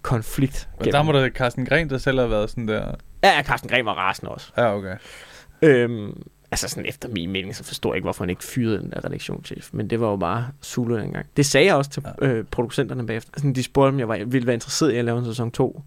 [0.01, 0.69] konflikt.
[0.83, 2.91] Men der må det Carsten Gren, der selv har været sådan der.
[3.23, 4.51] Ja, ja, Carsten Gren var rasende også.
[4.57, 4.95] Ja, okay.
[5.61, 8.91] Øhm, altså sådan efter min mening, så forstår jeg ikke, hvorfor han ikke fyrede den
[8.91, 9.69] der redaktionschef.
[9.73, 11.25] Men det var jo bare Zulu dengang.
[11.37, 12.27] Det sagde jeg også til Ja.
[12.27, 13.31] øh, producenterne bagefter.
[13.33, 15.83] Altså, de spurgte, om jeg var, ville være interesseret i at lave en sæson 2.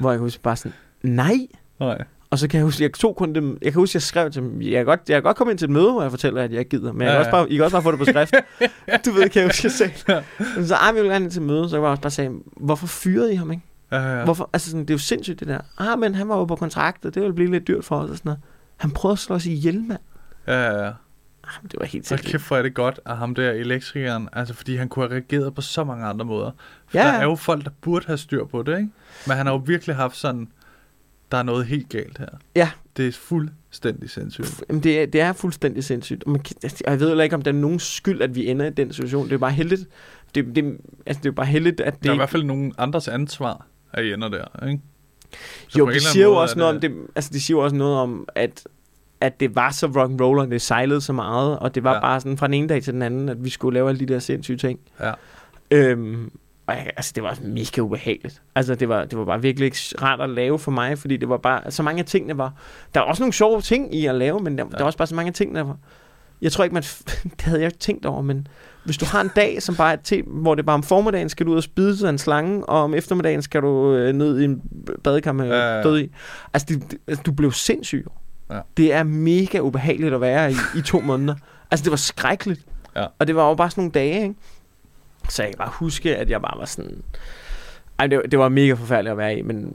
[0.00, 1.36] hvor jeg kunne huske bare sådan, nej.
[1.80, 2.04] Nej.
[2.30, 4.42] Og så kan jeg huske, jeg tog kun dem, jeg kan huske, jeg skrev til
[4.42, 6.42] dem, jeg kan godt, jeg kan godt komme ind til et møde, hvor jeg fortæller,
[6.42, 7.98] at jeg gider, men jeg Ja, kan også bare, I kan også bare få det
[7.98, 8.34] på skrift.
[9.04, 9.92] du ved, kan jeg huske, jeg sagde.
[10.08, 10.64] Ja.
[10.64, 12.86] Så ej, vi vil gerne ind til møde, så jeg var også bare sige, hvorfor
[12.86, 13.62] fyrede I ham, ikke?
[13.92, 14.18] Ja.
[14.18, 14.24] Ja.
[14.24, 14.50] Hvorfor?
[14.52, 15.58] Altså, sådan, det er jo sindssygt, det der.
[15.78, 18.10] Ah, men han var jo på kontrakt, og det ville blive lidt dyrt for os
[18.10, 18.40] og sådan noget.
[18.76, 19.98] Han prøvede at slå os ihjel, mand.
[20.46, 20.90] Ja, ja, ja.
[21.48, 22.30] Ah, det var helt sindssygt.
[22.30, 24.28] kæft, hvor er det godt af ham der elektrikeren.
[24.32, 26.50] Altså, fordi han kunne have reageret på så mange andre måder.
[26.86, 28.90] For Ja, der er jo folk, der burde have styr på det, ikke?
[29.26, 30.48] Men han har jo virkelig haft sådan,
[31.32, 32.26] der er noget helt galt her.
[32.56, 32.70] Ja.
[32.96, 34.64] Det er fuldstændig sindssygt.
[34.68, 36.24] Jamen, det, er, det er fuldstændig sindssygt.
[36.24, 38.66] Og man, altså, jeg ved heller ikke, om der er nogen skyld, at vi ender
[38.66, 39.24] i den situation.
[39.26, 39.86] Det er bare heldigt.
[40.34, 42.74] Det, det, altså, det er bare heldigt, at det Det er i hvert fald nogen
[42.78, 44.80] andres ansvar, at I ender der, ikke?
[45.68, 48.66] Så Jo, siger også noget om det, altså de siger jo også noget om, at,
[49.20, 51.94] at det var så rock and roll, og det sejlede så meget, og det var
[51.94, 52.00] Ja.
[52.00, 54.06] bare sådan fra den ene dag til den anden, at vi skulle lave alle de
[54.06, 54.78] der sindssyge ting.
[55.00, 55.12] Ja.
[55.70, 56.30] Øhm,
[56.66, 58.42] og jeg, altså, det var mega ubehageligt.
[58.54, 61.28] Altså, det var, det var bare virkelig ikke rart at lave for mig, fordi det
[61.28, 62.52] var bare, så mange af tingene var,
[62.94, 64.70] der var også nogle sjove ting i at lave, men der, ja.
[64.70, 65.76] der var også bare så mange af tingene, der var,
[66.42, 66.82] jeg tror ikke, man,
[67.36, 68.46] det havde jeg ikke tænkt over, men
[68.84, 71.46] hvis du har en dag, som bare er til, hvor det bare om formiddagen skal
[71.46, 74.44] du ud og spide sig en slange, og om eftermiddagen skal du øh, ned i
[74.44, 74.62] en
[75.04, 75.82] badekar med ja, ja, ja.
[75.82, 76.10] død i.
[76.54, 78.06] Altså, det, det, altså, du blev sindssyg.
[78.50, 78.60] Ja.
[78.76, 81.34] Det er mega ubehageligt at være i, i to måneder.
[81.70, 82.60] Altså, det var skrækkeligt.
[82.96, 83.06] Ja.
[83.18, 84.34] Og det var jo bare sådan nogle dage, ikke?
[85.28, 87.02] Så jeg kan bare huske, at jeg bare var sådan...
[87.98, 89.72] Ej, det, var- det var mega forfærdeligt at være i, men,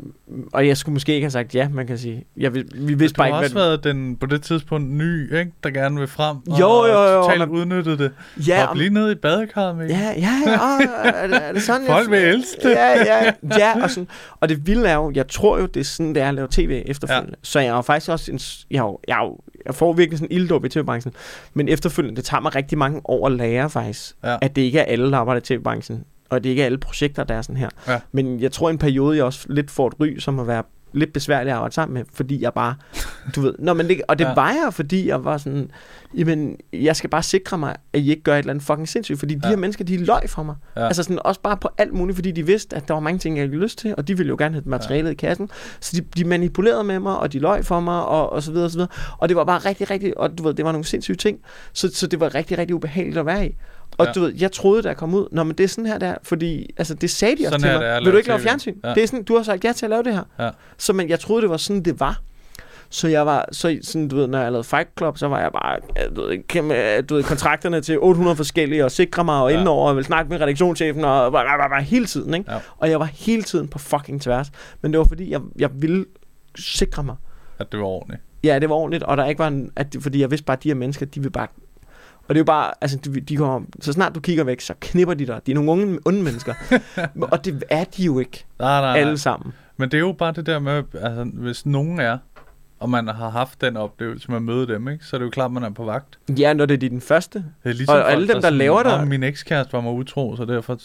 [0.54, 2.26] og jeg skulle måske ikke have sagt ja, man kan sige.
[2.38, 3.64] Jeg, vid- vi vidste bare har ikke, også hvad...
[3.64, 5.52] været den, på det tidspunkt ny, ikke?
[5.64, 6.38] Der gerne vil frem.
[6.50, 8.12] Og Jo, jo, jo, totalt men- udnyttet det.
[8.48, 9.88] Ja, Hop lige ned i badekarret med.
[9.90, 10.54] Ja, ja, ja.
[10.54, 12.70] Åh, er, det, er det sådan, Folk vil elske det.
[12.72, 13.84] Ja, ja, ja.
[13.84, 14.08] Og, sådan,
[14.40, 16.48] og det vilde er jo, jeg tror jo, det er sådan, det er at lave
[16.52, 17.30] tv efterfølgende.
[17.32, 17.40] Ja.
[17.44, 18.40] Så jeg er jo faktisk også, en,
[18.72, 21.14] jeg, er jo, jeg, er jo, jeg får virkelig sådan en ilddåb i tv-branchen.
[21.54, 24.38] Men efterfølgende, det tager mig rigtig mange år at lære faktisk, Ja.
[24.42, 26.04] at det ikke er alle, der arbejder i tv-branchen.
[26.36, 27.70] Og det ikke er alle projekter, der er sådan her.
[27.88, 28.00] Ja.
[28.12, 30.64] Men jeg tror i en periode, jeg også lidt får et ry, som at være
[30.96, 32.76] lidt besværlig at arbejde sammen med, fordi jeg bare,
[33.36, 34.34] du ved, Nå, men det, og det Ja.
[34.34, 35.72] var jeg, fordi jeg var sådan,
[36.18, 39.20] jamen, jeg skal bare sikre mig, at I ikke gør et eller andet fucking sindssygt,
[39.20, 39.50] fordi de Ja.
[39.50, 40.56] her mennesker, de løg for mig.
[40.76, 40.86] Ja.
[40.86, 43.38] Altså sådan, også bare på alt muligt, fordi de vidste, at der var mange ting,
[43.38, 45.12] jeg ikke lyst til, og de ville jo gerne have materialet ja.
[45.12, 45.50] i kassen.
[45.80, 48.66] Så de, de manipulerede med mig, og de løg for mig, og, og så videre,
[48.66, 48.90] og så videre.
[49.18, 51.38] Og det var bare rigtig, rigtig, og du ved, det var nogle sindssyge ting.
[51.74, 53.56] Så, så det var rigtig, rigtig ubehageligt at være i.
[53.98, 54.12] Og Ja.
[54.12, 56.16] du ved, jeg troede, da jeg kom ud, Nå, men det er sådan her, der,
[56.24, 57.88] fordi altså, det sagde de også Sådan til her, mig.
[57.88, 58.76] er Vil du ikke lave fjernsyn?
[58.84, 58.94] Ja.
[58.94, 60.24] Det er sådan, du har sagt ja til at lave det her.
[60.40, 60.50] Ja.
[60.78, 62.22] Så men jeg troede, det var sådan, det var.
[62.90, 65.52] Så jeg var, så sådan, du ved, når jeg lavede Fight Club, så var jeg
[65.52, 65.80] bare,
[66.16, 69.54] du ved, kæmpe, du ved, kontrakterne til 800 forskellige, og sikre mig, og Ja.
[69.54, 69.60] ja.
[69.60, 72.52] indenover, og ville snakke med redaktionschefen, og bare, bare, bare, hele tiden, ikke?
[72.52, 72.58] Ja.
[72.78, 74.52] Og jeg var hele tiden på fucking tværs.
[74.82, 76.06] Men det var fordi, jeg, jeg ville
[76.56, 77.16] sikre mig.
[77.60, 78.22] At det var ordentligt.
[78.44, 80.64] Ja, det var ordentligt, og der ikke var en, at, fordi jeg vidste bare, at
[80.64, 81.48] de her mennesker, de vil bare...
[82.28, 84.74] Og det er jo bare, altså, de, de kommer, så snart du kigger væk, så
[84.82, 85.42] knipper de dig.
[85.46, 86.54] De er nogle unge, onde mennesker.
[87.32, 89.16] og det er de jo ikke, Nej, nej, alle nej.
[89.18, 89.54] sammen.
[89.78, 92.18] Men det er jo bare det der med, altså, hvis nogen er,
[92.80, 95.06] og man har haft den oplevelse med at møde dem, ikke?
[95.06, 96.20] så er det jo klart, man er på vagt.
[96.40, 97.40] Ja, når det er den første.
[97.64, 99.92] Det er ligesom Og alle dem, der sådan, laver "Nå, det- Min ekskæreste var mig
[99.94, 100.80] utro, så derfor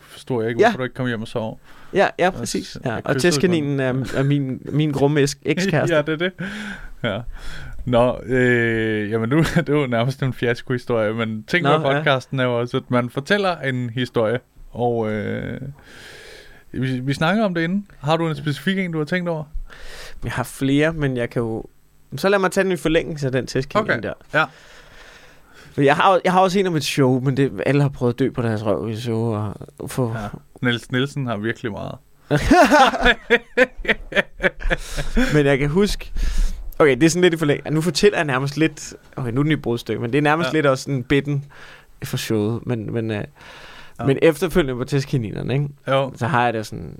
[0.00, 0.66] forstår jeg ikke, Ja.
[0.66, 1.60] hvorfor du ikke kom hjem og sov.
[1.94, 2.78] Ja, ja, præcis.
[2.84, 2.96] Ja.
[2.96, 5.94] Og kyssede testkaninen er, er min, min grumme eks- ekskæreste.
[5.96, 6.32] ja, det er det.
[7.02, 7.20] Ja.
[7.84, 11.92] Nå, øh, jamen nu det er jo nærmest en fiasko-historie, men ting Nå, med ja.
[11.96, 14.38] podcasten er jo også, at man fortæller en historie,
[14.70, 15.60] og øh,
[16.72, 17.86] vi, vi snakker om det inden.
[18.00, 19.44] Har du en specifik en, du har tænkt over?
[20.24, 21.64] Jeg har flere, men jeg kan jo...
[22.16, 24.02] Så lad mig tage den i forlængelse af den testkanin Okay.
[24.02, 24.12] der.
[24.34, 24.44] Ja.
[25.72, 28.12] For jeg har, jeg har også en om et show, men det, alle har prøvet
[28.12, 29.52] at dø på deres røv i show.
[29.78, 30.28] Og få, Ja.
[30.62, 31.94] Niels Nielsen har virkelig meget.
[35.34, 36.12] Men jeg kan huske...
[36.80, 37.70] Okay, det er sådan lidt i forlæng.
[37.70, 38.94] Nu fortæller jeg nærmest lidt...
[39.16, 40.52] Okay, nu er den i brudstykke, men det er nærmest Ja.
[40.58, 41.44] lidt også sådan bitten
[42.04, 42.66] for showet.
[42.66, 43.24] Men, men, øh,
[44.00, 44.06] Ja.
[44.06, 45.68] men efterfølgende på testkaninerne, ikke?
[45.88, 46.98] Jo, så har jeg det sådan...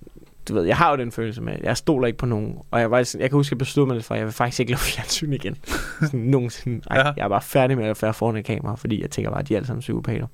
[0.48, 2.54] Du ved, jeg har jo den følelse med, at jeg stoler ikke på nogen.
[2.70, 4.26] Og jeg, var sådan, jeg kan huske, at jeg besluttede mig lidt for, at jeg
[4.26, 5.56] vil faktisk ikke lave fjernsyn igen.
[6.00, 6.80] sådan nogensinde.
[6.90, 7.12] Ej, Ja.
[7.16, 9.48] Jeg er bare færdig med at være foran et kamera, fordi jeg tænker bare, at
[9.48, 10.26] de er alle sammen psykopater.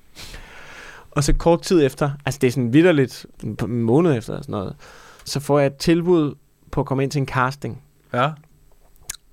[1.11, 4.43] Og så kort tid efter, altså det er sådan vidderligt, en en måned efter eller
[4.43, 4.75] sådan noget,
[5.25, 6.35] så får jeg et tilbud
[6.71, 7.81] på at komme ind til en casting.
[8.13, 8.29] ja.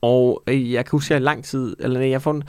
[0.05, 2.43] Og øh, jeg kan huske, at jeg i lang tid, eller nej, jeg får en,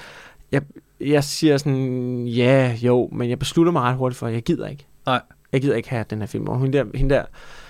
[0.52, 0.62] jeg,
[1.00, 4.68] jeg siger sådan, ja, jo, men jeg beslutter mig ret hurtigt for, at jeg gider
[4.68, 4.86] ikke.
[5.06, 5.22] Nej.
[5.52, 6.48] Jeg gider ikke have den her film.
[6.48, 7.24] Og hende der, hende der,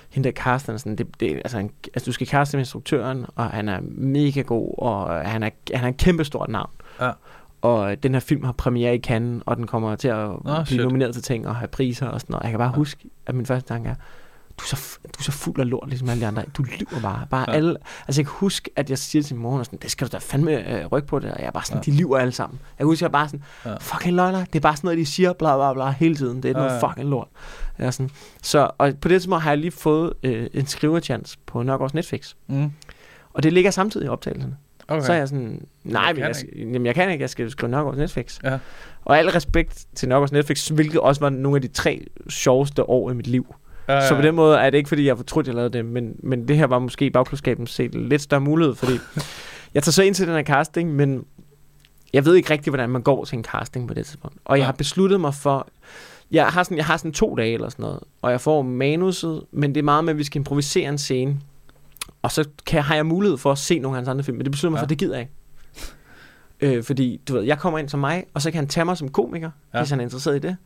[0.09, 3.45] hende der casten, sådan, det, det, altså, en, altså, du skal caste med instruktøren, og
[3.45, 6.69] han er mega god, og han er, han er en kæmpe stort navn.
[7.01, 7.11] Ja.
[7.61, 10.37] Og øh, den her film har premiere i Cannes, og den kommer til at Nå,
[10.43, 10.81] blive shit.
[10.81, 12.43] nomineret til ting og have priser og sådan noget.
[12.43, 12.75] Jeg kan bare ja.
[12.75, 13.95] huske, at min første tanke er,
[14.57, 16.43] du er, så, du er så fuld af lort, ligesom alle de andre.
[16.57, 17.27] Du lyver bare.
[17.29, 17.51] bare Ja.
[17.51, 17.57] ja.
[17.57, 17.75] alle,
[18.07, 20.17] altså jeg kan huske, at jeg siger til min mor, sådan, det skal du da
[20.17, 21.31] fandme øh, rykke på det.
[21.31, 21.91] Og jeg er bare sådan, Ja.
[21.91, 21.97] ja.
[21.97, 22.59] de lyver alle sammen.
[22.63, 23.69] Jeg kan huske, at jeg bare sådan, Ja.
[23.69, 23.75] ja.
[23.79, 24.45] fucking løgner.
[24.45, 26.43] Det er bare sådan noget, de siger, bla bla bla, hele tiden.
[26.43, 26.87] Det er Ja, noget ja.
[26.89, 27.27] fucking lort.
[27.79, 28.09] Jeg er sådan,
[28.43, 32.33] så, og på det tidspunkt har jeg lige fået øh, en skriverchance på Nørgaards Netflix.
[32.47, 32.71] Mm.
[33.33, 34.57] Og det ligger samtidig i optagelserne.
[34.87, 35.05] Okay.
[35.05, 37.71] Så er jeg sådan, nej, Jeg men jeg, jamen, jeg kan ikke, jeg skal skrive
[37.71, 38.39] Nørgaards Netflix.
[38.43, 38.57] Ja.
[39.05, 43.11] Og al respekt til Nørgaards Netflix, hvilket også var nogle af de tre sjoveste år
[43.11, 43.55] i mit liv.
[43.87, 46.15] Ja, Så på den måde er det ikke, fordi jeg fortrudt, jeg lavede det, men,
[46.23, 48.93] men det her var måske i bagklodskaben set lidt større mulighed, fordi
[49.73, 51.25] jeg tager så ind til den her casting, men
[52.13, 54.37] jeg ved ikke rigtig, hvordan man går til en casting på det tidspunkt.
[54.45, 55.67] Og jeg har besluttet mig for,
[56.31, 59.43] jeg har sådan, jeg har sådan to dage eller sådan noget, og jeg får manuset,
[59.51, 61.37] men det er meget med, at vi skal improvisere en scene,
[62.21, 64.45] og så kan, har jeg mulighed for at se nogle af hans andre film, men
[64.45, 64.81] det beslutter mig Ja.
[64.83, 66.77] for, det gider jeg ikke.
[66.77, 68.97] Øh, fordi, du ved, jeg kommer ind som mig, og så kan han tage mig
[68.97, 69.79] som komiker, ja.
[69.79, 70.57] hvis han er interesseret i det.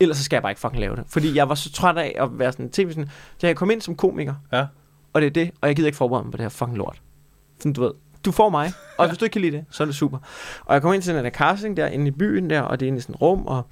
[0.00, 1.04] Ellers så skal jeg bare ikke fucking lave det.
[1.08, 3.80] Fordi jeg var så træt af at være sådan tv sådan, så jeg kom ind
[3.80, 4.66] som komiker, Ja.
[5.12, 7.00] og det er det, og jeg gider ikke forberede mig på det her fucking lort.
[7.58, 7.90] Sådan, du ved,
[8.24, 10.18] du får mig, og hvis du ikke kan lide det, så er det super.
[10.64, 12.86] Og jeg kom ind til den der casting der, inde i byen der, og det
[12.86, 13.66] er inde i sådan et rum, og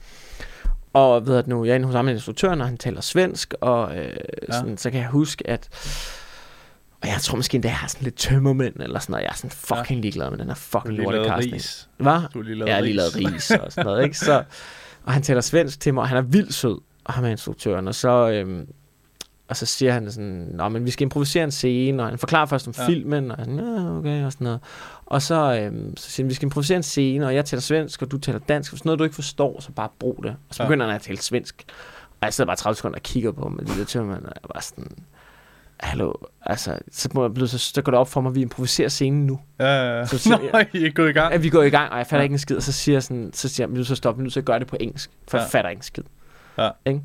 [0.95, 3.55] og ved at nu, jeg er inde hos ham med instruktøren, og han taler svensk,
[3.61, 4.17] og øh,
[4.49, 4.53] Ja.
[4.53, 5.69] sådan, så kan jeg huske, at
[7.03, 9.23] og jeg tror måske endda, jeg har sådan lidt tømmermænd, eller sådan noget.
[9.25, 11.55] Jeg er sådan fucking ligeglad med den her fucking lorte casting.
[11.55, 11.89] ris.
[11.97, 12.21] Hvad?
[12.35, 14.19] Du har lige lavet Jeg har lige lavet ris og sådan noget, ikke?
[14.19, 14.43] Så,
[15.05, 17.89] og han taler svensk til mig, og han er vildt sød, og ham er instruktøren,
[17.89, 18.67] og så, øhm,
[19.49, 22.47] og så siger han sådan, Nå, men vi skal improvisere en scene, og han forklarer
[22.47, 22.83] først om Ja.
[22.83, 22.89] ja.
[22.89, 24.61] filmen, og sådan, ja, okay, og sådan noget.
[25.07, 28.03] Og så, øhm, så siger han, vi skal improvisere en scene, og jeg taler svensk,
[28.03, 30.31] og du taler dansk, hvis noget du ikke forstår, så bare brug det.
[30.49, 30.69] Og så Ja.
[30.69, 31.65] begynder han at tale svensk.
[32.21, 34.33] Og jeg sidder bare 30 sekunder og kigger på ham med de der tømmermænd, og
[34.35, 34.93] jeg bare sådan,
[35.83, 36.13] hallo,
[36.43, 38.89] altså, så, må jeg blive, så, så går det op for mig, at vi improviserer
[38.89, 39.41] scenen nu.
[39.61, 40.07] Ja, ja, ja.
[40.07, 41.35] Så siger Nå, I er gået i gang.
[41.35, 42.23] At vi går i gang, og jeg fatter Ja.
[42.23, 44.31] ikke en skid, og så siger jeg sådan, så siger jeg, nu så stop, nu
[44.31, 45.43] så gør det på engelsk, for ja.
[45.43, 46.03] Jeg fatter ikke en skid.
[46.59, 46.71] Ja.
[46.87, 47.01] Ikke?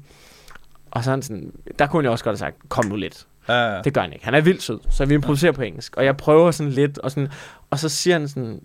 [0.91, 3.27] Og så han sådan, der kunne jeg også godt have sagt, kom nu lidt.
[3.49, 3.81] Ja, ja.
[3.81, 4.25] Det gør han ikke.
[4.25, 5.55] Han er vildt sød, så vi improviserer ja.
[5.55, 5.97] på engelsk.
[5.97, 7.29] Og jeg prøver sådan lidt, og, sådan,
[7.69, 8.61] og så siger han sådan,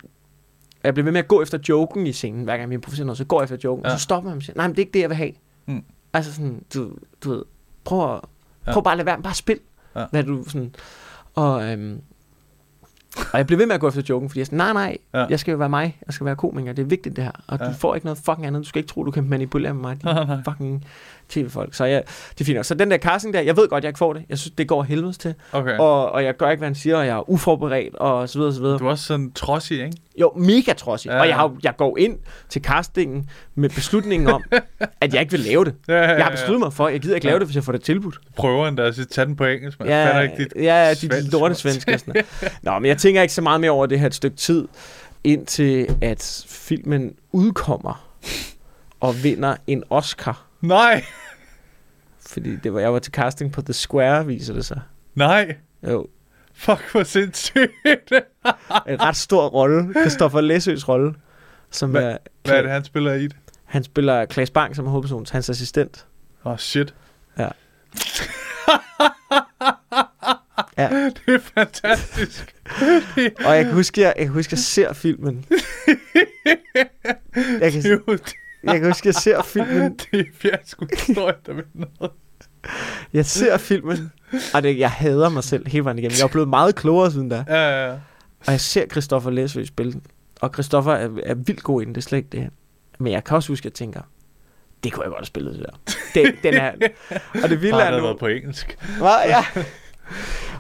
[0.85, 3.19] jeg bliver ved med at gå efter joken i scenen, hver gang vi improviserer noget,
[3.19, 3.85] så går jeg efter joken.
[3.85, 3.93] Ja.
[3.93, 5.33] og så stopper han og siger, nej, men det er ikke det, jeg vil have.
[5.67, 5.85] Mm.
[6.13, 6.93] Altså sådan, du,
[7.25, 7.43] du ved,
[7.85, 8.21] prøv, at,
[8.67, 8.73] Ja.
[8.73, 9.59] prøv bare at lade være, bare spil.
[9.97, 10.05] Ja.
[10.11, 10.75] Hvad du sådan,
[11.35, 12.01] og, øhm,
[13.33, 15.27] og jeg blev ved med at gå efter joken, fordi jeg sådan, nej, nej, Ja.
[15.31, 17.59] jeg skal jo være mig, jeg skal være komiker, det er vigtigt det her, og
[17.61, 17.67] Ja.
[17.69, 19.97] du får ikke noget fucking andet, du skal ikke tro, du kan manipulere med mig,
[20.03, 20.85] din fucking,
[21.33, 21.75] tv-folk.
[21.75, 22.65] Så jeg, det er fint nok.
[22.65, 24.23] Så den der casting der, jeg ved godt, jeg ikke får det.
[24.29, 25.35] Jeg synes, det går helvedes til.
[25.53, 25.79] Okay.
[25.79, 28.55] Og, og jeg gør ikke, hvad han siger, og jeg er uforberedt, og så videre,
[28.55, 28.79] så videre.
[28.79, 29.97] Du er også sådan trodsig, ikke?
[30.21, 31.09] Jo, mega trodsig.
[31.09, 31.37] Ja, Ja, og jeg, ja.
[31.41, 32.19] har, jeg går ind
[32.49, 34.43] til castingen med beslutningen om,
[35.01, 35.75] at jeg ikke vil lave det.
[35.89, 36.31] Ja, ja, Jeg har ja.
[36.31, 38.19] besluttet mig for, at jeg gider ikke lave det, hvis jeg får det tilbudt.
[38.37, 39.89] Prøver endda at sige, tag den på engelsk, man.
[39.89, 42.25] Ja, ikke dit ja, ja, de svensk, lorte og sådan.
[42.63, 44.69] Nå, men jeg tænker ikke så meget mere over det her et stykke tid,
[45.25, 48.05] indtil at filmen udkommer
[49.01, 50.47] og vinder en Oscar.
[50.63, 51.05] Nej,
[52.27, 54.81] Fordi det var, jeg var til casting på The Square, viser det sig.
[55.15, 55.57] nej.
[55.89, 56.07] Jo,
[56.55, 57.71] Fuck, hvor sindssygt.
[58.89, 59.95] en ret stor rolle.
[60.01, 61.15] Christoffer Læsøs rolle.
[61.71, 63.37] Som Hvad- er, Hvad er det, han spiller i det?
[63.65, 66.07] Han spiller Klaas Bang som er hovedperson, hans assistent.
[66.45, 66.95] Åh, oh, shit.
[67.39, 67.49] Ja.
[70.79, 70.89] Ja.
[71.27, 72.55] Det er fantastisk.
[73.47, 75.45] Og jeg kan huske, jeg, jeg kan huske, jeg ser filmen.
[77.61, 78.19] Jeg kan, Dude,
[78.65, 79.99] jeg kan huske, jeg ser filmen.
[80.13, 82.13] det er fiasko historie, der noget.
[83.13, 84.13] Jeg ser filmen,
[84.55, 86.17] og det, jeg hader mig selv hele vejen igennem.
[86.19, 87.45] Jeg er blevet meget klogere siden da.
[87.49, 87.93] Ja, ja, ja.
[88.47, 90.03] Og jeg ser Christoffer Læsø spille den.
[90.41, 92.51] Og Christoffer er, er vildt god i den, det er slet ikke det.
[92.99, 94.01] Men jeg kan også huske, at jeg tænker,
[94.85, 95.95] det kunne jeg godt have spillet det der.
[96.15, 96.73] Det, den er,
[97.43, 98.03] og det vilde Bare er nu...
[98.03, 98.79] været på engelsk.
[98.99, 99.27] Hva?
[99.27, 99.45] Ja.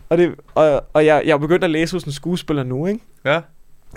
[0.08, 3.00] Og, det, og, og jeg, jeg er begyndt at læse hos en skuespiller nu, ikke?
[3.24, 3.40] Ja.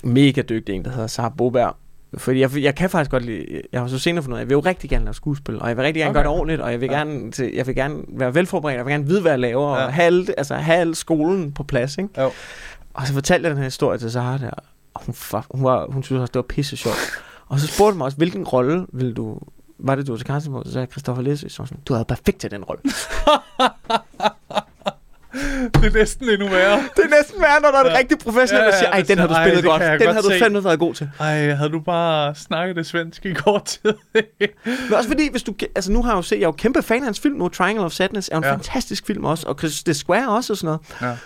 [0.03, 1.76] Mega dygtig en, der hedder Sara Boberg.
[2.18, 4.49] Fordi jeg, jeg kan faktisk godt lide, jeg har så senere fundet ud af, jeg
[4.49, 6.18] vil jo rigtig gerne lave skuespil, og jeg vil rigtig gerne Okay.
[6.24, 6.97] gøre det ordentligt, og jeg vil, Ja.
[6.97, 9.86] gerne, til, jeg vil gerne være velforberedt, jeg vil gerne vide, hvad jeg laver, Ja.
[9.86, 12.22] og have, alle, altså, have alle skolen på plads, ikke?
[12.22, 12.32] Jo.
[12.93, 14.49] Og så fortalte jeg den her historie til Sara der,
[14.93, 15.16] og hun,
[15.51, 16.95] hun, var, hun synes også, det var pisse sjovt.
[17.47, 19.39] Og så spurgte hun mig også, hvilken rolle vil du,
[19.80, 20.63] var det, du var til casting på?
[20.66, 22.82] Så sagde Christoffer Læsø, så sådan, du er perfekt til den rolle.
[25.74, 26.78] Det er næsten endnu værre.
[26.95, 27.91] Det er næsten værre, når der er Ja.
[27.91, 27.97] ja.
[27.97, 29.82] rigtig professionel, Ja, der siger, ja, ej, den har du ej, spillet det godt.
[29.82, 31.09] Den godt har du se." fandme været god til.
[31.20, 33.93] Ej, havde du bare snakket det svenske i kort tid?
[34.66, 36.82] Men også fordi, hvis du, altså nu har jeg jo set, jeg er jo kæmpe
[36.82, 38.49] fan af hans film nu, Triangle of Sadness er en Ja.
[38.49, 38.55] ja.
[38.55, 40.66] fantastisk film også, og The Square også og sådan
[41.01, 41.11] noget.
[41.11, 41.18] Ja.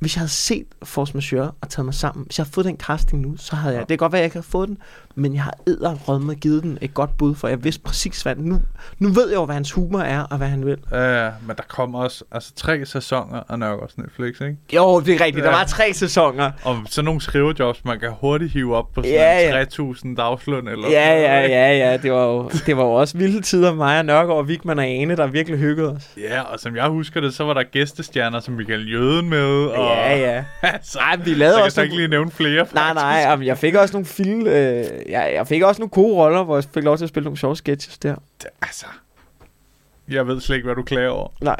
[0.00, 2.76] Hvis jeg havde set Force Majeure og taget mig sammen, hvis jeg havde fået den
[2.76, 4.78] casting nu, så havde jeg, det kan godt være, at jeg ikke havde fået den,
[5.18, 8.60] men jeg har edderrødme givet den et godt bud, for jeg vidste præcis, hvad nu,
[8.98, 10.76] nu ved jeg jo, hvad hans humor er, og hvad han vil.
[10.92, 14.56] Ja, ja, men der kommer også altså, tre sæsoner af Nørgaards Netflix, ikke?
[14.74, 15.56] Jo, det er rigtigt, der Ja.
[15.56, 16.50] var tre sæsoner.
[16.64, 19.64] Og sådan nogle skrivejobs, man kan hurtigt hive op på sådan Ja, ja, ja.
[19.64, 21.54] 3.000 dagsløn eller Ja, sådan ja, noget, ikke?
[21.56, 24.78] ja, ja, det var jo, det var jo også vilde tider, mig og Nørgaard, Vigman
[24.78, 26.08] og Ane, der virkelig hyggede os.
[26.30, 29.64] Ja, og som jeg husker det, så var der gæstestjerner som Michael Jøden med.
[29.66, 30.44] Og, Ja, ja.
[30.62, 33.46] altså, Nej, vi jeg lavede kan også så ikke lige nævne flere, Nej, nej, jamen,
[33.46, 36.64] jeg fik også nogle film, øh, jeg, jeg fik også nogle gode roller, hvor jeg
[36.74, 38.14] fik lov til at spille nogle sjove sketches der.
[38.42, 38.86] Det- Altså,
[40.08, 41.28] jeg ved slet ikke, hvad du klager over.
[41.40, 41.56] Nej.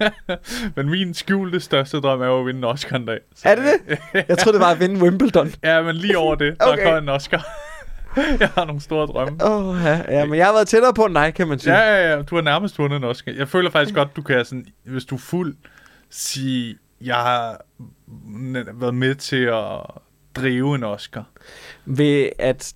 [0.76, 3.18] Men min skjulte største drøm er jo at vinde en Oscar en dag.
[3.34, 3.98] Så, Er det det?
[4.28, 5.52] Jeg troede, det var at vinde Wimbledon.
[5.64, 6.82] Ja, men lige over det, der Okay.
[6.84, 7.46] kommer en Oscar.
[8.40, 9.44] jeg har nogle store drømme.
[9.44, 11.74] Åh, oh, ja, ja, men jeg har været tættere på end dig, kan man sige.
[11.78, 12.22] Ja, ja, ja.
[12.22, 13.32] Du har nærmest vundet en Oscar.
[13.32, 15.56] Jeg føler faktisk godt, du kan sådan, hvis du er fuld,
[16.10, 17.60] sige, jeg har
[18.74, 19.80] været med til at
[20.36, 21.24] drive en Oscar.
[21.84, 22.74] Ved at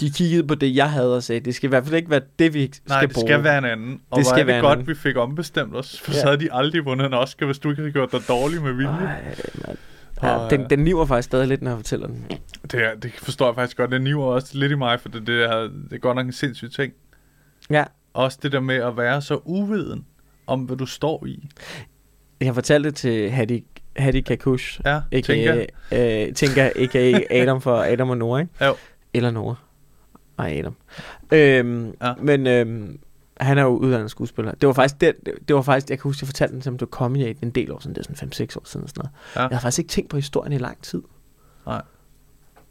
[0.00, 2.20] de kiggede på det, jeg havde og sagde, det skal i hvert fald ikke være
[2.38, 3.26] det, vi skal Nej, det bruge.
[3.28, 4.00] skal være en anden.
[4.10, 4.86] Og Det skal være det godt, anden.
[4.88, 6.18] vi fik ombestemt os, for Ja.
[6.20, 8.72] så havde de aldrig vundet en Oscar, hvis du ikke havde gjort dig dårlig med
[8.72, 8.88] vilje.
[8.90, 9.34] Ej,
[9.66, 9.78] mand.
[10.22, 12.24] Ja, Og, den, den niver faktisk stadig lidt, når jeg fortæller den.
[12.62, 13.90] Det, det forstår jeg faktisk godt.
[13.90, 16.32] Det niver også lidt i mig, for det, det, er, det er godt nok en
[16.32, 16.92] sindssyg ting.
[17.70, 20.04] Ja, Også det der med at være så uviden
[20.46, 21.48] om, hvad du står i.
[22.40, 23.64] jeg fortalte det til Hadi,
[23.98, 28.64] Hadi Kakush, Ja, ikke tænker øh, tænker ikke Adam for Adam og Nora, ikke?
[28.64, 28.74] Jo.
[29.14, 29.54] Eller Nora.
[30.38, 30.76] Nej, Adam.
[31.32, 32.14] Øhm, Ja.
[32.20, 32.98] Men øhm,
[33.40, 34.52] han er jo uddannet skuespiller.
[34.52, 35.14] Det var faktisk det,
[35.48, 37.72] det var faktisk, jeg kan huske, jeg fortalte den, som du kom i en del
[37.72, 38.88] år siden, det er sådan 5-6 år siden.
[38.88, 39.10] Sådan noget.
[39.36, 39.40] Ja.
[39.40, 41.02] Jeg har faktisk ikke tænkt på historien i lang tid.
[41.66, 41.82] Nej.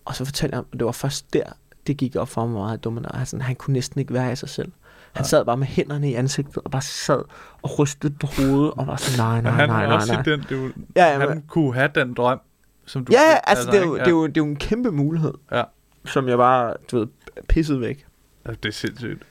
[0.06, 1.44] Og så fortalte jeg og det var først der,
[1.88, 4.50] det gik op for mig meget og han, han kunne næsten ikke være i sig
[4.50, 4.72] selv.
[5.16, 5.28] Han Nej.
[5.28, 7.22] sad bare med hænderne i ansigtet, og bare sad
[7.62, 10.20] og rystede på hovedet, og var sådan, nej, nej, nej, nej, nej.
[10.20, 12.40] i den, jo, Ja, ja, han men- kunne have den drøm,
[12.86, 13.40] som du Ja, fik.
[13.48, 14.00] altså, det, er jo, ikke?
[14.06, 15.64] det, er jo, det er jo en kæmpe mulighed, Ja.
[16.06, 17.08] som jeg bare, du ved,
[17.50, 18.06] pissede væk.
[18.48, 19.24] Ja, det er sindssygt.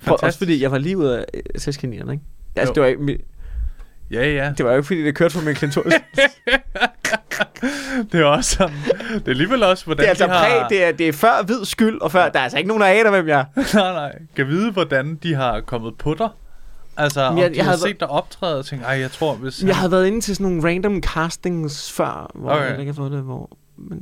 [0.00, 0.38] For, også Fantastisk.
[0.40, 2.24] fordi jeg var lige ude af øh, testkaninerne, ikke?
[2.56, 2.74] Altså, Jo.
[2.74, 3.24] det var, ikke,
[4.10, 4.52] Ja, ja.
[4.58, 5.96] det var jo ikke, fordi det kørte for min klintorisk.
[8.12, 8.74] Det er også sådan.
[9.14, 10.38] Det er alligevel også, hvordan det er altså de har...
[10.60, 12.80] præg, det er, det er før hvid skyld, og før, der er altså ikke nogen,
[12.80, 13.44] der aner, hvem jeg er.
[13.74, 14.18] nej, nej.
[14.36, 16.28] Kan vide, hvordan de har kommet på dig.
[16.96, 19.34] Altså, om jeg- de jeg har havde set dig optræde og tænkt, ej, jeg tror,
[19.34, 19.62] hvis...
[19.62, 22.60] Jeg havde været inde til sådan nogle random castings før, hvor Okay.
[22.60, 22.70] okay.
[22.70, 23.56] jeg ikke har fået det, hvor...
[23.76, 24.00] Men,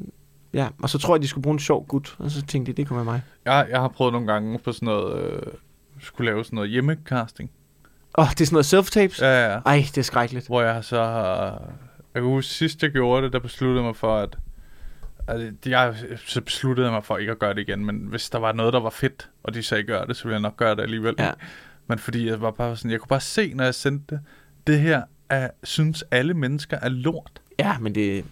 [0.55, 2.77] ja, og så tror jeg, de skulle bruge en sjov gut, og så tænkte de,
[2.77, 3.23] det kunne være mig.
[3.45, 5.23] Jeg, jeg har prøvet nogle gange på sådan noget...
[5.25, 5.43] Øh,
[6.01, 7.51] skulle lave sådan noget hjemmecasting.
[8.19, 9.25] Åh, oh, det er sådan noget self-tapes?
[9.25, 9.45] Ja.
[9.45, 9.61] Ja, ja.
[9.67, 10.47] Ej, det er skrækkeligt.
[10.47, 11.51] Hvor jeg så har...
[12.15, 14.39] Jeg kan huske, sidst jeg gjorde det, der besluttede jeg mig for, at...
[15.29, 15.95] Altså, jeg,
[16.27, 18.81] så besluttede mig for ikke at gøre det igen, men hvis der var noget, der
[18.81, 21.15] var fedt, og de sagde, gør det, så ville jeg nok gøre det alligevel.
[21.19, 21.31] Ja.
[21.87, 24.21] Men fordi jeg var bare sådan, jeg kunne bare se, når jeg sendte det,
[24.67, 27.41] det her er, synes alle mennesker er lort.
[27.59, 28.25] Ja, men det...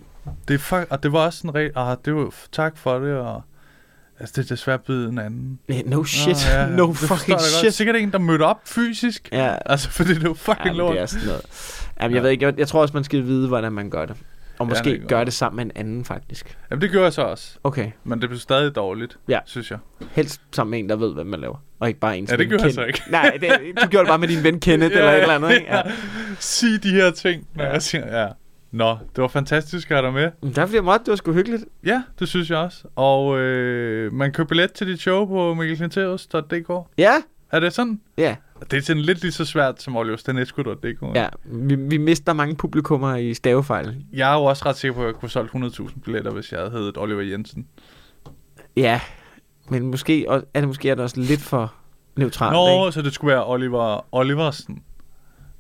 [0.49, 3.17] Det er fuck, og det var også sådan rent, ah, det var, tak for det,
[3.17, 3.43] og
[4.23, 5.59] altså, det er desværre blevet en anden.
[5.69, 6.37] eh, No shit.
[6.53, 7.43] Nå, ja, no det fucking jeg godt.
[7.43, 7.75] shit.
[7.75, 9.29] Sikkert en, der mødte op fysisk.
[9.33, 10.95] Ja, Altså, fordi det var fucking ja, lort.
[10.95, 11.43] det er sådan noget.
[12.01, 12.23] Jamen, jeg Ja.
[12.23, 14.17] ved ikke, jeg, jeg tror også, man skal vide, hvordan man gør det.
[14.59, 16.59] Og Ja, måske kan gøre det sammen med en anden, faktisk.
[16.71, 17.57] Jamen, det gjorde jeg så også.
[17.65, 17.91] Okay.
[18.05, 19.39] Men det blev stadig dårligt, Ja.
[19.45, 19.79] synes jeg.
[20.13, 21.57] Helst sammen med en, der ved, hvad man laver.
[21.81, 23.03] Og ikke bare en, Ja, det en gjorde jeg så ikke.
[23.11, 23.49] Nej, det,
[23.83, 25.67] du gjorde det bare med din ven Kenneth, eller et eller andet, ikke?
[25.71, 25.83] Ja.
[26.39, 28.29] Sig de her ting, når jeg siger, ja.
[28.73, 30.31] Nå, det var fantastisk at have dig med.
[30.43, 31.65] Men Der bliver meget, det var sgu hyggeligt.
[31.87, 32.85] Ja, det synes jeg også.
[32.97, 36.89] Og øh, man kan billet til dit show på mikkelklinteus.dk.
[36.99, 37.13] Ja,
[37.53, 38.01] Er det sådan?
[38.19, 38.37] ja,
[38.71, 41.15] Det er sådan lidt lige så svært som oliverstanescu.dk.
[41.17, 41.29] ja.
[41.45, 44.05] Vi, vi mister mange publikummer i stavefejl.
[44.13, 46.53] Jeg er jo også ret sikker på, at jeg kunne have solgt 100.000 billetter, hvis
[46.53, 47.67] jeg havde heddet Oliver Jensen.
[48.77, 49.01] Ja,
[49.69, 51.75] men måske er det måske er det også lidt for
[52.17, 52.93] neutralt, Nå, ikke?
[52.95, 54.83] så det skulle være Oliver Oliversen.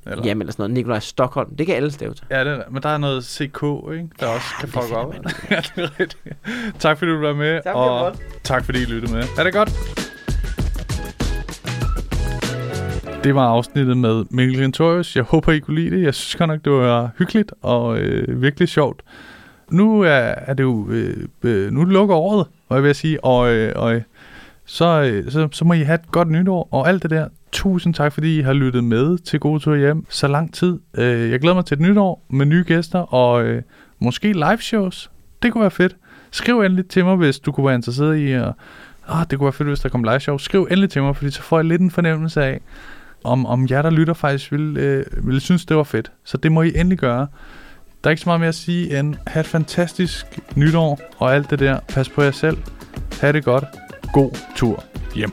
[0.06, 0.24] Eller?
[0.24, 0.74] Jamen, eller sådan noget.
[0.74, 1.56] Nikolaj Stockholm.
[1.56, 2.26] Det kan alle stave til.
[2.30, 4.08] Ja, det er, men der er noget CK, ikke?
[4.20, 5.14] Der også kan det fuck op.
[5.50, 6.36] ja, det er rigtigt.
[6.78, 9.24] Tak fordi du var med, Tak, og fordi jeg tak fordi I lyttede med.
[9.38, 9.70] Er det godt?
[13.24, 15.16] Det var afsnittet med Mikkel Glentorius.
[15.16, 16.02] Jeg håber, I kunne lide det.
[16.02, 19.02] Jeg synes godt nok, det var hyggeligt og øh, virkelig sjovt.
[19.70, 20.86] Nu er, er det jo...
[20.90, 23.24] Øh, øh, nu lukker året, hvad jeg vil sige.
[23.24, 24.02] Og, øh, og
[24.64, 27.28] så, øh, så, så må I have et godt nytår og alt det der.
[27.52, 30.78] Tusind tak, fordi I har lyttet med til Gode Tur Hjem så lang tid.
[30.98, 33.62] Øh, jeg glæder mig til et nytår med nye gæster og øh,
[33.98, 35.10] måske live shows.
[35.42, 35.96] Det kunne være fedt.
[36.30, 38.52] Skriv endelig til mig, hvis du kunne være interesseret i at...
[39.08, 40.38] Oh, det kunne være fedt, hvis der kom live show.
[40.38, 42.60] Skriv endelig til mig, fordi så får jeg lidt en fornemmelse af,
[43.24, 46.12] om, om jer, der lytter, faktisk ville, øh, ville synes, det var fedt.
[46.24, 47.26] Så det må I endelig gøre.
[48.04, 50.26] Der er ikke så meget mere at sige end, have et fantastisk
[50.56, 51.78] nytår og alt det der.
[51.88, 52.56] Pas på jer selv.
[53.20, 53.64] Ha' det godt.
[54.12, 54.84] God tur
[55.14, 55.32] hjem.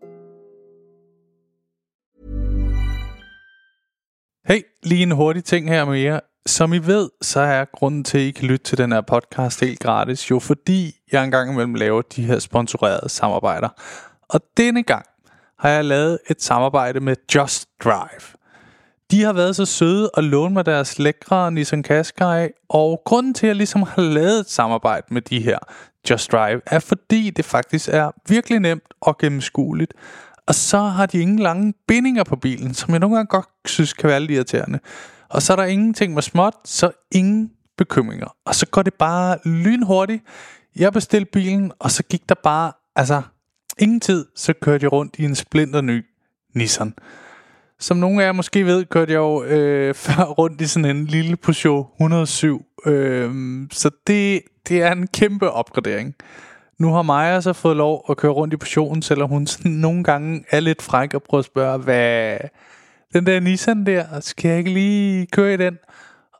[4.51, 6.19] Hey, lige en hurtig ting her med jer.
[6.45, 9.61] Som I ved, så er grunden til, at I kan lytte til den her podcast
[9.61, 13.69] helt gratis, jo fordi jeg engang imellem laver de her sponsorerede samarbejder.
[14.29, 15.05] Og denne gang
[15.59, 18.37] har jeg lavet et samarbejde med Just Drive.
[19.11, 23.45] De har været så søde at låne mig deres lækre Nissan Qashqai, og grunden til,
[23.45, 25.57] at jeg ligesom har lavet et samarbejde med de her
[26.09, 29.93] Just Drive, er fordi det faktisk er virkelig nemt og gennemskueligt.
[30.47, 33.93] Og så har de ingen lange bindinger på bilen, som jeg nogle gange godt synes
[33.93, 34.79] kan være lidt irriterende.
[35.29, 38.35] Og så er der ingenting med småt, så ingen bekymringer.
[38.45, 40.23] Og så går det bare lynhurtigt.
[40.75, 43.21] Jeg bestilte bilen, og så gik der bare, altså
[43.79, 46.05] ingen tid, så kørte jeg rundt i en splinter ny
[46.55, 46.93] Nissan.
[47.79, 51.05] Som nogle af jer måske ved, kørte jeg jo øh, før rundt i sådan en
[51.05, 52.65] lille Peugeot 107.
[52.85, 53.31] Øh,
[53.71, 56.15] så det, det er en kæmpe opgradering.
[56.81, 60.03] Nu har Maja så fået lov at køre rundt i portionen, selvom hun sådan nogle
[60.03, 62.37] gange er lidt fræk og prøver at spørge, hvad
[63.13, 65.77] den der Nissan der, skal jeg ikke lige køre i den?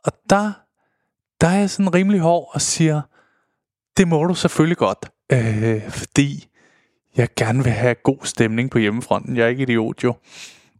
[0.04, 0.52] Og der,
[1.40, 3.00] der er jeg sådan rimelig hård og siger,
[3.96, 6.48] det må du selvfølgelig godt, øh, fordi
[7.16, 9.36] jeg gerne vil have god stemning på hjemmefronten.
[9.36, 10.14] Jeg er ikke idiot jo.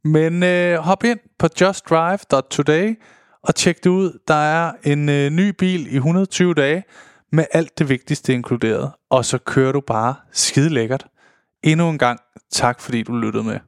[0.05, 2.99] Men øh, hop ind på justdrive.today
[3.43, 4.19] og tjek det ud.
[4.29, 6.85] Der er en øh, ny bil i 120 dage
[7.33, 8.93] med alt det vigtigste inkluderet.
[9.11, 11.07] Og så kører du bare skide lækkert.
[11.63, 12.21] Endnu en gang
[12.53, 13.59] tak fordi du lyttede med.